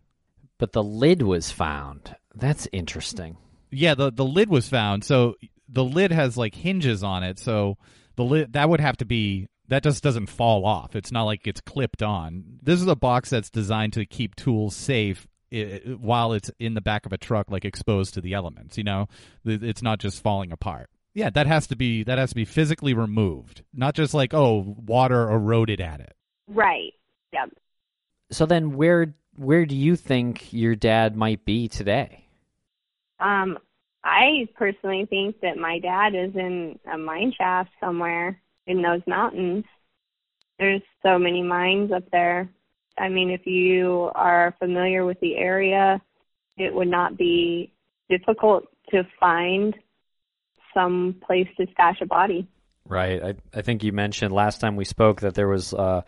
But 0.59 0.73
the 0.73 0.83
lid 0.83 1.23
was 1.23 1.51
found. 1.51 2.15
That's 2.35 2.69
interesting. 2.73 3.39
Yeah, 3.71 3.95
the 3.95 4.11
the 4.11 4.25
lid 4.25 4.51
was 4.51 4.69
found. 4.69 5.05
So 5.05 5.37
the 5.69 5.85
lid 5.85 6.11
has 6.11 6.37
like 6.37 6.55
hinges 6.55 7.03
on 7.03 7.23
it. 7.23 7.39
So 7.39 7.79
the 8.17 8.25
lid 8.25 8.53
that 8.53 8.69
would 8.69 8.81
have 8.81 8.97
to 8.99 9.05
be 9.05 9.49
that 9.69 9.85
just 9.85 10.03
doesn't 10.03 10.27
fall 10.27 10.67
off. 10.67 10.97
It's 10.97 11.13
not 11.13 11.23
like 11.23 11.47
it's 11.47 11.61
clipped 11.61 12.03
on. 12.03 12.59
This 12.61 12.81
is 12.81 12.89
a 12.89 12.97
box 12.97 13.31
that's 13.31 13.51
designed 13.51 13.93
to 13.93 14.05
keep 14.05 14.35
tools 14.35 14.75
safe 14.75 15.27
while 15.99 16.33
it's 16.33 16.51
in 16.59 16.75
the 16.75 16.81
back 16.81 17.07
of 17.07 17.13
a 17.13 17.19
truck, 17.19 17.51
like 17.51 17.65
exposed 17.65 18.15
to 18.15 18.21
the 18.21 18.35
elements. 18.35 18.77
You 18.77 18.85
know, 18.85 19.09
it's 19.45 19.83
not 19.83 20.01
just 20.01 20.23
falling 20.23 20.53
apart. 20.53 20.91
Yeah, 21.15 21.31
that 21.31 21.47
has 21.47 21.67
to 21.69 21.77
be 21.77 22.05
that 22.05 22.19
has 22.19 22.31
to 22.31 22.35
be 22.37 22.45
physically 22.45 22.95
removed, 22.95 23.63
not 23.75 23.95
just 23.95 24.15
like 24.15 24.33
oh 24.33 24.77
water 24.87 25.31
eroded 25.31 25.81
at 25.81 26.01
it. 26.01 26.15
Right. 26.47 26.93
Yep. 27.33 27.51
So 28.31 28.47
then, 28.47 28.77
where 28.77 29.15
where 29.37 29.67
do 29.67 29.75
you 29.75 29.97
think 29.97 30.53
your 30.53 30.75
dad 30.75 31.17
might 31.17 31.45
be 31.45 31.69
today? 31.69 32.25
Um, 33.19 33.59
I 34.05 34.49
personally 34.55 35.07
think 35.07 35.41
that 35.41 35.57
my 35.57 35.79
dad 35.79 36.15
is 36.15 36.35
in 36.35 36.79
a 36.93 36.97
mine 36.97 37.33
shaft 37.37 37.71
somewhere 37.81 38.41
in 38.67 38.83
those 38.83 39.03
mountains. 39.07 39.65
There's 40.59 40.83
so 41.03 41.19
many 41.19 41.43
mines 41.43 41.93
up 41.93 42.05
there. 42.11 42.49
I 42.99 43.09
mean, 43.09 43.31
if 43.31 43.47
you 43.47 44.11
are 44.15 44.55
familiar 44.59 45.05
with 45.05 45.19
the 45.21 45.37
area, 45.37 46.01
it 46.57 46.73
would 46.73 46.89
not 46.89 47.17
be 47.17 47.73
difficult 48.09 48.65
to 48.91 49.07
find 49.19 49.75
some 50.75 51.17
place 51.27 51.49
to 51.57 51.67
stash 51.73 52.01
a 52.01 52.07
body. 52.07 52.47
Right. 52.87 53.23
I, 53.23 53.35
I 53.55 53.63
think 53.63 53.85
you 53.85 53.93
mentioned 53.93 54.33
last 54.33 54.61
time 54.61 54.77
we 54.77 54.85
spoke 54.85 55.21
that 55.21 55.35
there 55.35 55.49
was 55.49 55.73
uh, 55.73 56.03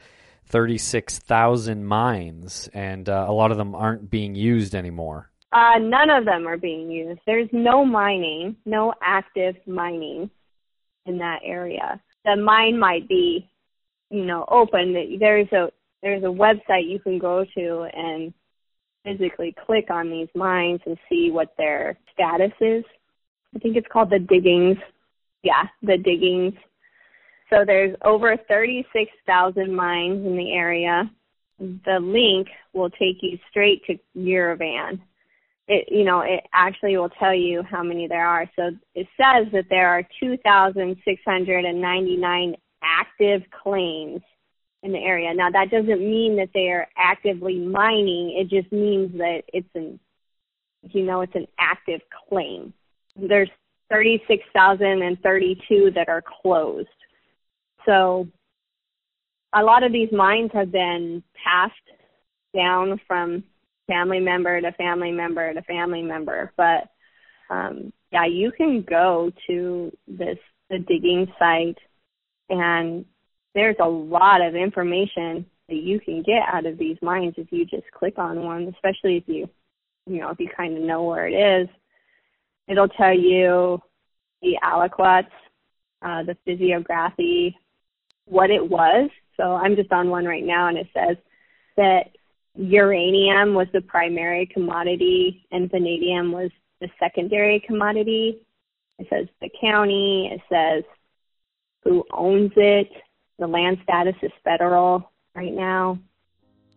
36,000 0.46 1.84
mines, 1.84 2.68
and 2.72 3.08
uh, 3.08 3.26
a 3.28 3.32
lot 3.32 3.50
of 3.50 3.56
them 3.56 3.74
aren't 3.74 4.10
being 4.10 4.34
used 4.34 4.74
anymore. 4.74 5.30
Uh, 5.52 5.78
none 5.78 6.10
of 6.10 6.24
them 6.24 6.46
are 6.46 6.56
being 6.56 6.90
used. 6.90 7.20
There's 7.26 7.48
no 7.52 7.84
mining, 7.84 8.56
no 8.64 8.94
active 9.02 9.56
mining 9.66 10.30
in 11.04 11.18
that 11.18 11.40
area. 11.44 12.00
The 12.24 12.36
mine 12.36 12.78
might 12.78 13.08
be, 13.08 13.50
you 14.10 14.24
know, 14.24 14.46
open. 14.48 14.94
There's 15.20 15.52
a 15.52 15.70
there's 16.02 16.22
a 16.22 16.26
website 16.26 16.88
you 16.88 16.98
can 16.98 17.18
go 17.18 17.44
to 17.56 17.88
and 17.92 18.32
physically 19.04 19.54
click 19.66 19.90
on 19.90 20.10
these 20.10 20.28
mines 20.34 20.80
and 20.86 20.96
see 21.08 21.30
what 21.30 21.54
their 21.58 21.98
status 22.12 22.52
is. 22.60 22.84
I 23.54 23.58
think 23.58 23.76
it's 23.76 23.86
called 23.92 24.08
the 24.10 24.18
diggings. 24.18 24.78
Yeah, 25.42 25.64
the 25.82 25.98
diggings. 25.98 26.54
So 27.50 27.64
there's 27.66 27.94
over 28.04 28.36
36,000 28.48 29.74
mines 29.74 30.24
in 30.26 30.36
the 30.36 30.52
area. 30.52 31.10
The 31.58 31.98
link 32.00 32.48
will 32.72 32.90
take 32.90 33.16
you 33.20 33.38
straight 33.50 33.84
to 33.86 33.98
Uravan. 34.16 35.00
It, 35.68 35.92
you 35.92 36.04
know, 36.04 36.22
it 36.22 36.44
actually 36.52 36.96
will 36.96 37.10
tell 37.10 37.34
you 37.34 37.62
how 37.62 37.82
many 37.82 38.08
there 38.08 38.26
are. 38.26 38.50
So 38.56 38.70
it 38.94 39.06
says 39.16 39.46
that 39.52 39.66
there 39.68 39.88
are 39.88 40.02
2,699 40.20 42.56
active 42.82 43.42
claims 43.62 44.22
in 44.82 44.92
the 44.92 44.98
area. 44.98 45.34
Now 45.34 45.50
that 45.50 45.70
doesn't 45.70 46.00
mean 46.00 46.36
that 46.36 46.50
they 46.54 46.70
are 46.70 46.88
actively 46.96 47.58
mining. 47.58 48.34
It 48.36 48.48
just 48.48 48.72
means 48.72 49.12
that 49.18 49.42
it's 49.52 49.68
an, 49.74 50.00
you 50.82 51.04
know, 51.04 51.20
it's 51.20 51.34
an 51.34 51.46
active 51.58 52.00
claim. 52.28 52.72
There's 53.16 53.50
36,032 53.90 55.90
that 55.94 56.08
are 56.08 56.22
closed. 56.42 56.88
So 57.86 58.28
a 59.54 59.62
lot 59.62 59.82
of 59.82 59.92
these 59.92 60.10
mines 60.12 60.50
have 60.54 60.72
been 60.72 61.22
passed 61.44 61.74
down 62.54 63.00
from 63.06 63.44
family 63.86 64.20
member 64.20 64.60
to 64.60 64.72
family 64.72 65.12
member 65.12 65.52
to 65.52 65.62
family 65.62 66.02
member. 66.02 66.52
But 66.56 66.88
um, 67.50 67.92
yeah, 68.10 68.26
you 68.26 68.52
can 68.52 68.82
go 68.82 69.30
to 69.46 69.92
this 70.06 70.38
the 70.70 70.78
digging 70.78 71.30
site, 71.38 71.78
and 72.48 73.04
there's 73.54 73.76
a 73.80 73.88
lot 73.88 74.40
of 74.40 74.54
information 74.54 75.44
that 75.68 75.76
you 75.76 76.00
can 76.00 76.22
get 76.22 76.42
out 76.50 76.66
of 76.66 76.78
these 76.78 76.96
mines 77.02 77.34
if 77.36 77.48
you 77.50 77.66
just 77.66 77.90
click 77.92 78.18
on 78.18 78.44
one, 78.44 78.72
especially 78.74 79.18
if 79.18 79.24
you 79.26 79.48
you 80.06 80.20
know 80.20 80.30
if 80.30 80.40
you 80.40 80.48
kind 80.56 80.76
of 80.76 80.82
know 80.82 81.04
where 81.04 81.26
it 81.26 81.34
is. 81.34 81.68
It'll 82.68 82.88
tell 82.88 83.16
you 83.16 83.80
the 84.40 84.58
aliquots, 84.62 85.30
uh, 86.02 86.22
the 86.22 86.36
physiography, 86.44 87.56
what 88.26 88.50
it 88.50 88.66
was. 88.66 89.10
So 89.36 89.54
I'm 89.54 89.76
just 89.76 89.92
on 89.92 90.10
one 90.10 90.24
right 90.24 90.44
now, 90.44 90.68
and 90.68 90.78
it 90.78 90.88
says 90.94 91.16
that 91.76 92.10
uranium 92.54 93.54
was 93.54 93.66
the 93.72 93.80
primary 93.80 94.46
commodity 94.46 95.46
and 95.50 95.70
vanadium 95.70 96.32
was 96.32 96.50
the 96.80 96.88
secondary 96.98 97.60
commodity. 97.60 98.38
It 98.98 99.06
says 99.08 99.26
the 99.40 99.48
county, 99.60 100.30
it 100.32 100.40
says 100.52 100.84
who 101.82 102.04
owns 102.12 102.52
it, 102.56 102.88
the 103.38 103.46
land 103.46 103.78
status 103.82 104.14
is 104.22 104.30
federal 104.44 105.10
right 105.34 105.52
now. 105.52 105.98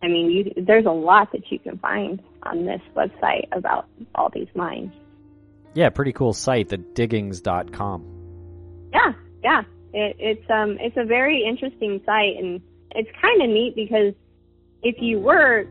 I 0.02 0.08
mean, 0.08 0.30
you, 0.30 0.64
there's 0.66 0.86
a 0.86 0.90
lot 0.90 1.30
that 1.32 1.50
you 1.50 1.58
can 1.58 1.78
find 1.78 2.22
on 2.42 2.64
this 2.64 2.80
website 2.94 3.46
about 3.52 3.86
all 4.14 4.30
these 4.32 4.48
mines. 4.54 4.92
Yeah, 5.76 5.90
pretty 5.90 6.14
cool 6.14 6.32
site, 6.32 6.70
the 6.70 6.78
diggings.com. 6.78 8.02
Yeah, 8.94 9.12
yeah. 9.44 9.60
It, 9.92 10.16
it's 10.18 10.50
um 10.50 10.78
it's 10.80 10.96
a 10.96 11.04
very 11.04 11.44
interesting 11.44 12.00
site 12.06 12.36
and 12.38 12.62
it's 12.92 13.10
kind 13.20 13.42
of 13.42 13.50
neat 13.50 13.76
because 13.76 14.14
if 14.82 14.96
you 15.02 15.20
were, 15.20 15.66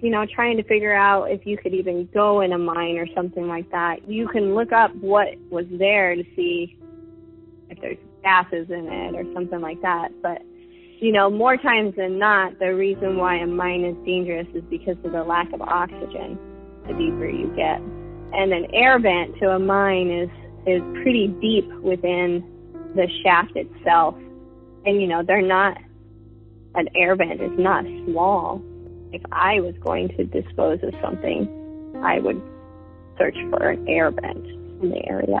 you 0.00 0.10
know, 0.10 0.24
trying 0.32 0.58
to 0.58 0.62
figure 0.62 0.94
out 0.94 1.24
if 1.24 1.44
you 1.44 1.58
could 1.58 1.74
even 1.74 2.08
go 2.14 2.40
in 2.40 2.52
a 2.52 2.58
mine 2.58 2.98
or 2.98 3.08
something 3.16 3.48
like 3.48 3.68
that, 3.72 4.08
you 4.08 4.28
can 4.28 4.54
look 4.54 4.70
up 4.70 4.94
what 4.94 5.36
was 5.50 5.66
there 5.72 6.14
to 6.14 6.22
see 6.36 6.78
if 7.68 7.80
there's 7.80 7.98
gases 8.22 8.70
in 8.70 8.86
it 8.86 9.16
or 9.16 9.24
something 9.34 9.60
like 9.60 9.82
that. 9.82 10.12
But, 10.22 10.42
you 11.00 11.10
know, 11.10 11.28
more 11.28 11.56
times 11.56 11.96
than 11.96 12.16
not, 12.16 12.60
the 12.60 12.72
reason 12.72 13.16
why 13.16 13.38
a 13.38 13.46
mine 13.48 13.84
is 13.84 13.96
dangerous 14.06 14.46
is 14.54 14.62
because 14.70 14.98
of 15.04 15.10
the 15.10 15.24
lack 15.24 15.52
of 15.52 15.60
oxygen 15.62 16.38
the 16.86 16.92
deeper 16.94 17.28
you 17.28 17.52
get. 17.56 17.80
And 18.34 18.52
an 18.52 18.66
air 18.74 18.98
vent 18.98 19.38
to 19.38 19.50
a 19.50 19.58
mine 19.58 20.10
is, 20.10 20.30
is 20.66 20.82
pretty 21.02 21.28
deep 21.40 21.70
within 21.82 22.42
the 22.94 23.08
shaft 23.22 23.56
itself. 23.56 24.14
And, 24.84 25.00
you 25.00 25.06
know, 25.06 25.22
they're 25.22 25.42
not 25.42 25.76
an 26.74 26.88
air 26.94 27.14
vent 27.16 27.40
is 27.40 27.58
not 27.58 27.84
small. 28.06 28.62
If 29.12 29.22
I 29.30 29.60
was 29.60 29.74
going 29.82 30.08
to 30.16 30.24
dispose 30.24 30.78
of 30.82 30.94
something, 31.02 31.46
I 32.02 32.18
would 32.18 32.40
search 33.18 33.36
for 33.50 33.68
an 33.68 33.86
air 33.88 34.10
vent 34.10 34.46
in 34.82 34.90
the 34.90 35.06
area. 35.06 35.40